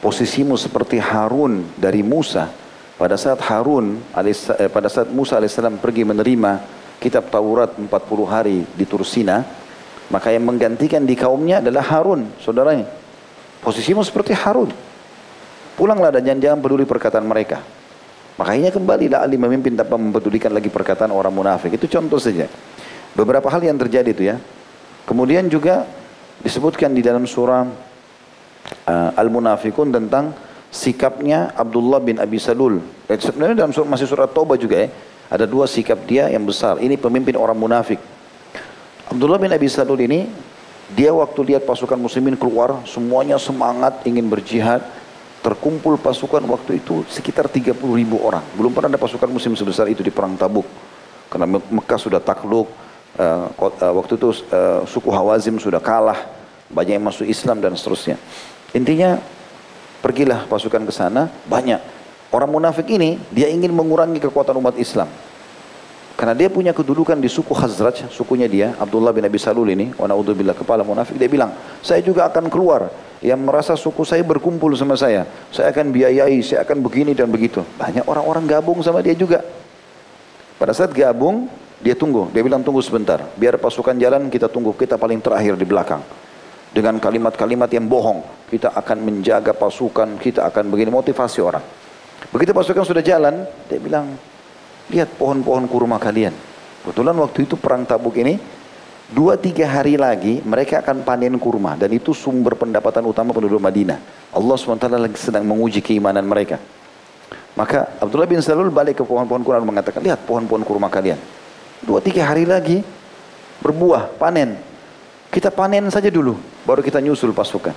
posisimu 0.00 0.56
seperti 0.56 1.00
Harun 1.00 1.64
dari 1.76 2.04
Musa? 2.04 2.52
Pada 3.00 3.16
saat 3.16 3.40
Harun, 3.48 3.98
eh, 4.14 4.70
pada 4.70 4.88
saat 4.92 5.08
Musa 5.08 5.40
alaihissalam 5.40 5.80
pergi 5.80 6.04
menerima 6.04 6.60
kitab 7.00 7.32
Taurat 7.32 7.74
40 7.74 7.88
hari 8.28 8.62
di 8.62 8.84
Tursina, 8.86 9.42
maka 10.12 10.28
yang 10.28 10.44
menggantikan 10.44 11.02
di 11.02 11.16
kaumnya 11.16 11.64
adalah 11.64 11.82
Harun, 11.88 12.36
saudaranya. 12.38 12.86
Posisimu 13.64 14.04
seperti 14.04 14.36
Harun. 14.36 14.70
Pulanglah 15.72 16.12
dan 16.12 16.22
jangan, 16.22 16.40
jangan 16.40 16.58
peduli 16.60 16.84
perkataan 16.84 17.24
mereka. 17.24 17.64
Makanya 18.36 18.72
kembalilah 18.72 19.24
Ali 19.24 19.36
memimpin 19.36 19.76
tanpa 19.76 20.00
mempedulikan 20.00 20.52
lagi 20.52 20.72
perkataan 20.72 21.12
orang 21.12 21.32
munafik. 21.32 21.76
Itu 21.76 21.88
contoh 21.88 22.16
saja. 22.16 22.48
Beberapa 23.12 23.48
hal 23.52 23.60
yang 23.60 23.76
terjadi 23.76 24.10
itu 24.12 24.24
ya. 24.32 24.36
Kemudian 25.04 25.50
juga 25.52 25.84
disebutkan 26.40 26.96
di 26.96 27.04
dalam 27.04 27.28
surah 27.28 27.68
uh, 28.88 29.10
Al-Munafikun 29.20 29.92
tentang 29.92 30.32
sikapnya 30.72 31.52
Abdullah 31.52 32.00
bin 32.00 32.16
Abi 32.16 32.40
Salul. 32.40 32.80
Dan 33.04 33.18
sebenarnya 33.20 33.66
dalam 33.66 33.72
surah, 33.76 33.88
masih 33.88 34.08
surat 34.08 34.32
Taubah 34.32 34.56
juga 34.56 34.80
ya. 34.80 34.88
Ada 35.32 35.44
dua 35.48 35.68
sikap 35.68 36.04
dia 36.08 36.28
yang 36.28 36.44
besar. 36.44 36.80
Ini 36.80 36.96
pemimpin 36.96 37.36
orang 37.36 37.56
munafik. 37.56 38.00
Abdullah 39.08 39.40
bin 39.40 39.52
Abi 39.52 39.68
Salul 39.68 40.00
ini 40.00 40.28
dia 40.92 41.12
waktu 41.12 41.52
lihat 41.52 41.64
pasukan 41.64 41.96
muslimin 41.96 42.36
keluar 42.36 42.84
semuanya 42.84 43.36
semangat 43.40 44.04
ingin 44.04 44.28
berjihad 44.28 44.84
terkumpul 45.42 45.98
pasukan 45.98 46.40
waktu 46.46 46.80
itu 46.80 47.04
sekitar 47.08 47.48
30 47.50 47.76
ribu 47.76 48.16
orang. 48.20 48.44
Belum 48.54 48.70
pernah 48.72 48.92
ada 48.92 49.00
pasukan 49.00 49.28
muslim 49.28 49.58
sebesar 49.58 49.90
itu 49.90 50.00
di 50.00 50.12
perang 50.14 50.38
Tabuk. 50.38 50.64
Karena 51.32 51.48
Mekah 51.48 51.96
sudah 51.96 52.20
takluk, 52.20 52.68
uh, 53.18 53.52
waktu 53.92 54.14
itu 54.16 54.28
uh, 54.52 54.86
suku 54.88 55.10
Hawazim 55.12 55.58
sudah 55.58 55.82
kalah, 55.82 56.16
banyak 56.72 56.96
yang 56.96 57.04
masuk 57.04 57.28
Islam 57.28 57.60
dan 57.60 57.76
seterusnya. 57.76 58.16
Intinya 58.72 59.20
pergilah 60.00 60.48
pasukan 60.48 60.88
ke 60.88 60.92
sana, 60.92 61.28
banyak. 61.48 61.80
Orang 62.32 62.48
munafik 62.48 62.88
ini 62.88 63.20
dia 63.28 63.52
ingin 63.52 63.72
mengurangi 63.76 64.16
kekuatan 64.16 64.56
umat 64.56 64.80
Islam. 64.80 65.08
Karena 66.16 66.38
dia 66.38 66.46
punya 66.46 66.70
kedudukan 66.70 67.18
di 67.18 67.26
suku 67.26 67.50
Khazraj, 67.50 68.06
sukunya 68.14 68.46
dia, 68.46 68.78
Abdullah 68.78 69.10
bin 69.10 69.26
Abi 69.26 69.42
Salul 69.42 69.74
ini, 69.74 69.90
wa 69.98 70.06
naudzubillah 70.06 70.54
kepala 70.54 70.86
munafik, 70.86 71.18
dia 71.18 71.26
bilang, 71.26 71.50
saya 71.82 71.98
juga 71.98 72.30
akan 72.30 72.46
keluar 72.46 72.94
yang 73.18 73.42
merasa 73.42 73.74
suku 73.74 74.06
saya 74.06 74.22
berkumpul 74.22 74.70
sama 74.78 74.94
saya. 74.94 75.26
Saya 75.50 75.74
akan 75.74 75.90
biayai, 75.90 76.38
saya 76.46 76.62
akan 76.62 76.78
begini 76.78 77.10
dan 77.10 77.26
begitu. 77.26 77.66
Banyak 77.74 78.06
orang-orang 78.06 78.44
gabung 78.46 78.78
sama 78.86 79.02
dia 79.02 79.18
juga. 79.18 79.42
Pada 80.62 80.70
saat 80.70 80.94
gabung, 80.94 81.50
dia 81.82 81.98
tunggu. 81.98 82.30
Dia 82.30 82.46
bilang 82.46 82.62
tunggu 82.62 82.78
sebentar. 82.78 83.18
Biar 83.34 83.58
pasukan 83.58 83.98
jalan 83.98 84.30
kita 84.30 84.46
tunggu. 84.46 84.70
Kita 84.72 84.94
paling 84.94 85.18
terakhir 85.18 85.58
di 85.58 85.66
belakang. 85.66 86.00
Dengan 86.70 86.96
kalimat-kalimat 87.02 87.68
yang 87.74 87.90
bohong. 87.90 88.46
Kita 88.46 88.70
akan 88.72 89.02
menjaga 89.02 89.50
pasukan. 89.50 90.16
Kita 90.22 90.46
akan 90.46 90.70
begini. 90.70 90.94
Motivasi 90.94 91.42
orang. 91.42 91.64
Begitu 92.30 92.54
pasukan 92.54 92.86
sudah 92.86 93.02
jalan. 93.02 93.42
Dia 93.66 93.82
bilang. 93.82 94.14
Lihat 94.94 95.18
pohon-pohon 95.18 95.66
kurma 95.66 95.98
kalian. 95.98 96.32
Kebetulan 96.86 97.18
waktu 97.18 97.50
itu 97.50 97.54
perang 97.58 97.82
tabuk 97.82 98.14
ini 98.18 98.38
Dua 99.12 99.36
tiga 99.36 99.68
hari 99.68 100.00
lagi 100.00 100.40
mereka 100.40 100.80
akan 100.80 101.04
panen 101.04 101.36
kurma 101.36 101.76
dan 101.76 101.92
itu 101.92 102.16
sumber 102.16 102.56
pendapatan 102.56 103.04
utama 103.04 103.36
penduduk 103.36 103.60
Madinah. 103.60 104.00
Allah 104.32 104.56
SWT 104.56 104.88
lagi 104.88 105.20
sedang 105.20 105.44
menguji 105.44 105.84
keimanan 105.84 106.24
mereka. 106.24 106.56
Maka 107.52 108.00
Abdullah 108.00 108.24
bin 108.24 108.40
Salul 108.40 108.72
balik 108.72 108.96
ke 108.96 109.04
pohon-pohon 109.04 109.44
kurma 109.44 109.60
dan 109.60 109.68
mengatakan, 109.68 110.00
lihat 110.00 110.24
pohon-pohon 110.24 110.64
kurma 110.64 110.88
kalian. 110.88 111.20
Dua 111.82 111.98
tiga 111.98 112.30
hari 112.30 112.46
lagi 112.46 112.82
berbuah, 113.58 114.14
panen. 114.18 114.58
Kita 115.32 115.50
panen 115.50 115.88
saja 115.88 116.12
dulu, 116.12 116.38
baru 116.62 116.84
kita 116.84 117.02
nyusul 117.02 117.34
pasukan. 117.34 117.74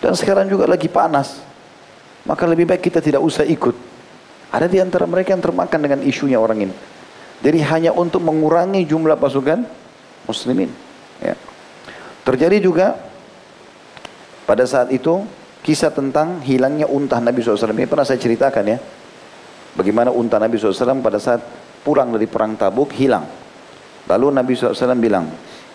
Dan 0.00 0.16
sekarang 0.16 0.48
juga 0.48 0.64
lagi 0.64 0.88
panas. 0.88 1.44
Maka 2.24 2.48
lebih 2.48 2.68
baik 2.68 2.88
kita 2.90 2.98
tidak 3.04 3.20
usah 3.20 3.44
ikut. 3.44 3.76
Ada 4.50 4.66
di 4.66 4.82
antara 4.82 5.06
mereka 5.06 5.36
yang 5.36 5.44
termakan 5.44 5.78
dengan 5.78 6.00
isunya 6.02 6.40
orang 6.40 6.68
ini. 6.68 6.74
Jadi 7.40 7.58
hanya 7.64 7.90
untuk 7.94 8.20
mengurangi 8.20 8.84
jumlah 8.84 9.16
pasukan, 9.16 9.64
muslimin. 10.28 10.68
Ya. 11.22 11.36
Terjadi 12.24 12.60
juga 12.60 12.98
pada 14.44 14.66
saat 14.68 14.92
itu 14.92 15.24
kisah 15.64 15.92
tentang 15.92 16.40
hilangnya 16.44 16.88
unta 16.88 17.20
Nabi 17.20 17.40
SAW. 17.40 17.76
Ini 17.76 17.88
pernah 17.88 18.04
saya 18.04 18.20
ceritakan 18.20 18.64
ya. 18.66 18.78
Bagaimana 19.76 20.10
unta 20.10 20.36
Nabi 20.36 20.58
SAW 20.58 21.00
pada 21.00 21.22
saat 21.22 21.40
pulang 21.80 22.12
dari 22.14 22.28
perang 22.28 22.56
tabuk 22.56 22.92
hilang. 22.96 23.24
Lalu 24.08 24.26
Nabi 24.34 24.52
SAW 24.56 24.96
bilang, 24.98 25.30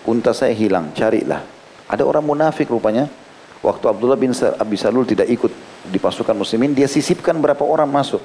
unta 0.05 0.35
saya 0.35 0.51
hilang, 0.51 0.91
carilah. 0.91 1.41
Ada 1.85 2.03
orang 2.03 2.25
munafik 2.25 2.69
rupanya. 2.69 3.07
Waktu 3.65 3.85
Abdullah 3.89 4.19
bin 4.19 4.29
Abi 4.35 4.77
Salul 4.77 5.09
tidak 5.09 5.25
ikut 5.25 5.49
di 5.89 5.97
pasukan 5.97 6.37
muslimin, 6.37 6.77
dia 6.77 6.85
sisipkan 6.85 7.33
berapa 7.41 7.65
orang 7.65 7.89
masuk 7.89 8.21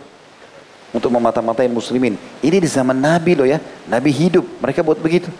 untuk 0.93 1.09
memata-matai 1.09 1.71
muslimin. 1.71 2.19
Ini 2.45 2.57
di 2.61 2.69
zaman 2.69 2.99
Nabi 2.99 3.33
loh 3.39 3.49
ya, 3.49 3.57
Nabi 3.89 4.11
hidup, 4.13 4.45
mereka 4.61 4.85
buat 4.85 5.01
begitu. 5.01 5.33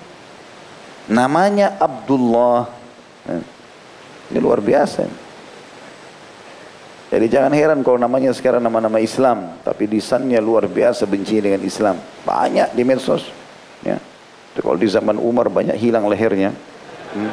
Namanya 1.11 1.77
Abdullah. 1.77 2.71
Ini 4.31 4.39
luar 4.39 4.63
biasa. 4.63 5.05
Jadi 7.11 7.27
jangan 7.27 7.51
heran 7.51 7.83
kalau 7.83 7.99
namanya 7.99 8.31
sekarang 8.31 8.63
nama-nama 8.63 9.03
Islam. 9.03 9.59
Tapi 9.67 9.91
lisannya 9.91 10.39
luar 10.39 10.71
biasa 10.71 11.11
benci 11.11 11.43
dengan 11.43 11.59
Islam. 11.67 11.99
Banyak 12.23 12.71
di 12.79 12.83
medsos. 12.87 13.27
Ya. 13.83 13.99
Kalau 14.55 14.79
di 14.79 14.87
zaman 14.87 15.19
Umar 15.19 15.51
banyak 15.51 15.75
hilang 15.75 16.07
lehernya. 16.07 16.55
Hmm. 17.11 17.33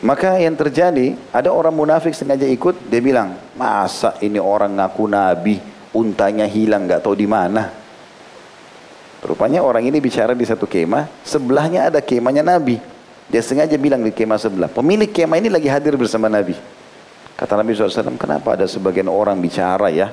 Maka 0.00 0.40
yang 0.40 0.56
terjadi, 0.56 1.12
ada 1.28 1.52
orang 1.52 1.76
munafik 1.76 2.16
sengaja 2.16 2.48
ikut, 2.48 2.88
dia 2.88 3.04
bilang, 3.04 3.36
masa 3.52 4.16
ini 4.24 4.40
orang 4.40 4.80
ngaku 4.80 5.04
nabi, 5.04 5.60
untanya 5.92 6.48
hilang, 6.48 6.88
nggak 6.88 7.04
tahu 7.04 7.12
di 7.12 7.28
mana. 7.28 7.68
Rupanya 9.20 9.60
orang 9.60 9.84
ini 9.84 10.00
bicara 10.00 10.32
di 10.32 10.48
satu 10.48 10.64
kemah, 10.64 11.04
sebelahnya 11.20 11.92
ada 11.92 12.00
kemahnya 12.00 12.40
Nabi. 12.40 12.80
Dia 13.30 13.42
sengaja 13.46 13.78
bilang 13.78 14.02
di 14.02 14.10
kemah 14.10 14.42
sebelah, 14.42 14.66
pemilik 14.66 15.06
kemah 15.06 15.38
ini 15.38 15.46
lagi 15.46 15.70
hadir 15.70 15.94
bersama 15.94 16.26
Nabi. 16.26 16.58
Kata 17.38 17.54
Nabi 17.54 17.72
SAW, 17.72 18.18
kenapa 18.18 18.58
ada 18.58 18.66
sebagian 18.66 19.06
orang 19.06 19.38
bicara 19.38 19.86
ya 19.88 20.10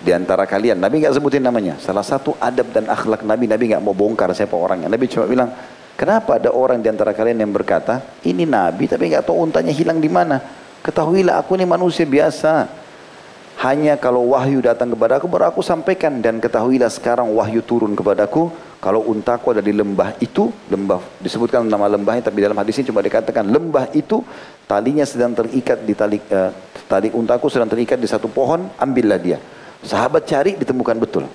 di 0.00 0.10
antara 0.10 0.48
kalian? 0.48 0.80
Nabi 0.80 1.04
nggak 1.04 1.12
sebutin 1.12 1.44
namanya. 1.44 1.76
Salah 1.76 2.02
satu 2.02 2.32
adab 2.40 2.72
dan 2.72 2.88
akhlak 2.88 3.20
Nabi, 3.22 3.46
Nabi 3.46 3.70
nggak 3.70 3.84
mau 3.84 3.92
bongkar 3.92 4.32
siapa 4.32 4.56
orangnya. 4.56 4.88
Nabi 4.88 5.12
cuma 5.12 5.28
bilang, 5.28 5.52
kenapa 5.94 6.40
ada 6.40 6.50
orang 6.50 6.80
di 6.80 6.88
antara 6.88 7.12
kalian 7.12 7.36
yang 7.36 7.52
berkata, 7.52 8.00
ini 8.24 8.48
Nabi 8.48 8.88
tapi 8.88 9.12
nggak 9.12 9.28
tahu 9.28 9.36
untanya 9.38 9.70
hilang 9.70 10.00
di 10.00 10.08
mana. 10.08 10.40
Ketahuilah 10.82 11.36
aku 11.38 11.54
ini 11.60 11.68
manusia 11.68 12.08
biasa. 12.08 12.80
Hanya 13.60 14.00
kalau 14.00 14.32
wahyu 14.32 14.64
datang 14.64 14.90
kepada 14.90 15.20
aku 15.20 15.28
baru 15.28 15.52
aku 15.52 15.60
sampaikan 15.60 16.18
dan 16.18 16.40
ketahuilah 16.40 16.88
sekarang 16.88 17.30
wahyu 17.36 17.62
turun 17.62 17.92
kepadaku 17.94 18.50
kalau 18.82 19.06
untaku 19.06 19.54
ada 19.54 19.62
di 19.62 19.70
lembah 19.70 20.18
itu, 20.18 20.50
lembah 20.66 21.22
disebutkan 21.22 21.62
nama 21.70 21.86
lembahnya 21.86 22.26
tapi 22.26 22.42
dalam 22.42 22.58
hadis 22.58 22.82
ini 22.82 22.90
cuma 22.90 22.98
dikatakan 22.98 23.46
lembah 23.46 23.94
itu 23.94 24.18
talinya 24.66 25.06
sedang 25.06 25.38
terikat 25.38 25.86
di 25.86 25.94
tali 25.94 26.18
uh, 26.18 26.50
tali 26.90 27.14
untaku 27.14 27.46
sedang 27.46 27.70
terikat 27.70 28.02
di 28.02 28.10
satu 28.10 28.26
pohon, 28.26 28.66
ambillah 28.82 29.22
dia. 29.22 29.38
Sahabat 29.86 30.26
cari 30.26 30.58
ditemukan 30.58 30.98
betul. 30.98 31.30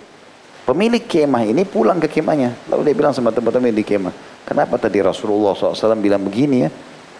Pemilik 0.67 1.07
kemah 1.07 1.47
ini 1.47 1.63
pulang 1.63 2.03
ke 2.03 2.11
kemahnya. 2.11 2.67
Lalu 2.67 2.91
dia 2.91 2.95
bilang 2.99 3.15
sama 3.15 3.31
teman-teman 3.31 3.71
di 3.71 3.87
kemah, 3.87 4.11
kenapa 4.43 4.75
tadi 4.75 4.99
Rasulullah 4.99 5.55
SAW 5.55 6.03
bilang 6.03 6.27
begini 6.27 6.67
ya? 6.67 6.69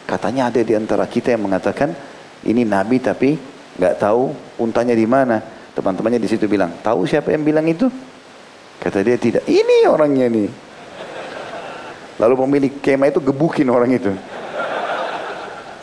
Katanya 0.04 0.52
ada 0.52 0.60
di 0.60 0.76
antara 0.76 1.08
kita 1.08 1.32
yang 1.32 1.48
mengatakan 1.48 1.96
ini 2.44 2.68
Nabi 2.68 3.00
tapi 3.00 3.40
nggak 3.80 3.96
tahu 3.96 4.36
untanya 4.60 4.92
di 4.92 5.08
mana. 5.08 5.40
Teman-temannya 5.72 6.20
di 6.20 6.28
situ 6.28 6.52
bilang, 6.52 6.76
tahu 6.84 7.08
siapa 7.08 7.32
yang 7.32 7.48
bilang 7.48 7.64
itu? 7.72 7.88
Kata 8.78 9.02
dia 9.02 9.18
tidak. 9.18 9.44
Ini 9.50 9.90
orangnya 9.90 10.30
nih. 10.30 10.50
Lalu 12.18 12.34
pemilik 12.34 12.74
kemah 12.82 13.14
itu 13.14 13.22
gebukin 13.22 13.70
orang 13.70 13.94
itu. 13.94 14.14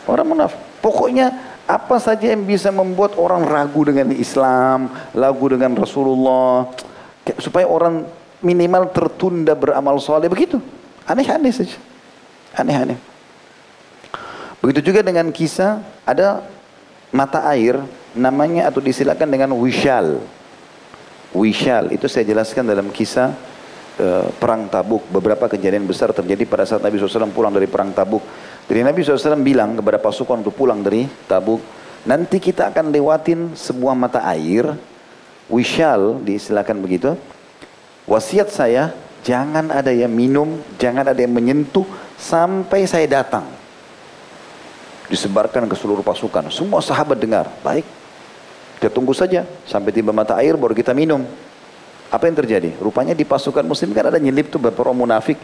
Orang 0.05 0.35
munafik. 0.35 0.59
Pokoknya 0.83 1.33
apa 1.65 1.97
saja 1.97 2.29
yang 2.29 2.45
bisa 2.45 2.69
membuat 2.69 3.17
orang 3.17 3.41
ragu 3.41 3.81
dengan 3.87 4.13
Islam, 4.13 4.91
ragu 5.17 5.45
dengan 5.49 5.73
Rasulullah, 5.73 6.69
supaya 7.41 7.65
orang 7.65 8.05
minimal 8.43 8.93
tertunda 8.93 9.57
beramal 9.57 9.97
soleh 9.97 10.29
begitu. 10.29 10.61
Aneh-aneh 11.09 11.49
saja. 11.49 11.77
Aneh-aneh. 12.53 12.99
Begitu 14.61 14.93
juga 14.93 15.01
dengan 15.01 15.29
kisah 15.33 15.81
ada 16.05 16.45
mata 17.09 17.41
air 17.49 17.81
namanya 18.13 18.69
atau 18.69 18.81
disilakan 18.83 19.29
dengan 19.29 19.49
wishal. 19.57 20.21
Wishal 21.35 21.91
itu 21.91 22.07
saya 22.07 22.23
jelaskan 22.23 22.63
dalam 22.63 22.87
kisah 22.95 23.35
uh, 23.99 24.31
perang 24.39 24.71
Tabuk. 24.71 25.03
Beberapa 25.11 25.51
kejadian 25.51 25.83
besar 25.83 26.15
terjadi 26.15 26.47
pada 26.47 26.63
saat 26.63 26.79
Nabi 26.79 26.95
SAW 26.95 27.27
pulang 27.35 27.51
dari 27.51 27.67
perang 27.67 27.91
Tabuk. 27.91 28.23
Jadi 28.65 28.79
Nabi 28.81 29.03
SAW 29.03 29.43
bilang 29.43 29.75
kepada 29.75 29.99
pasukan 29.99 30.39
untuk 30.39 30.55
pulang 30.55 30.79
dari 30.79 31.03
Tabuk, 31.27 31.59
nanti 32.07 32.39
kita 32.39 32.71
akan 32.71 32.87
lewatin 32.89 33.51
sebuah 33.51 33.93
mata 33.93 34.23
air. 34.31 34.71
Wishal 35.51 36.23
diistilahkan 36.23 36.79
begitu. 36.79 37.13
Wasiat 38.07 38.49
saya 38.49 38.95
jangan 39.21 39.69
ada 39.75 39.91
yang 39.91 40.09
minum, 40.09 40.63
jangan 40.79 41.11
ada 41.11 41.19
yang 41.19 41.35
menyentuh 41.35 41.85
sampai 42.15 42.87
saya 42.87 43.05
datang. 43.11 43.43
Disebarkan 45.11 45.69
ke 45.69 45.75
seluruh 45.77 46.01
pasukan. 46.01 46.49
Semua 46.49 46.81
sahabat 46.81 47.19
dengar, 47.21 47.51
baik. 47.61 48.04
Kita 48.75 48.91
tunggu 48.91 49.15
saja 49.15 49.47
sampai 49.63 49.95
tiba 49.95 50.11
mata 50.11 50.35
air 50.39 50.59
baru 50.59 50.75
kita 50.75 50.91
minum. 50.91 51.23
Apa 52.11 52.29
yang 52.29 52.37
terjadi? 52.37 52.75
Rupanya 52.77 53.17
di 53.17 53.25
pasukan 53.25 53.65
muslim 53.65 53.91
kan 53.95 54.11
ada 54.11 54.19
nyelip 54.21 54.51
tuh 54.51 54.61
beberapa 54.61 54.87
orang 54.87 55.07
munafik. 55.07 55.39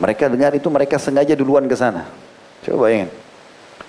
Mereka 0.00 0.32
dengar 0.32 0.56
itu 0.56 0.66
mereka 0.72 0.96
sengaja 0.96 1.36
duluan 1.36 1.68
ke 1.68 1.76
sana. 1.76 2.08
Coba 2.64 2.88
bayangin. 2.88 3.12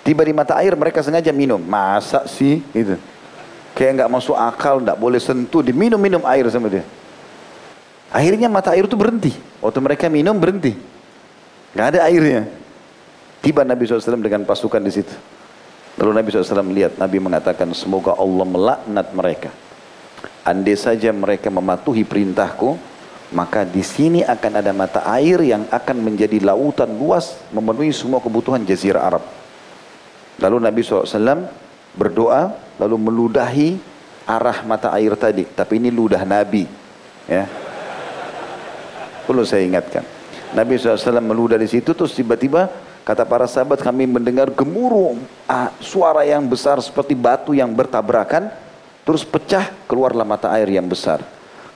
Tiba 0.02 0.26
di 0.26 0.34
mata 0.34 0.58
air 0.58 0.74
mereka 0.74 1.00
sengaja 1.00 1.30
minum. 1.30 1.62
Masa 1.62 2.26
sih? 2.26 2.60
Gitu. 2.74 2.98
Kayak 3.72 4.04
nggak 4.04 4.10
masuk 4.12 4.36
akal, 4.36 4.82
nggak 4.84 4.98
boleh 4.98 5.16
sentuh, 5.22 5.64
diminum-minum 5.64 6.20
air 6.28 6.44
sama 6.52 6.68
dia. 6.68 6.84
Akhirnya 8.12 8.52
mata 8.52 8.76
air 8.76 8.84
itu 8.84 8.98
berhenti. 8.98 9.32
Waktu 9.64 9.78
mereka 9.80 10.12
minum 10.12 10.36
berhenti. 10.36 10.76
Nggak 11.72 11.86
ada 11.96 11.98
airnya. 12.04 12.44
Tiba 13.40 13.64
Nabi 13.64 13.88
SAW 13.88 14.20
dengan 14.20 14.44
pasukan 14.44 14.84
di 14.84 14.92
situ. 14.92 15.14
Lalu 16.00 16.10
Nabi 16.16 16.26
SAW 16.32 16.64
melihat, 16.64 16.96
Nabi 16.96 17.20
mengatakan, 17.20 17.68
semoga 17.76 18.16
Allah 18.16 18.46
melaknat 18.48 19.12
mereka. 19.12 19.50
Andai 20.42 20.74
saja 20.74 21.12
mereka 21.12 21.52
mematuhi 21.52 22.02
perintahku, 22.02 22.80
maka 23.32 23.64
di 23.64 23.84
sini 23.84 24.20
akan 24.24 24.52
ada 24.60 24.72
mata 24.76 25.00
air 25.08 25.40
yang 25.40 25.64
akan 25.68 25.96
menjadi 26.04 26.40
lautan 26.44 26.92
luas 26.96 27.36
memenuhi 27.52 27.92
semua 27.92 28.20
kebutuhan 28.20 28.64
jazirah 28.64 29.08
Arab. 29.08 29.24
Lalu 30.40 30.56
Nabi 30.64 30.80
SAW 30.84 31.48
berdoa 31.92 32.56
lalu 32.80 32.96
meludahi 32.96 33.68
arah 34.28 34.64
mata 34.64 34.92
air 34.96 35.12
tadi. 35.16 35.44
Tapi 35.48 35.80
ini 35.80 35.88
ludah 35.92 36.24
Nabi. 36.24 36.64
Ya. 37.28 37.48
Perlu 39.24 39.46
saya 39.46 39.64
ingatkan. 39.64 40.04
Nabi 40.52 40.76
SAW 40.76 41.24
meludah 41.24 41.56
di 41.56 41.68
situ 41.68 41.96
terus 41.96 42.12
tiba-tiba 42.12 42.68
kata 43.02 43.26
para 43.26 43.46
sahabat 43.50 43.82
kami 43.82 44.06
mendengar 44.06 44.50
gemuruh 44.50 45.18
ah, 45.50 45.74
suara 45.82 46.22
yang 46.22 46.46
besar 46.46 46.78
seperti 46.78 47.18
batu 47.18 47.54
yang 47.54 47.70
bertabrakan 47.74 48.50
terus 49.02 49.26
pecah 49.26 49.70
keluarlah 49.90 50.26
mata 50.26 50.50
air 50.54 50.70
yang 50.70 50.86
besar. 50.86 51.22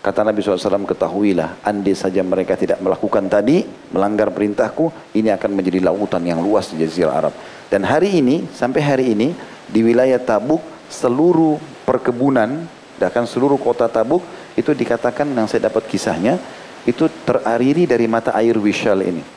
Kata 0.07 0.22
Nabi 0.22 0.39
SAW, 0.39 0.87
ketahuilah, 0.87 1.66
andai 1.66 1.91
saja 1.99 2.22
mereka 2.22 2.55
tidak 2.55 2.79
melakukan 2.79 3.27
tadi, 3.27 3.66
melanggar 3.91 4.31
perintahku, 4.31 4.95
ini 5.18 5.35
akan 5.35 5.51
menjadi 5.51 5.83
lautan 5.83 6.22
yang 6.22 6.39
luas 6.39 6.70
di 6.70 6.79
Jazirah 6.79 7.27
Arab. 7.27 7.35
Dan 7.66 7.83
hari 7.83 8.22
ini, 8.22 8.47
sampai 8.55 8.87
hari 8.87 9.18
ini, 9.18 9.35
di 9.66 9.83
wilayah 9.83 10.22
Tabuk, 10.22 10.62
seluruh 10.87 11.59
perkebunan, 11.83 12.70
bahkan 13.03 13.27
seluruh 13.27 13.59
kota 13.59 13.91
Tabuk, 13.91 14.22
itu 14.55 14.70
dikatakan 14.70 15.27
yang 15.27 15.51
saya 15.51 15.66
dapat 15.66 15.91
kisahnya, 15.91 16.39
itu 16.87 17.11
terariri 17.27 17.91
dari 17.91 18.07
mata 18.07 18.31
air 18.39 18.55
Wishal 18.62 19.03
ini. 19.03 19.36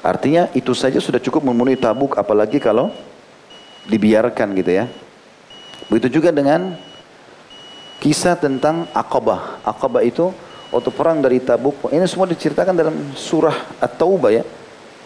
Artinya 0.00 0.48
itu 0.56 0.72
saja 0.72 0.96
sudah 0.96 1.20
cukup 1.20 1.44
memenuhi 1.44 1.76
Tabuk, 1.76 2.16
apalagi 2.16 2.56
kalau 2.56 2.88
dibiarkan 3.84 4.56
gitu 4.56 4.72
ya. 4.72 4.84
Begitu 5.92 6.20
juga 6.20 6.32
dengan 6.32 6.76
kisah 8.00 8.36
tentang 8.40 8.88
Aqabah. 8.96 9.60
Aqabah 9.60 10.00
itu 10.00 10.32
waktu 10.72 10.90
perang 10.94 11.20
dari 11.20 11.42
Tabuk. 11.42 11.92
Ini 11.92 12.06
semua 12.08 12.24
diceritakan 12.30 12.72
dalam 12.72 13.12
surah 13.12 13.76
At-Taubah 13.82 14.30
ya. 14.32 14.44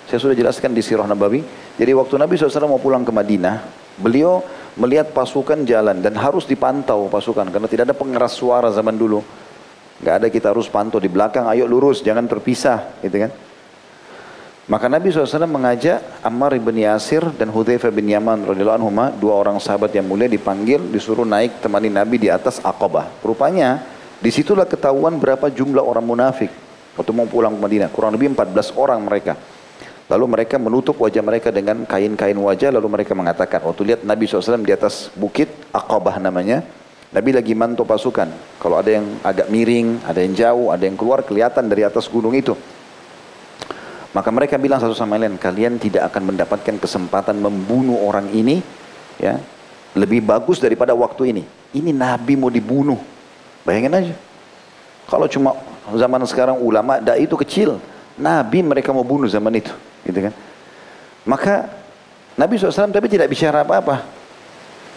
Saya 0.07 0.21
sudah 0.21 0.37
jelaskan 0.37 0.77
di 0.77 0.85
Sirah 0.85 1.09
Nabawi. 1.09 1.41
Jadi 1.75 1.91
waktu 1.97 2.15
Nabi 2.21 2.37
SAW 2.37 2.71
mau 2.71 2.79
pulang 2.79 3.03
ke 3.03 3.11
Madinah, 3.11 3.65
beliau 3.99 4.45
melihat 4.77 5.11
pasukan 5.11 5.65
jalan 5.67 6.03
dan 6.05 6.15
harus 6.19 6.45
dipantau 6.45 7.09
pasukan 7.09 7.49
karena 7.51 7.67
tidak 7.67 7.85
ada 7.91 7.97
pengeras 7.97 8.37
suara 8.37 8.69
zaman 8.71 8.95
dulu. 8.95 9.25
Gak 10.05 10.15
ada 10.23 10.27
kita 10.29 10.51
harus 10.53 10.69
pantau 10.69 11.01
di 11.01 11.09
belakang, 11.09 11.49
ayo 11.49 11.65
lurus, 11.65 12.03
jangan 12.05 12.27
terpisah, 12.27 13.01
gitu 13.01 13.25
kan. 13.25 13.31
Maka 14.65 14.89
Nabi 14.89 15.13
SAW 15.13 15.45
mengajak 15.45 16.01
Ammar 16.25 16.57
bin 16.57 16.81
Yasir 16.81 17.21
dan 17.37 17.53
Hudzaifah 17.53 17.93
bin 17.93 18.09
Yaman 18.09 18.49
radhiyallahu 18.49 18.81
anhu, 18.81 18.91
dua 19.21 19.37
orang 19.37 19.61
sahabat 19.61 19.93
yang 19.93 20.09
mulia 20.09 20.25
dipanggil, 20.25 20.81
disuruh 20.89 21.29
naik 21.29 21.61
temani 21.61 21.93
Nabi 21.93 22.17
di 22.17 22.33
atas 22.33 22.65
Aqabah. 22.65 23.21
Rupanya 23.21 23.85
di 24.25 24.33
situlah 24.33 24.65
ketahuan 24.65 25.21
berapa 25.21 25.53
jumlah 25.53 25.85
orang 25.85 26.09
munafik 26.09 26.49
waktu 26.97 27.13
mau 27.13 27.29
pulang 27.29 27.53
ke 27.53 27.61
Madinah. 27.61 27.89
Kurang 27.93 28.17
lebih 28.17 28.33
14 28.33 28.73
orang 28.81 29.05
mereka. 29.05 29.37
Lalu 30.09 30.25
mereka 30.33 30.57
menutup 30.57 30.97
wajah 30.97 31.21
mereka 31.21 31.53
dengan 31.53 31.85
kain-kain 31.85 32.37
wajah, 32.37 32.73
lalu 32.73 32.89
mereka 32.89 33.13
mengatakan, 33.13 33.61
waktu 33.65 33.93
lihat 33.93 34.01
Nabi 34.05 34.25
SAW 34.29 34.65
di 34.65 34.73
atas 34.73 35.13
bukit 35.13 35.49
Aqabah 35.73 36.21
namanya, 36.21 36.65
Nabi 37.13 37.37
lagi 37.37 37.53
mantau 37.53 37.85
pasukan. 37.85 38.29
Kalau 38.61 38.77
ada 38.81 38.97
yang 38.97 39.21
agak 39.25 39.49
miring, 39.49 40.05
ada 40.05 40.21
yang 40.25 40.33
jauh, 40.33 40.69
ada 40.73 40.85
yang 40.85 40.97
keluar, 40.97 41.25
kelihatan 41.25 41.69
dari 41.69 41.89
atas 41.89 42.09
gunung 42.09 42.33
itu. 42.37 42.53
Maka 44.15 44.31
mereka 44.31 44.55
bilang 44.63 44.79
satu 44.79 44.95
sama 44.95 45.19
lain, 45.19 45.35
kalian 45.35 45.75
tidak 45.83 46.07
akan 46.15 46.31
mendapatkan 46.31 46.79
kesempatan 46.79 47.35
membunuh 47.43 47.99
orang 48.07 48.31
ini 48.31 48.63
ya 49.19 49.43
lebih 49.99 50.23
bagus 50.23 50.63
daripada 50.63 50.95
waktu 50.95 51.35
ini. 51.35 51.43
Ini 51.75 51.91
Nabi 51.91 52.39
mau 52.39 52.47
dibunuh. 52.47 52.99
Bayangin 53.67 53.91
aja. 53.91 54.15
Kalau 55.11 55.27
cuma 55.27 55.59
zaman 55.91 56.23
sekarang 56.31 56.63
ulama 56.63 57.03
dai 57.03 57.27
itu 57.27 57.35
kecil, 57.35 57.83
Nabi 58.15 58.63
mereka 58.63 58.95
mau 58.95 59.03
bunuh 59.03 59.27
zaman 59.27 59.51
itu, 59.59 59.75
gitu 60.07 60.31
kan? 60.31 60.35
Maka 61.27 61.67
Nabi 62.39 62.55
SAW 62.55 62.95
tapi 62.95 63.11
tidak 63.11 63.27
bicara 63.27 63.67
apa-apa. 63.67 64.07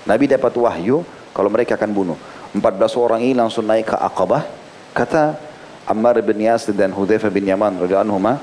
Nabi 0.06 0.30
dapat 0.30 0.54
wahyu 0.54 1.02
kalau 1.34 1.50
mereka 1.50 1.74
akan 1.74 1.90
bunuh. 1.90 2.18
14 2.54 2.62
orang 3.02 3.20
ini 3.26 3.34
langsung 3.34 3.66
naik 3.66 3.94
ke 3.94 3.98
Aqabah. 3.98 4.46
Kata 4.94 5.38
Ammar 5.90 6.22
bin 6.22 6.42
Yasir 6.42 6.74
dan 6.74 6.94
Hudzaifah 6.94 7.30
bin 7.34 7.46
Yaman 7.50 7.82
radhiyallahu 7.82 8.18
anhu 8.18 8.40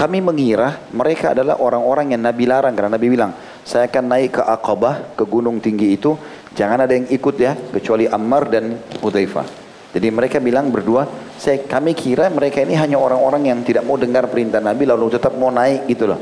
kami 0.00 0.24
mengira 0.24 0.88
mereka 0.96 1.36
adalah 1.36 1.60
orang-orang 1.60 2.16
yang 2.16 2.24
Nabi 2.24 2.48
larang 2.48 2.72
karena 2.72 2.96
Nabi 2.96 3.12
bilang, 3.12 3.36
saya 3.60 3.84
akan 3.84 4.04
naik 4.08 4.40
ke 4.40 4.42
Aqabah, 4.48 5.12
ke 5.12 5.28
gunung 5.28 5.60
tinggi 5.60 5.92
itu, 5.92 6.16
jangan 6.56 6.88
ada 6.88 6.96
yang 6.96 7.04
ikut 7.12 7.36
ya, 7.36 7.52
kecuali 7.52 8.08
Ammar 8.08 8.48
dan 8.48 8.80
Hudzaifah. 9.04 9.44
Jadi 9.92 10.08
mereka 10.08 10.40
bilang 10.40 10.72
berdua, 10.72 11.04
saya 11.36 11.60
kami 11.68 11.92
kira 11.92 12.32
mereka 12.32 12.64
ini 12.64 12.80
hanya 12.80 12.96
orang-orang 12.96 13.52
yang 13.52 13.60
tidak 13.60 13.84
mau 13.84 14.00
dengar 14.00 14.32
perintah 14.32 14.56
Nabi 14.56 14.88
lalu 14.88 15.12
tetap 15.12 15.36
mau 15.36 15.52
naik 15.52 15.84
gitu 15.92 16.08
loh. 16.08 16.20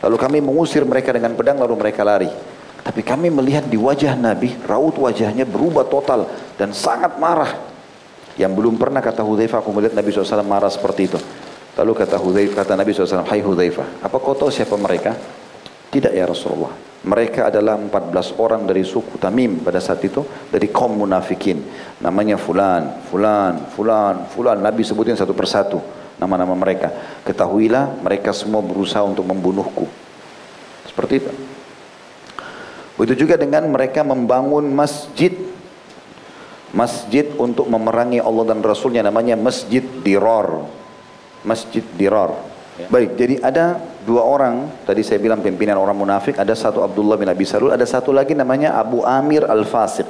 Lalu 0.00 0.16
kami 0.16 0.38
mengusir 0.40 0.80
mereka 0.88 1.12
dengan 1.12 1.36
pedang 1.36 1.60
lalu 1.60 1.76
mereka 1.76 2.00
lari. 2.00 2.32
Tapi 2.80 3.04
kami 3.04 3.28
melihat 3.28 3.68
di 3.68 3.76
wajah 3.76 4.16
Nabi, 4.16 4.56
raut 4.64 4.96
wajahnya 4.96 5.44
berubah 5.44 5.84
total 5.92 6.24
dan 6.56 6.72
sangat 6.72 7.20
marah. 7.20 7.68
Yang 8.40 8.56
belum 8.56 8.80
pernah 8.80 9.04
kata 9.04 9.20
Hudzaifah 9.20 9.60
aku 9.60 9.76
melihat 9.76 9.92
Nabi 9.92 10.08
SAW 10.08 10.40
marah 10.40 10.72
seperti 10.72 11.04
itu. 11.04 11.20
Lalu 11.78 11.92
kata 11.94 12.18
Hudzaifah, 12.18 12.54
kata 12.66 12.72
Nabi 12.74 12.90
SAW, 12.90 13.26
Hai 13.26 13.40
Hudzaifah, 13.44 14.02
apa 14.02 14.16
kau 14.18 14.34
tahu 14.34 14.50
siapa 14.50 14.74
mereka? 14.74 15.14
Tidak 15.90 16.10
ya 16.10 16.26
Rasulullah. 16.26 16.74
Mereka 17.00 17.48
adalah 17.48 17.80
14 17.80 18.36
orang 18.36 18.68
dari 18.68 18.84
suku 18.84 19.16
Tamim 19.16 19.64
pada 19.64 19.80
saat 19.80 20.04
itu, 20.04 20.20
dari 20.52 20.68
kaum 20.68 21.00
munafikin. 21.00 21.62
Namanya 22.04 22.36
Fulan, 22.36 23.08
Fulan, 23.08 23.72
Fulan, 23.72 24.28
Fulan. 24.28 24.58
Nabi 24.60 24.84
sebutin 24.84 25.16
satu 25.16 25.32
persatu 25.32 25.80
nama-nama 26.20 26.52
mereka. 26.52 26.92
Ketahuilah 27.24 28.04
mereka 28.04 28.36
semua 28.36 28.60
berusaha 28.60 29.00
untuk 29.00 29.24
membunuhku. 29.24 29.88
Seperti 30.84 31.24
itu. 31.24 31.32
Begitu 33.00 33.24
juga 33.24 33.40
dengan 33.40 33.64
mereka 33.72 34.04
membangun 34.04 34.68
masjid 34.68 35.32
masjid 36.76 37.26
untuk 37.34 37.66
memerangi 37.66 38.20
Allah 38.22 38.54
dan 38.54 38.60
Rasulnya 38.62 39.02
namanya 39.02 39.34
Masjid 39.34 39.82
Diror 39.82 40.79
Masjid 41.44 41.84
Dirar. 41.96 42.32
Ya. 42.80 42.86
Baik, 42.88 43.16
jadi 43.16 43.34
ada 43.44 43.76
dua 44.08 44.24
orang, 44.24 44.72
tadi 44.88 45.04
saya 45.04 45.20
bilang 45.20 45.44
pimpinan 45.44 45.76
orang 45.76 45.96
munafik, 45.96 46.40
ada 46.40 46.56
satu 46.56 46.80
Abdullah 46.80 47.20
bin 47.20 47.28
Abi 47.28 47.44
Salul, 47.44 47.72
ada 47.76 47.84
satu 47.84 48.12
lagi 48.12 48.32
namanya 48.32 48.76
Abu 48.80 49.04
Amir 49.04 49.44
Al-Fasiq. 49.44 50.08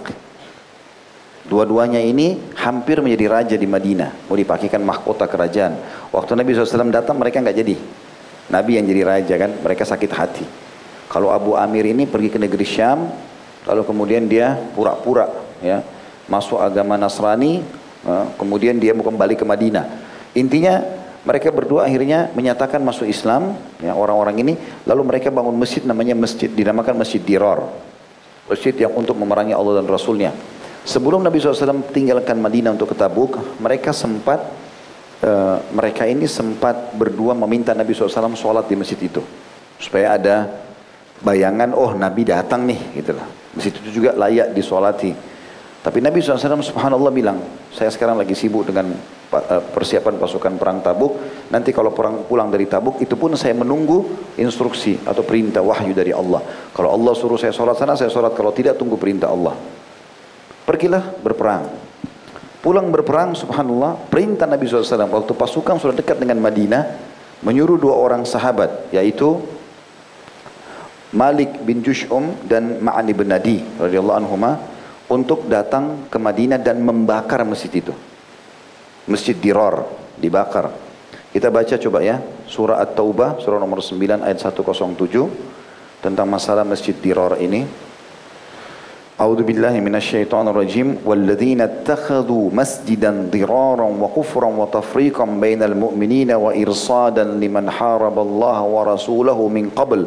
Dua-duanya 1.50 1.98
ini 1.98 2.38
hampir 2.54 3.02
menjadi 3.02 3.26
raja 3.26 3.56
di 3.58 3.66
Madinah, 3.66 4.30
mau 4.30 4.38
dipakikan 4.38 4.78
mahkota 4.86 5.26
kerajaan. 5.26 5.74
Waktu 6.14 6.38
Nabi 6.38 6.54
SAW 6.54 6.94
datang 6.94 7.18
mereka 7.18 7.42
nggak 7.42 7.58
jadi. 7.58 7.74
Nabi 8.54 8.78
yang 8.78 8.86
jadi 8.86 9.02
raja 9.02 9.34
kan, 9.34 9.50
mereka 9.58 9.82
sakit 9.82 10.10
hati. 10.14 10.46
Kalau 11.10 11.34
Abu 11.34 11.58
Amir 11.58 11.90
ini 11.90 12.06
pergi 12.06 12.30
ke 12.30 12.38
negeri 12.38 12.62
Syam, 12.62 13.10
lalu 13.66 13.82
kemudian 13.82 14.30
dia 14.30 14.54
pura-pura 14.78 15.26
ya 15.58 15.82
masuk 16.30 16.62
agama 16.62 16.94
Nasrani, 16.94 17.66
eh, 18.06 18.26
kemudian 18.38 18.78
dia 18.78 18.94
mau 18.94 19.02
kembali 19.02 19.34
ke 19.34 19.42
Madinah. 19.42 19.86
Intinya 20.38 20.78
mereka 21.20 21.52
berdua 21.52 21.84
akhirnya 21.84 22.32
menyatakan 22.32 22.80
masuk 22.80 23.04
Islam, 23.04 23.52
ya, 23.84 23.92
orang-orang 23.92 24.40
ini. 24.40 24.54
Lalu 24.88 25.02
mereka 25.04 25.28
bangun 25.28 25.52
masjid 25.52 25.84
namanya 25.84 26.16
masjid, 26.16 26.48
dinamakan 26.48 26.96
Masjid 26.96 27.20
Dirar. 27.20 27.60
Masjid 28.48 28.72
yang 28.72 28.96
untuk 28.96 29.14
memerangi 29.20 29.52
Allah 29.52 29.84
dan 29.84 29.86
Rasulnya. 29.86 30.32
Sebelum 30.80 31.20
Nabi 31.20 31.38
SAW 31.38 31.92
tinggalkan 31.92 32.40
Madinah 32.40 32.72
untuk 32.72 32.90
ke 32.90 32.96
Tabuk, 32.96 33.36
mereka 33.60 33.92
sempat, 33.92 34.40
uh, 35.22 35.60
mereka 35.76 36.08
ini 36.08 36.24
sempat 36.24 36.96
berdua 36.96 37.36
meminta 37.36 37.76
Nabi 37.76 37.92
SAW 37.92 38.32
sholat 38.32 38.64
di 38.64 38.80
masjid 38.80 38.96
itu. 38.96 39.20
Supaya 39.76 40.16
ada 40.16 40.48
bayangan, 41.20 41.76
oh 41.76 41.92
Nabi 41.92 42.24
datang 42.24 42.64
nih, 42.64 42.96
gitu 42.96 43.12
lah. 43.12 43.28
Masjid 43.52 43.76
itu 43.76 44.00
juga 44.00 44.16
layak 44.16 44.56
disolati. 44.56 45.29
Tapi 45.80 46.04
Nabi 46.04 46.20
SAW 46.20 46.60
subhanallah 46.60 47.08
bilang, 47.08 47.40
saya 47.72 47.88
sekarang 47.88 48.20
lagi 48.20 48.36
sibuk 48.36 48.68
dengan 48.68 48.92
eh, 49.32 49.62
persiapan 49.64 50.20
pasukan 50.20 50.60
perang 50.60 50.84
tabuk. 50.84 51.16
Nanti 51.48 51.72
kalau 51.72 51.96
perang 51.96 52.28
pulang 52.28 52.52
dari 52.52 52.68
tabuk, 52.68 53.00
itu 53.00 53.16
pun 53.16 53.32
saya 53.32 53.56
menunggu 53.56 54.04
instruksi 54.36 55.00
atau 55.08 55.24
perintah 55.24 55.64
wahyu 55.64 55.96
dari 55.96 56.12
Allah. 56.12 56.44
Kalau 56.76 56.92
Allah 56.92 57.16
suruh 57.16 57.40
saya 57.40 57.56
sholat 57.56 57.80
sana, 57.80 57.96
saya 57.96 58.12
sholat. 58.12 58.36
Kalau 58.36 58.52
tidak, 58.52 58.76
tunggu 58.76 59.00
perintah 59.00 59.32
Allah. 59.32 59.56
Pergilah 60.68 61.16
berperang. 61.24 61.64
Pulang 62.60 62.92
berperang, 62.92 63.32
subhanallah, 63.32 63.96
perintah 64.12 64.44
Nabi 64.44 64.68
SAW. 64.68 65.08
Waktu 65.08 65.32
pasukan 65.32 65.80
sudah 65.80 65.96
dekat 65.96 66.20
dengan 66.20 66.44
Madinah, 66.44 66.82
menyuruh 67.40 67.80
dua 67.80 67.96
orang 67.96 68.28
sahabat, 68.28 68.92
yaitu 68.92 69.40
Malik 71.16 71.64
bin 71.64 71.80
Jush'um 71.80 72.36
dan 72.44 72.84
Ma'ani 72.84 73.16
bin 73.16 73.32
Nadi 73.32 73.64
radhiyallahu 73.80 74.18
anhumah 74.20 74.54
untuk 75.09 75.45
datang 75.45 76.09
ke 76.09 76.17
Madinah 76.17 76.57
dan 76.57 76.81
membakar 76.81 77.45
masjid 77.45 77.69
itu. 77.69 77.93
Masjid 79.05 79.37
Dirar 79.37 79.85
dibakar. 80.17 80.73
Kita 81.29 81.51
baca 81.51 81.75
coba 81.77 81.99
ya, 81.99 82.17
surah 82.47 82.79
At-Taubah, 82.81 83.43
surah 83.43 83.59
nomor 83.59 83.83
9 83.83 84.23
ayat 84.23 84.39
107 84.39 84.95
tentang 85.99 86.27
masalah 86.31 86.63
Masjid 86.63 86.95
Dirar 86.95 87.37
ini. 87.37 87.85
أعوذ 89.15 89.47
بالله 89.47 89.79
من 89.79 89.95
الشيطان 89.95 90.51
الرجيم 90.51 91.07
والذين 91.07 91.61
اتخذوا 91.61 92.51
مسجدا 92.51 93.31
ضرارا 93.31 93.87
وكفرا 93.87 94.45
وتفريقا 94.45 95.25
بين 95.39 95.63
المؤمنين 95.63 96.35
وإرصادا 96.35 97.23
لمن 97.23 97.69
حارب 97.71 98.19
الله 98.19 98.59
ورسوله 98.63 99.39
من 99.47 99.71
قبل 99.71 100.01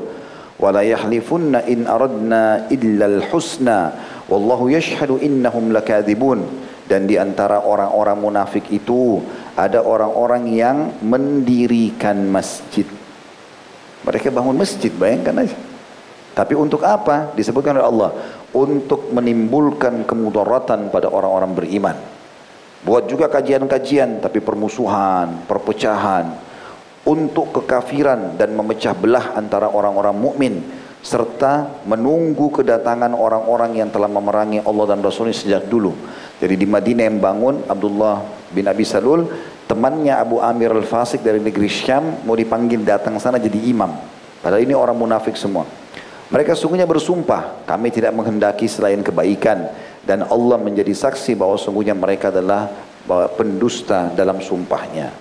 ولا 0.60 0.80
يحلفن 0.80 1.54
إن 1.54 1.86
أردنا 1.88 2.68
إلا 2.68 3.06
الحسنى 3.06 3.80
Wallahu 4.33 4.73
yashhadu 4.73 5.21
innahum 5.21 5.69
lakadzibun. 5.69 6.65
Dan 6.83 7.05
di 7.07 7.15
antara 7.15 7.63
orang-orang 7.63 8.17
munafik 8.17 8.67
itu 8.73 9.21
ada 9.55 9.79
orang-orang 9.85 10.51
yang 10.51 10.77
mendirikan 10.99 12.27
masjid. 12.27 12.83
Mereka 14.03 14.33
bangun 14.33 14.57
masjid, 14.59 14.91
bayangkan 14.91 15.47
aja. 15.47 15.55
Tapi 16.33 16.57
untuk 16.57 16.81
apa? 16.83 17.31
Disebutkan 17.37 17.77
oleh 17.77 17.87
Allah. 17.87 18.11
Untuk 18.51 19.13
menimbulkan 19.13 20.03
kemudaratan 20.03 20.91
pada 20.91 21.07
orang-orang 21.07 21.53
beriman. 21.55 21.97
Buat 22.83 23.07
juga 23.07 23.31
kajian-kajian, 23.31 24.19
tapi 24.19 24.43
permusuhan, 24.43 25.47
perpecahan. 25.47 26.35
Untuk 27.07 27.63
kekafiran 27.63 28.35
dan 28.35 28.51
memecah 28.59 28.91
belah 28.91 29.39
antara 29.39 29.71
orang-orang 29.71 30.15
mukmin 30.19 30.53
serta 31.03 31.83
menunggu 31.83 32.47
kedatangan 32.47 33.11
orang-orang 33.11 33.83
yang 33.83 33.91
telah 33.91 34.07
memerangi 34.07 34.63
Allah 34.63 34.95
dan 34.95 35.03
Rasulnya 35.03 35.35
sejak 35.35 35.67
dulu. 35.67 35.91
Jadi 36.39 36.55
di 36.55 36.63
Madinah 36.63 37.03
yang 37.11 37.19
bangun 37.19 37.67
Abdullah 37.67 38.23
bin 38.55 38.63
Abi 38.71 38.87
Salul, 38.87 39.27
temannya 39.67 40.15
Abu 40.15 40.39
Amir 40.39 40.71
al-Fasik 40.71 41.19
dari 41.19 41.43
negeri 41.43 41.67
Syam 41.67 42.23
mau 42.23 42.39
dipanggil 42.39 42.87
datang 42.87 43.19
sana 43.19 43.35
jadi 43.35 43.59
imam. 43.67 43.91
Padahal 44.39 44.63
ini 44.63 44.71
orang 44.71 44.95
munafik 44.95 45.35
semua. 45.35 45.67
Mereka 46.31 46.55
sungguhnya 46.55 46.87
bersumpah, 46.87 47.67
kami 47.67 47.91
tidak 47.91 48.15
menghendaki 48.15 48.65
selain 48.65 49.03
kebaikan 49.03 49.69
dan 50.07 50.23
Allah 50.23 50.55
menjadi 50.55 50.95
saksi 50.95 51.35
bahwa 51.35 51.59
sungguhnya 51.59 51.93
mereka 51.93 52.31
adalah 52.31 52.71
pendusta 53.35 54.07
dalam 54.15 54.39
sumpahnya. 54.39 55.11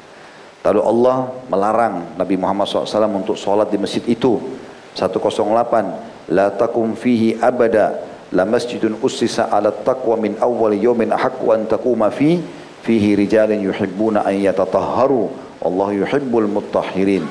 Lalu 0.63 0.79
Allah 0.79 1.17
melarang 1.51 2.15
Nabi 2.15 2.39
Muhammad 2.39 2.71
SAW 2.71 3.19
untuk 3.19 3.35
sholat 3.35 3.67
di 3.67 3.83
masjid 3.83 4.03
itu 4.07 4.62
108 4.95 6.31
la 6.33 6.53
takum 6.53 6.93
fihi 6.97 7.41
abada 7.41 8.01
la 8.33 8.45
masjidun 8.49 8.97
ussisa 9.05 9.49
ala 9.53 9.73
taqwa 9.73 10.17
min 10.17 10.37
awwal 10.41 10.73
yawmin 10.73 11.13
ahqqu 11.13 11.47
an 11.53 11.69
taquma 11.69 12.09
fi 12.09 12.41
fihi 12.83 13.15
rijalun 13.17 13.61
yuhibbuna 13.61 14.25
an 14.25 14.37
yatatahharu 14.37 15.29
wallahu 15.63 15.93
yuhibbul 16.03 16.49
mutahhirin. 16.49 17.25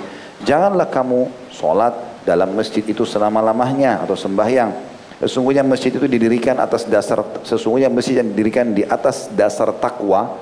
Janganlah 0.46 0.90
kamu 0.90 1.52
salat 1.54 1.94
dalam 2.26 2.54
masjid 2.54 2.82
itu 2.86 3.06
selama-lamanya 3.06 4.02
atau 4.02 4.18
sembahyang. 4.18 4.72
Sesungguhnya 5.22 5.62
masjid 5.62 5.94
itu 5.94 6.10
didirikan 6.10 6.58
atas 6.58 6.90
dasar 6.90 7.22
sesungguhnya 7.46 7.94
masjid 7.94 8.26
yang 8.26 8.34
didirikan 8.34 8.74
di 8.74 8.82
atas 8.82 9.30
dasar 9.30 9.70
takwa 9.78 10.34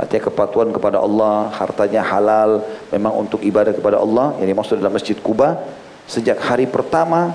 artinya 0.00 0.32
kepatuhan 0.32 0.72
kepada 0.72 0.96
Allah 0.96 1.52
hartanya 1.52 2.00
halal 2.00 2.64
memang 2.88 3.14
untuk 3.20 3.44
ibadah 3.44 3.76
kepada 3.76 4.00
Allah 4.00 4.32
yang 4.40 4.48
dimaksud 4.48 4.80
dalam 4.80 4.96
masjid 4.96 5.14
Kuba 5.14 5.60
Sejak 6.04 6.36
hari 6.44 6.68
pertama 6.68 7.32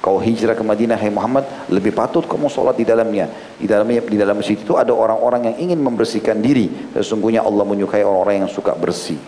kau 0.00 0.16
hijrah 0.16 0.56
ke 0.56 0.64
Madinah 0.64 0.96
hai 0.96 1.12
Muhammad 1.12 1.44
lebih 1.68 1.92
patut 1.92 2.24
kamu 2.24 2.48
sholat 2.48 2.74
di 2.74 2.88
dalamnya. 2.88 3.28
Di 3.60 3.68
dalamnya 3.68 4.00
di 4.02 4.16
dalam 4.16 4.40
masjid 4.40 4.56
itu 4.56 4.74
ada 4.74 4.90
orang-orang 4.96 5.52
yang 5.52 5.56
ingin 5.70 5.78
membersihkan 5.78 6.40
diri. 6.40 6.90
Sesungguhnya 6.96 7.44
Allah 7.44 7.62
menyukai 7.68 8.02
orang-orang 8.02 8.46
yang 8.46 8.50
suka 8.50 8.72
bersih. 8.74 9.20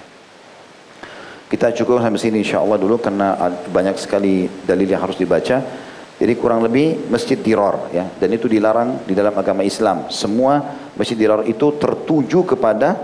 Kita 1.53 1.68
cukup 1.76 2.01
sampai 2.01 2.16
sini 2.16 2.41
insya 2.41 2.64
Allah 2.64 2.80
dulu 2.80 2.97
karena 2.97 3.37
banyak 3.68 4.01
sekali 4.01 4.49
dalil 4.64 4.89
yang 4.89 5.05
harus 5.05 5.20
dibaca. 5.20 5.61
Jadi 6.16 6.33
kurang 6.39 6.64
lebih 6.64 7.12
masjid 7.12 7.37
dirar 7.37 7.93
ya. 7.93 8.09
Dan 8.09 8.33
itu 8.33 8.49
dilarang 8.49 9.05
di 9.05 9.12
dalam 9.12 9.37
agama 9.37 9.61
Islam. 9.61 10.09
Semua 10.09 10.64
masjid 10.97 11.14
dirar 11.14 11.45
itu 11.45 11.76
tertuju 11.76 12.57
kepada 12.57 12.97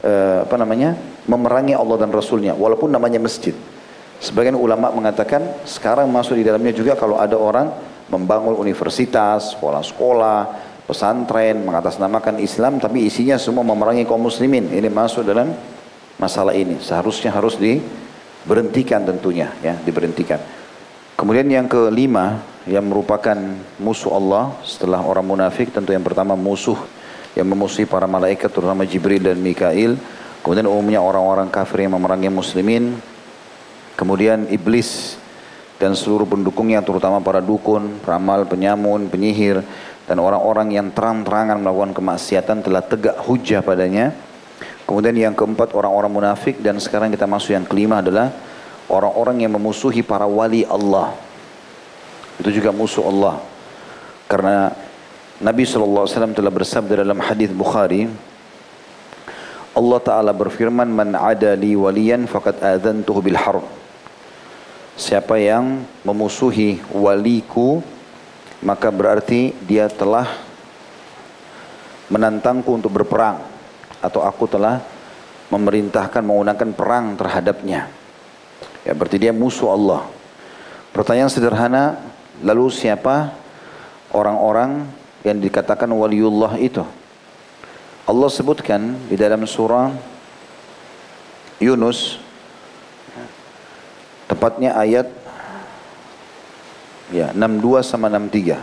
uh, 0.00 0.48
apa 0.48 0.56
namanya 0.56 0.96
memerangi 1.28 1.76
Allah 1.76 2.00
dan 2.00 2.08
Rasulnya. 2.08 2.56
Walaupun 2.56 2.88
namanya 2.88 3.20
masjid 3.20 3.52
Sebagian 4.20 4.52
ulama 4.52 4.92
mengatakan 4.92 5.64
sekarang 5.64 6.04
masuk 6.12 6.36
di 6.36 6.44
dalamnya 6.44 6.76
juga 6.76 6.92
kalau 6.92 7.16
ada 7.16 7.40
orang 7.40 7.72
membangun 8.12 8.52
universitas, 8.60 9.56
sekolah-sekolah, 9.56 10.40
pesantren, 10.84 11.64
mengatasnamakan 11.64 12.36
Islam 12.44 12.76
tapi 12.76 13.08
isinya 13.08 13.40
semua 13.40 13.64
memerangi 13.64 14.04
kaum 14.04 14.20
muslimin. 14.20 14.68
Ini 14.68 14.92
masuk 14.92 15.24
dalam 15.24 15.56
masalah 16.20 16.52
ini. 16.52 16.76
Seharusnya 16.84 17.32
harus 17.32 17.56
diberhentikan 17.56 19.08
tentunya 19.08 19.56
ya, 19.64 19.80
diberhentikan. 19.80 20.42
Kemudian 21.16 21.48
yang 21.48 21.64
kelima 21.64 22.44
yang 22.68 22.84
merupakan 22.84 23.36
musuh 23.80 24.12
Allah 24.20 24.52
setelah 24.68 25.00
orang 25.00 25.24
munafik 25.24 25.72
tentu 25.72 25.96
yang 25.96 26.04
pertama 26.04 26.36
musuh 26.36 26.76
yang 27.32 27.48
memusuhi 27.48 27.88
para 27.88 28.04
malaikat 28.04 28.52
terutama 28.52 28.84
Jibril 28.84 29.22
dan 29.22 29.40
Mikail. 29.40 29.96
Kemudian 30.40 30.68
umumnya 30.68 31.00
orang-orang 31.04 31.52
kafir 31.52 31.84
yang 31.84 31.92
memerangi 31.96 32.32
muslimin, 32.32 32.96
Kemudian 34.00 34.48
iblis 34.48 35.20
dan 35.76 35.92
seluruh 35.92 36.24
pendukungnya 36.24 36.80
terutama 36.80 37.20
para 37.20 37.44
dukun, 37.44 38.00
peramal, 38.00 38.48
penyamun, 38.48 39.12
penyihir 39.12 39.60
dan 40.08 40.16
orang-orang 40.16 40.72
yang 40.72 40.88
terang-terangan 40.88 41.60
melakukan 41.60 41.92
kemaksiatan 41.92 42.64
telah 42.64 42.80
tegak 42.80 43.20
hujah 43.28 43.60
padanya. 43.60 44.16
Kemudian 44.88 45.12
yang 45.20 45.34
keempat 45.36 45.76
orang-orang 45.76 46.08
munafik 46.16 46.64
dan 46.64 46.80
sekarang 46.80 47.12
kita 47.12 47.28
masuk 47.28 47.52
yang 47.52 47.68
kelima 47.68 48.00
adalah 48.00 48.32
orang-orang 48.88 49.44
yang 49.44 49.52
memusuhi 49.52 50.00
para 50.00 50.24
wali 50.24 50.64
Allah. 50.64 51.12
Itu 52.40 52.48
juga 52.48 52.72
musuh 52.72 53.04
Allah. 53.04 53.36
Karena 54.24 54.72
Nabi 55.44 55.68
SAW 55.68 56.08
telah 56.08 56.52
bersabda 56.52 57.04
dalam 57.04 57.20
hadis 57.20 57.52
Bukhari, 57.52 58.08
Allah 59.76 60.00
Ta'ala 60.02 60.32
berfirman, 60.32 60.88
Man 60.88 61.12
ada 61.14 61.52
li 61.54 61.76
waliyan 61.76 62.24
faqad 62.26 62.64
adhantuhu 62.64 63.20
bil 63.22 63.36
harb. 63.36 63.79
Siapa 65.00 65.40
yang 65.40 65.80
memusuhi 66.04 66.76
waliku 66.92 67.80
maka 68.60 68.92
berarti 68.92 69.56
dia 69.64 69.88
telah 69.88 70.28
menantangku 72.12 72.68
untuk 72.68 72.92
berperang 72.92 73.40
atau 74.04 74.20
aku 74.20 74.44
telah 74.44 74.84
memerintahkan 75.48 76.20
menggunakan 76.20 76.68
perang 76.76 77.16
terhadapnya. 77.16 77.88
Ya 78.84 78.92
berarti 78.92 79.16
dia 79.16 79.32
musuh 79.32 79.72
Allah. 79.72 80.04
Pertanyaan 80.92 81.32
sederhana, 81.32 81.96
lalu 82.44 82.68
siapa 82.68 83.32
orang-orang 84.12 84.84
yang 85.24 85.40
dikatakan 85.40 85.88
waliullah 85.88 86.60
itu? 86.60 86.84
Allah 88.04 88.28
sebutkan 88.28 89.00
di 89.08 89.16
dalam 89.16 89.48
surah 89.48 89.96
Yunus 91.56 92.20
Tepatnya 94.40 94.72
ayat 94.72 95.04
ya 97.12 97.28
62 97.36 97.84
sama 97.84 98.08
63. 98.08 98.56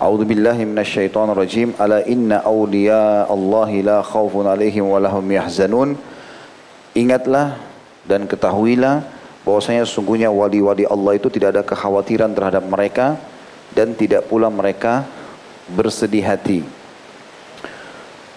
A'udzu 0.00 0.24
billahi 0.24 0.64
minasyaitonir 0.64 1.36
rajim. 1.36 1.76
Ala 1.76 2.00
inna 2.08 2.40
awliya 2.40 3.28
Allah 3.28 3.68
la 3.84 3.98
khaufun 4.00 4.48
alaihim 4.48 4.88
wa 4.88 4.96
lahum 4.96 5.20
yahzanun. 5.28 6.00
Ingatlah 6.96 7.60
dan 8.08 8.24
ketahuilah 8.24 9.04
bahwasanya 9.44 9.84
sungguhnya 9.84 10.32
wali-wali 10.32 10.88
Allah 10.88 11.20
itu 11.20 11.28
tidak 11.28 11.52
ada 11.52 11.62
kekhawatiran 11.68 12.32
terhadap 12.32 12.64
mereka 12.64 13.20
dan 13.76 13.92
tidak 13.92 14.32
pula 14.32 14.48
mereka 14.48 15.04
bersedih 15.76 16.24
hati. 16.24 16.64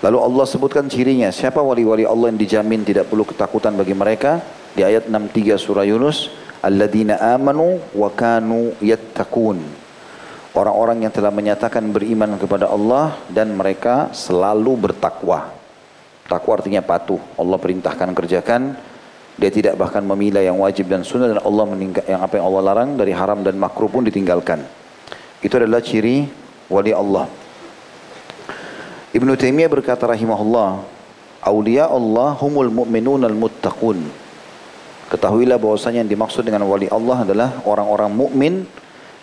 Lalu 0.03 0.17
Allah 0.19 0.43
sebutkan 0.43 0.91
cirinya, 0.91 1.31
siapa 1.31 1.63
wali-wali 1.63 2.03
Allah 2.03 2.35
yang 2.35 2.39
dijamin 2.43 2.83
tidak 2.83 3.07
perlu 3.07 3.23
ketakutan 3.23 3.79
bagi 3.79 3.95
mereka? 3.95 4.56
Di 4.77 4.85
ayat 4.85 5.09
63 5.09 5.57
surah 5.57 5.81
Yunus 5.89 6.29
alladzina 6.61 7.17
amanu 7.33 7.81
wa 7.97 8.13
kanu 8.13 8.77
yattaqun 8.77 9.87
Orang-orang 10.57 11.05
yang 11.05 11.13
telah 11.13 11.29
menyatakan 11.29 11.85
beriman 11.93 12.33
kepada 12.41 12.65
Allah 12.65 13.13
dan 13.29 13.53
mereka 13.53 14.09
selalu 14.09 14.89
bertakwa. 14.89 15.53
Takwa 16.25 16.57
artinya 16.57 16.81
patuh. 16.81 17.21
Allah 17.37 17.61
perintahkan 17.61 18.09
kerjakan. 18.17 18.73
Dia 19.37 19.53
tidak 19.53 19.77
bahkan 19.77 20.01
memilah 20.01 20.41
yang 20.41 20.57
wajib 20.57 20.89
dan 20.89 21.05
sunnah 21.05 21.29
dan 21.29 21.45
Allah 21.45 21.77
yang 22.09 22.21
apa 22.25 22.41
yang 22.41 22.45
Allah 22.49 22.73
larang 22.73 22.97
dari 22.97 23.13
haram 23.13 23.45
dan 23.45 23.53
makruh 23.53 23.85
pun 23.85 24.01
ditinggalkan. 24.01 24.65
Itu 25.45 25.61
adalah 25.61 25.77
ciri 25.77 26.25
wali 26.73 26.89
Allah. 26.89 27.29
Ibnu 29.13 29.37
Taimiyah 29.37 29.69
berkata 29.69 30.09
rahimahullah, 30.09 30.81
"Auliya 31.45 31.85
Allah 31.85 32.33
humul 32.33 32.73
mu'minun 32.81 33.21
al-muttaqun." 33.29 34.26
Ketahuilah 35.07 35.55
bahwasanya 35.55 36.03
yang 36.03 36.11
dimaksud 36.11 36.43
dengan 36.43 36.67
wali 36.67 36.91
Allah 36.91 37.23
adalah 37.23 37.49
orang-orang 37.63 38.11
mukmin 38.11 38.53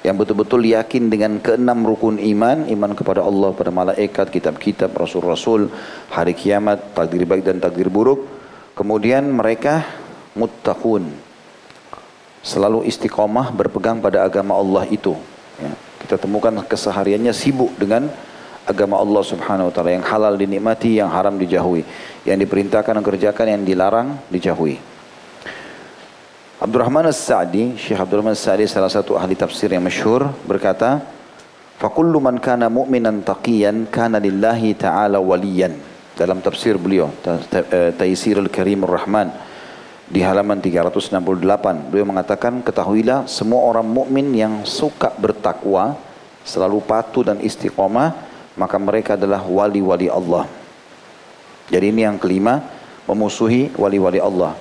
yang 0.05 0.21
betul-betul 0.21 0.61
yakin 0.65 1.09
dengan 1.09 1.41
keenam 1.41 1.81
rukun 1.85 2.21
iman, 2.21 2.69
iman 2.69 2.93
kepada 2.93 3.25
Allah, 3.25 3.57
pada 3.57 3.73
malaikat, 3.73 4.29
kitab-kitab, 4.29 4.93
rasul-rasul, 4.93 5.73
hari 6.13 6.37
kiamat, 6.37 6.93
takdir 6.93 7.25
baik 7.25 7.45
dan 7.45 7.57
takdir 7.57 7.89
buruk. 7.89 8.25
Kemudian 8.77 9.29
mereka 9.29 9.85
muttaqun. 10.37 11.09
Selalu 12.45 12.85
istiqomah 12.85 13.49
berpegang 13.53 14.05
pada 14.05 14.25
agama 14.29 14.57
Allah 14.61 14.85
itu. 14.93 15.17
Ya. 15.57 15.73
Kita 16.05 16.21
temukan 16.21 16.53
kesehariannya 16.53 17.33
sibuk 17.33 17.73
dengan 17.81 18.13
agama 18.69 19.01
Allah 19.01 19.25
subhanahu 19.25 19.69
wa 19.69 19.73
ta'ala. 19.73 19.97
Yang 19.97 20.05
halal 20.13 20.37
dinikmati, 20.37 21.01
yang 21.01 21.09
haram 21.09 21.41
dijauhi. 21.41 21.81
Yang 22.29 22.45
diperintahkan 22.45 23.01
kerjakan, 23.01 23.47
yang 23.57 23.63
dilarang 23.65 24.21
dijauhi. 24.29 24.94
Abdurrahman 26.63 27.11
As-Sa'di, 27.11 27.75
Syekh 27.75 27.99
Abdurrahman 27.99 28.39
As-Sa'di 28.39 28.71
salah 28.71 28.87
satu 28.87 29.19
ahli 29.19 29.35
tafsir 29.35 29.75
yang 29.75 29.83
masyhur 29.83 30.31
berkata, 30.47 31.03
"Fakullu 31.83 32.23
man 32.23 32.39
kana 32.39 32.71
mu'minan 32.71 33.27
taqiyan 33.27 33.91
kana 33.91 34.23
lillahi 34.23 34.79
ta'ala 34.79 35.19
waliyan." 35.19 35.75
Dalam 36.15 36.39
tafsir 36.39 36.79
beliau, 36.79 37.11
eh, 37.27 37.91
Taisir 37.99 38.39
Al-Karim 38.39 38.87
Ar-Rahman 38.87 39.35
di 40.07 40.23
halaman 40.23 40.63
368, 40.63 41.91
beliau 41.91 42.07
mengatakan, 42.07 42.63
"Ketahuilah 42.63 43.27
semua 43.27 43.67
orang 43.67 43.91
mukmin 43.91 44.31
yang 44.31 44.63
suka 44.63 45.11
bertakwa, 45.19 45.99
selalu 46.47 46.79
patuh 46.87 47.35
dan 47.35 47.43
istiqomah, 47.43 48.15
maka 48.55 48.79
mereka 48.79 49.19
adalah 49.19 49.43
wali-wali 49.43 50.07
Allah." 50.07 50.47
Jadi 51.67 51.91
ini 51.91 52.07
yang 52.07 52.15
kelima, 52.15 52.63
memusuhi 53.11 53.75
wali-wali 53.75 54.23
Allah. 54.23 54.55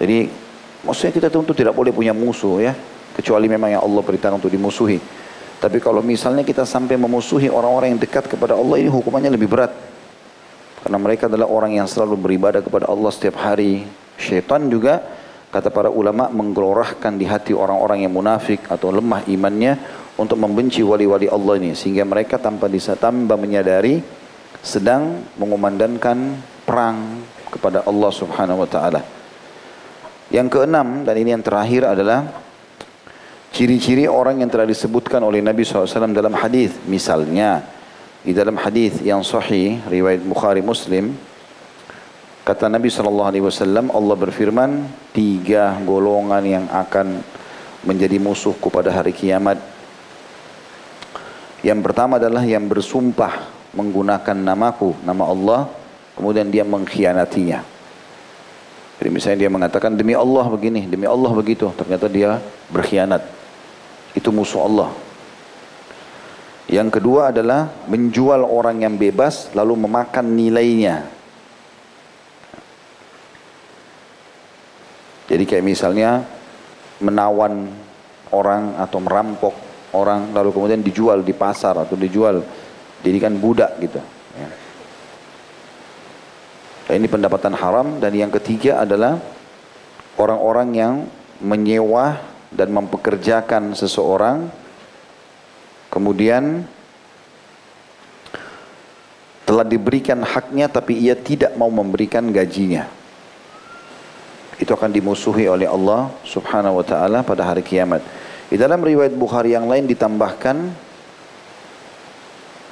Jadi 0.00 0.41
Maksudnya 0.82 1.12
kita 1.14 1.28
tentu 1.30 1.54
tidak 1.54 1.74
boleh 1.78 1.94
punya 1.94 2.10
musuh 2.10 2.58
ya. 2.58 2.74
Kecuali 3.12 3.46
memang 3.46 3.78
yang 3.78 3.82
Allah 3.84 4.02
perintahkan 4.02 4.40
untuk 4.40 4.50
dimusuhi. 4.50 4.98
Tapi 5.62 5.78
kalau 5.78 6.02
misalnya 6.02 6.42
kita 6.42 6.66
sampai 6.66 6.98
memusuhi 6.98 7.46
orang-orang 7.46 7.94
yang 7.94 8.00
dekat 8.02 8.26
kepada 8.26 8.58
Allah 8.58 8.82
ini 8.82 8.90
hukumannya 8.90 9.30
lebih 9.30 9.46
berat. 9.46 9.70
Karena 10.82 10.98
mereka 10.98 11.30
adalah 11.30 11.46
orang 11.46 11.78
yang 11.78 11.86
selalu 11.86 12.18
beribadah 12.18 12.58
kepada 12.58 12.90
Allah 12.90 13.10
setiap 13.14 13.38
hari. 13.38 13.86
Syaitan 14.18 14.66
juga 14.66 14.98
kata 15.54 15.70
para 15.70 15.86
ulama 15.86 16.26
menggelorahkan 16.34 17.14
di 17.14 17.30
hati 17.30 17.54
orang-orang 17.54 18.02
yang 18.02 18.10
munafik 18.10 18.66
atau 18.66 18.90
lemah 18.90 19.22
imannya 19.30 19.78
untuk 20.18 20.42
membenci 20.42 20.82
wali-wali 20.82 21.30
Allah 21.30 21.62
ini. 21.62 21.78
Sehingga 21.78 22.02
mereka 22.02 22.42
tanpa 22.42 22.66
bisa 22.66 22.98
tambah 22.98 23.38
menyadari 23.38 24.02
sedang 24.58 25.22
mengumandangkan 25.38 26.42
perang 26.66 27.22
kepada 27.54 27.86
Allah 27.86 28.10
subhanahu 28.10 28.66
wa 28.66 28.68
ta'ala. 28.68 29.21
Yang 30.32 30.48
keenam 30.48 31.04
dan 31.04 31.14
ini 31.20 31.36
yang 31.36 31.44
terakhir 31.44 31.92
adalah 31.92 32.24
ciri-ciri 33.52 34.08
orang 34.08 34.40
yang 34.40 34.48
telah 34.48 34.64
disebutkan 34.64 35.20
oleh 35.20 35.44
Nabi 35.44 35.60
SAW 35.60 36.08
dalam 36.16 36.32
hadis. 36.32 36.72
Misalnya 36.88 37.60
di 38.24 38.32
dalam 38.32 38.56
hadis 38.56 39.04
yang 39.04 39.20
sahih 39.20 39.84
riwayat 39.84 40.24
Bukhari 40.24 40.64
Muslim 40.64 41.12
kata 42.48 42.72
Nabi 42.72 42.88
SAW 42.88 43.92
Allah 43.92 44.16
berfirman 44.16 44.88
tiga 45.12 45.76
golongan 45.84 46.42
yang 46.48 46.64
akan 46.72 47.20
menjadi 47.84 48.16
musuhku 48.16 48.72
pada 48.72 48.88
hari 48.88 49.12
kiamat. 49.12 49.60
Yang 51.60 51.78
pertama 51.84 52.16
adalah 52.16 52.42
yang 52.42 52.66
bersumpah 52.66 53.46
menggunakan 53.76 54.34
namaku, 54.34 54.96
nama 55.04 55.28
Allah, 55.28 55.60
kemudian 56.16 56.48
dia 56.50 56.64
mengkhianatinya. 56.66 57.71
Jadi 59.02 59.10
misalnya 59.10 59.38
dia 59.42 59.50
mengatakan 59.50 59.98
demi 59.98 60.14
Allah 60.14 60.46
begini, 60.46 60.86
demi 60.86 61.10
Allah 61.10 61.34
begitu, 61.34 61.66
ternyata 61.74 62.06
dia 62.06 62.38
berkhianat. 62.70 63.26
Itu 64.14 64.30
musuh 64.30 64.62
Allah. 64.62 64.94
Yang 66.70 67.02
kedua 67.02 67.34
adalah 67.34 67.66
menjual 67.90 68.46
orang 68.46 68.86
yang 68.86 68.94
bebas 68.94 69.50
lalu 69.58 69.74
memakan 69.74 70.38
nilainya. 70.38 71.02
Jadi 75.26 75.50
kayak 75.50 75.66
misalnya 75.66 76.22
menawan 77.02 77.74
orang 78.30 78.78
atau 78.78 79.02
merampok 79.02 79.54
orang 79.98 80.30
lalu 80.30 80.54
kemudian 80.54 80.78
dijual 80.78 81.26
di 81.26 81.34
pasar 81.34 81.74
atau 81.74 81.98
dijual 81.98 82.38
jadikan 83.02 83.34
budak 83.34 83.82
gitu. 83.82 83.98
Ya. 84.38 84.61
Ini 86.92 87.08
pendapatan 87.08 87.56
haram 87.56 87.96
dan 87.96 88.12
yang 88.12 88.28
ketiga 88.28 88.84
adalah 88.84 89.16
orang-orang 90.20 90.68
yang 90.76 90.94
menyewa 91.40 92.20
dan 92.52 92.68
mempekerjakan 92.68 93.72
seseorang 93.72 94.52
kemudian 95.88 96.68
telah 99.48 99.64
diberikan 99.64 100.20
haknya 100.20 100.68
tapi 100.68 101.00
ia 101.00 101.16
tidak 101.16 101.56
mau 101.56 101.72
memberikan 101.72 102.28
gajinya. 102.28 102.84
Itu 104.60 104.76
akan 104.76 104.92
dimusuhi 104.92 105.48
oleh 105.48 105.66
Allah 105.66 106.12
Subhanahu 106.28 106.78
wa 106.78 106.84
taala 106.86 107.24
pada 107.24 107.48
hari 107.48 107.64
kiamat. 107.64 108.04
Di 108.52 108.60
dalam 108.60 108.84
riwayat 108.84 109.16
Bukhari 109.16 109.56
yang 109.56 109.64
lain 109.64 109.88
ditambahkan 109.88 110.56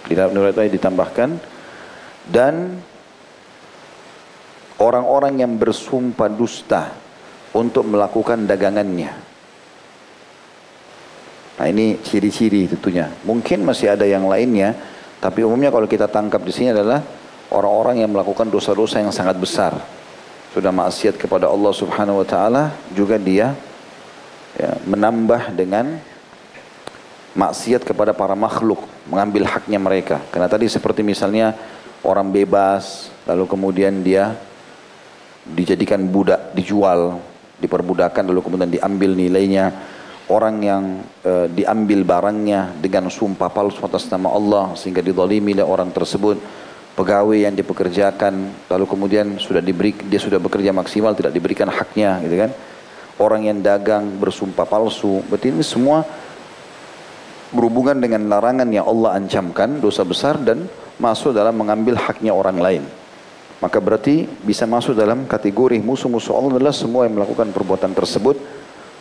di 0.07 0.15
dalam 0.19 0.37
riwayat 0.37 0.57
lain 0.61 0.73
ditambahkan 0.77 1.29
dan 2.29 2.79
orang-orang 4.81 5.45
yang 5.45 5.53
bersumpah 5.61 6.33
dusta 6.33 6.97
untuk 7.53 7.85
melakukan 7.87 8.49
dagangannya. 8.49 9.13
Nah 11.61 11.67
ini 11.69 12.01
ciri-ciri 12.01 12.65
tentunya. 12.65 13.13
Mungkin 13.29 13.61
masih 13.69 13.93
ada 13.93 14.09
yang 14.09 14.25
lainnya, 14.25 14.73
tapi 15.21 15.45
umumnya 15.45 15.69
kalau 15.69 15.85
kita 15.85 16.09
tangkap 16.09 16.41
di 16.41 16.53
sini 16.57 16.73
adalah 16.73 17.05
orang-orang 17.53 18.01
yang 18.01 18.11
melakukan 18.11 18.49
dosa-dosa 18.49 19.05
yang 19.05 19.13
sangat 19.13 19.37
besar. 19.37 19.77
Sudah 20.57 20.73
maksiat 20.73 21.21
kepada 21.21 21.47
Allah 21.47 21.71
Subhanahu 21.77 22.25
wa 22.25 22.27
taala, 22.27 22.73
juga 22.97 23.21
dia 23.21 23.53
ya, 24.57 24.73
menambah 24.89 25.53
dengan 25.53 26.01
maksiat 27.37 27.85
kepada 27.85 28.17
para 28.17 28.33
makhluk, 28.35 28.81
mengambil 29.07 29.47
haknya 29.47 29.79
mereka. 29.79 30.17
Karena 30.33 30.49
tadi 30.49 30.67
seperti 30.67 31.05
misalnya 31.05 31.55
orang 32.03 32.33
bebas, 32.33 33.13
lalu 33.29 33.45
kemudian 33.47 34.01
dia 34.01 34.35
dijadikan 35.45 36.05
budak, 36.09 36.53
dijual, 36.53 37.21
diperbudakan 37.61 38.33
lalu 38.33 38.41
kemudian 38.41 38.73
diambil 38.73 39.13
nilainya. 39.15 39.67
Orang 40.31 40.63
yang 40.63 41.03
e, 41.27 41.51
diambil 41.51 42.07
barangnya 42.07 42.79
dengan 42.79 43.11
sumpah 43.11 43.51
palsu 43.51 43.83
atas 43.83 44.07
nama 44.15 44.31
Allah 44.31 44.79
sehingga 44.79 45.03
didolimi 45.03 45.59
oleh 45.59 45.67
orang 45.67 45.91
tersebut. 45.91 46.39
Pegawai 46.95 47.35
yang 47.35 47.55
dipekerjakan 47.59 48.67
lalu 48.71 48.85
kemudian 48.87 49.43
sudah 49.43 49.59
diberi 49.59 49.91
dia 50.07 50.23
sudah 50.23 50.39
bekerja 50.39 50.71
maksimal 50.71 51.19
tidak 51.19 51.35
diberikan 51.35 51.67
haknya 51.67 52.23
gitu 52.23 52.47
kan. 52.47 52.51
Orang 53.19 53.43
yang 53.43 53.59
dagang 53.59 54.23
bersumpah 54.23 54.71
palsu. 54.71 55.19
Berarti 55.27 55.51
ini 55.51 55.67
semua 55.67 56.07
berhubungan 57.51 57.99
dengan 57.99 58.31
larangan 58.31 58.71
yang 58.71 58.87
Allah 58.87 59.19
ancamkan 59.19 59.83
dosa 59.83 60.07
besar 60.07 60.39
dan 60.39 60.71
masuk 61.03 61.35
dalam 61.35 61.59
mengambil 61.59 61.99
haknya 61.99 62.31
orang 62.31 62.59
lain. 62.63 62.83
Maka 63.61 63.77
berarti 63.77 64.25
bisa 64.25 64.65
masuk 64.65 64.97
dalam 64.97 65.29
kategori 65.29 65.77
musuh-musuh 65.85 66.33
Allah 66.33 66.57
adalah 66.57 66.73
semua 66.73 67.05
yang 67.05 67.21
melakukan 67.21 67.53
perbuatan 67.53 67.93
tersebut 67.93 68.41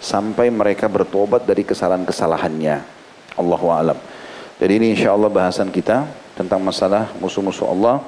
sampai 0.03 0.51
mereka 0.51 0.91
bertobat 0.91 1.47
dari 1.47 1.63
kesalahan-kesalahannya. 1.63 2.75
Allahu 3.39 3.67
a'lam. 3.71 3.95
Jadi 4.59 4.71
ini 4.75 4.99
insya 4.99 5.15
Allah 5.15 5.31
bahasan 5.31 5.71
kita 5.71 6.03
tentang 6.35 6.59
masalah 6.59 7.15
musuh-musuh 7.23 7.71
Allah. 7.71 8.03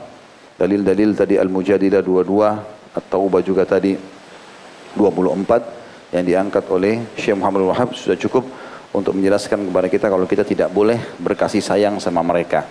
Dalil-dalil 0.60 1.16
tadi 1.16 1.40
Al-Mujadilah 1.40 2.04
22, 2.04 3.00
At-Taubah 3.00 3.42
juga 3.42 3.64
tadi 3.64 3.96
24 5.00 6.12
yang 6.12 6.24
diangkat 6.28 6.68
oleh 6.68 7.08
Syekh 7.16 7.40
Muhammad 7.40 7.72
Wahab 7.72 7.96
sudah 7.96 8.20
cukup 8.20 8.44
untuk 8.92 9.16
menjelaskan 9.16 9.72
kepada 9.72 9.88
kita 9.88 10.06
kalau 10.12 10.28
kita 10.28 10.44
tidak 10.44 10.68
boleh 10.76 11.00
berkasih 11.16 11.64
sayang 11.64 11.96
sama 12.04 12.20
mereka. 12.20 12.68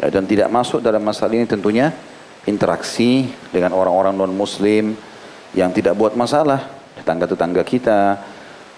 Ya, 0.00 0.08
dan 0.08 0.24
tidak 0.24 0.48
masuk 0.48 0.80
dalam 0.80 1.04
masalah 1.04 1.36
ini 1.36 1.44
tentunya 1.44 1.92
interaksi 2.44 3.28
dengan 3.50 3.72
orang-orang 3.72 4.14
non 4.14 4.32
muslim 4.32 4.96
yang 5.56 5.70
tidak 5.70 5.94
buat 5.96 6.18
masalah 6.18 6.66
tetangga-tetangga 6.98 7.62
kita 7.66 8.00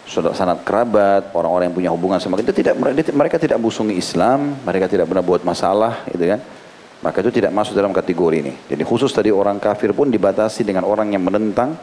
saudara 0.07 0.39
sanat 0.39 0.63
kerabat, 0.63 1.35
orang-orang 1.35 1.69
yang 1.69 1.77
punya 1.77 1.91
hubungan 1.91 2.23
sama 2.23 2.39
kita 2.39 2.55
tidak 2.55 2.79
mereka 3.11 3.37
tidak 3.37 3.59
musungi 3.59 3.99
Islam, 3.99 4.55
mereka 4.63 4.87
tidak 4.87 5.11
pernah 5.11 5.25
buat 5.27 5.43
masalah, 5.43 6.07
gitu 6.15 6.31
kan. 6.31 6.41
Maka 7.03 7.21
itu 7.21 7.43
tidak 7.43 7.53
masuk 7.53 7.77
dalam 7.77 7.93
kategori 7.93 8.37
ini. 8.41 8.55
Jadi 8.71 8.83
khusus 8.87 9.13
tadi 9.13 9.29
orang 9.29 9.61
kafir 9.61 9.93
pun 9.93 10.09
dibatasi 10.09 10.65
dengan 10.65 10.87
orang 10.89 11.13
yang 11.13 11.23
menentang 11.27 11.77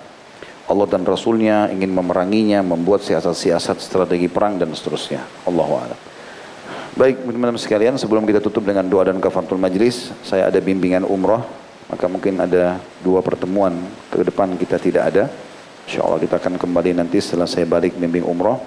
Allah 0.64 0.88
dan 0.88 1.04
Rasulnya, 1.04 1.68
ingin 1.70 1.92
memeranginya, 1.92 2.64
membuat 2.64 3.04
siasat-siasat 3.04 3.84
strategi 3.84 4.32
perang 4.32 4.56
dan 4.56 4.72
seterusnya. 4.72 5.20
Allahu 5.44 5.74
a'lam. 5.76 6.00
Baik 6.96 7.28
teman-teman 7.28 7.60
sekalian, 7.60 8.00
sebelum 8.00 8.24
kita 8.24 8.40
tutup 8.40 8.64
dengan 8.64 8.88
doa 8.88 9.12
dan 9.12 9.20
kafaratul 9.20 9.60
majlis, 9.60 10.16
saya 10.24 10.48
ada 10.48 10.58
bimbingan 10.64 11.04
umroh, 11.04 11.44
maka 11.94 12.10
mungkin 12.10 12.42
ada 12.42 12.82
dua 13.06 13.22
pertemuan 13.22 13.78
ke 14.10 14.26
depan 14.26 14.58
kita 14.58 14.82
tidak 14.82 15.04
ada. 15.14 15.30
Insya 15.86 16.02
Allah 16.02 16.18
kita 16.18 16.42
akan 16.42 16.58
kembali 16.58 16.98
nanti 16.98 17.22
setelah 17.22 17.46
saya 17.46 17.70
balik 17.70 17.94
bimbing 17.94 18.26
umroh. 18.26 18.58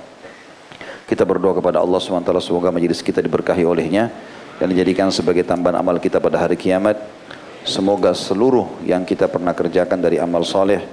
Kita 1.10 1.26
berdoa 1.26 1.58
kepada 1.58 1.82
Allah 1.82 1.98
SWT 1.98 2.30
semoga 2.38 2.70
majlis 2.70 3.02
kita 3.02 3.18
diberkahi 3.18 3.66
olehnya 3.66 4.14
dan 4.62 4.70
dijadikan 4.70 5.10
sebagai 5.10 5.42
tambahan 5.42 5.82
amal 5.82 5.98
kita 5.98 6.22
pada 6.22 6.38
hari 6.38 6.54
kiamat. 6.54 7.02
Semoga 7.66 8.14
seluruh 8.14 8.78
yang 8.86 9.02
kita 9.02 9.26
pernah 9.26 9.50
kerjakan 9.50 9.98
dari 9.98 10.22
amal 10.22 10.46
soleh 10.46 10.86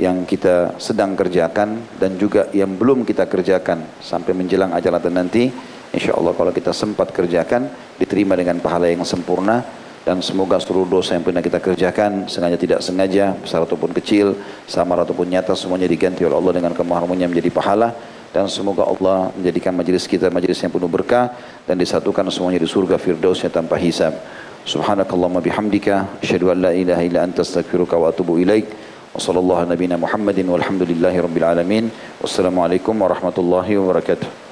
yang 0.00 0.24
kita 0.24 0.80
sedang 0.80 1.12
kerjakan 1.12 2.00
dan 2.00 2.16
juga 2.16 2.48
yang 2.56 2.72
belum 2.72 3.04
kita 3.04 3.28
kerjakan 3.28 4.00
sampai 4.00 4.32
menjelang 4.32 4.72
ajalatan 4.72 5.12
nanti 5.12 5.48
insya 5.92 6.16
Allah 6.16 6.36
kalau 6.36 6.52
kita 6.52 6.72
sempat 6.72 7.12
kerjakan 7.12 7.68
diterima 7.96 8.36
dengan 8.36 8.60
pahala 8.60 8.92
yang 8.92 9.04
sempurna 9.08 9.85
dan 10.06 10.22
semoga 10.22 10.62
seluruh 10.62 10.86
dosa 10.86 11.18
yang 11.18 11.26
pernah 11.26 11.42
kita 11.42 11.58
kerjakan 11.58 12.30
sengaja 12.30 12.54
tidak 12.54 12.78
sengaja 12.78 13.34
besar 13.42 13.66
ataupun 13.66 13.90
kecil 13.90 14.38
samar 14.70 15.02
ataupun 15.02 15.26
nyata 15.26 15.58
semuanya 15.58 15.90
diganti 15.90 16.22
oleh 16.22 16.38
Allah 16.38 16.62
dengan 16.62 16.70
kemahamannya 16.78 17.26
menjadi 17.26 17.50
pahala. 17.50 17.90
Dan 18.30 18.46
semoga 18.46 18.86
Allah 18.86 19.34
menjadikan 19.34 19.74
majelis 19.74 20.06
kita 20.06 20.30
majelis 20.30 20.62
yang 20.62 20.70
penuh 20.70 20.86
berkah 20.86 21.34
dan 21.66 21.74
disatukan 21.74 22.22
semuanya 22.30 22.62
di 22.62 22.70
surga 22.70 23.02
firdausnya 23.02 23.50
tanpa 23.50 23.82
hisab. 23.82 24.14
Subhanakallahumma 24.62 25.42
bihamdika 25.42 26.22
asyhadu 26.22 26.54
an 26.54 26.70
la 26.70 26.70
ilaha 26.70 27.02
illa 27.02 27.26
anta 27.26 27.42
astaghfiruka 27.42 27.98
wa 27.98 28.14
atubu 28.14 28.38
ilaik. 28.38 28.70
Wa 29.10 29.18
sallallahu 29.18 29.74
muhammadin 29.98 30.46
walhamdulillahi 30.46 31.18
rabbil 31.18 31.46
alamin. 31.50 31.84
Wassalamualaikum 32.22 32.94
warahmatullahi 32.94 33.74
wabarakatuh 33.74 34.45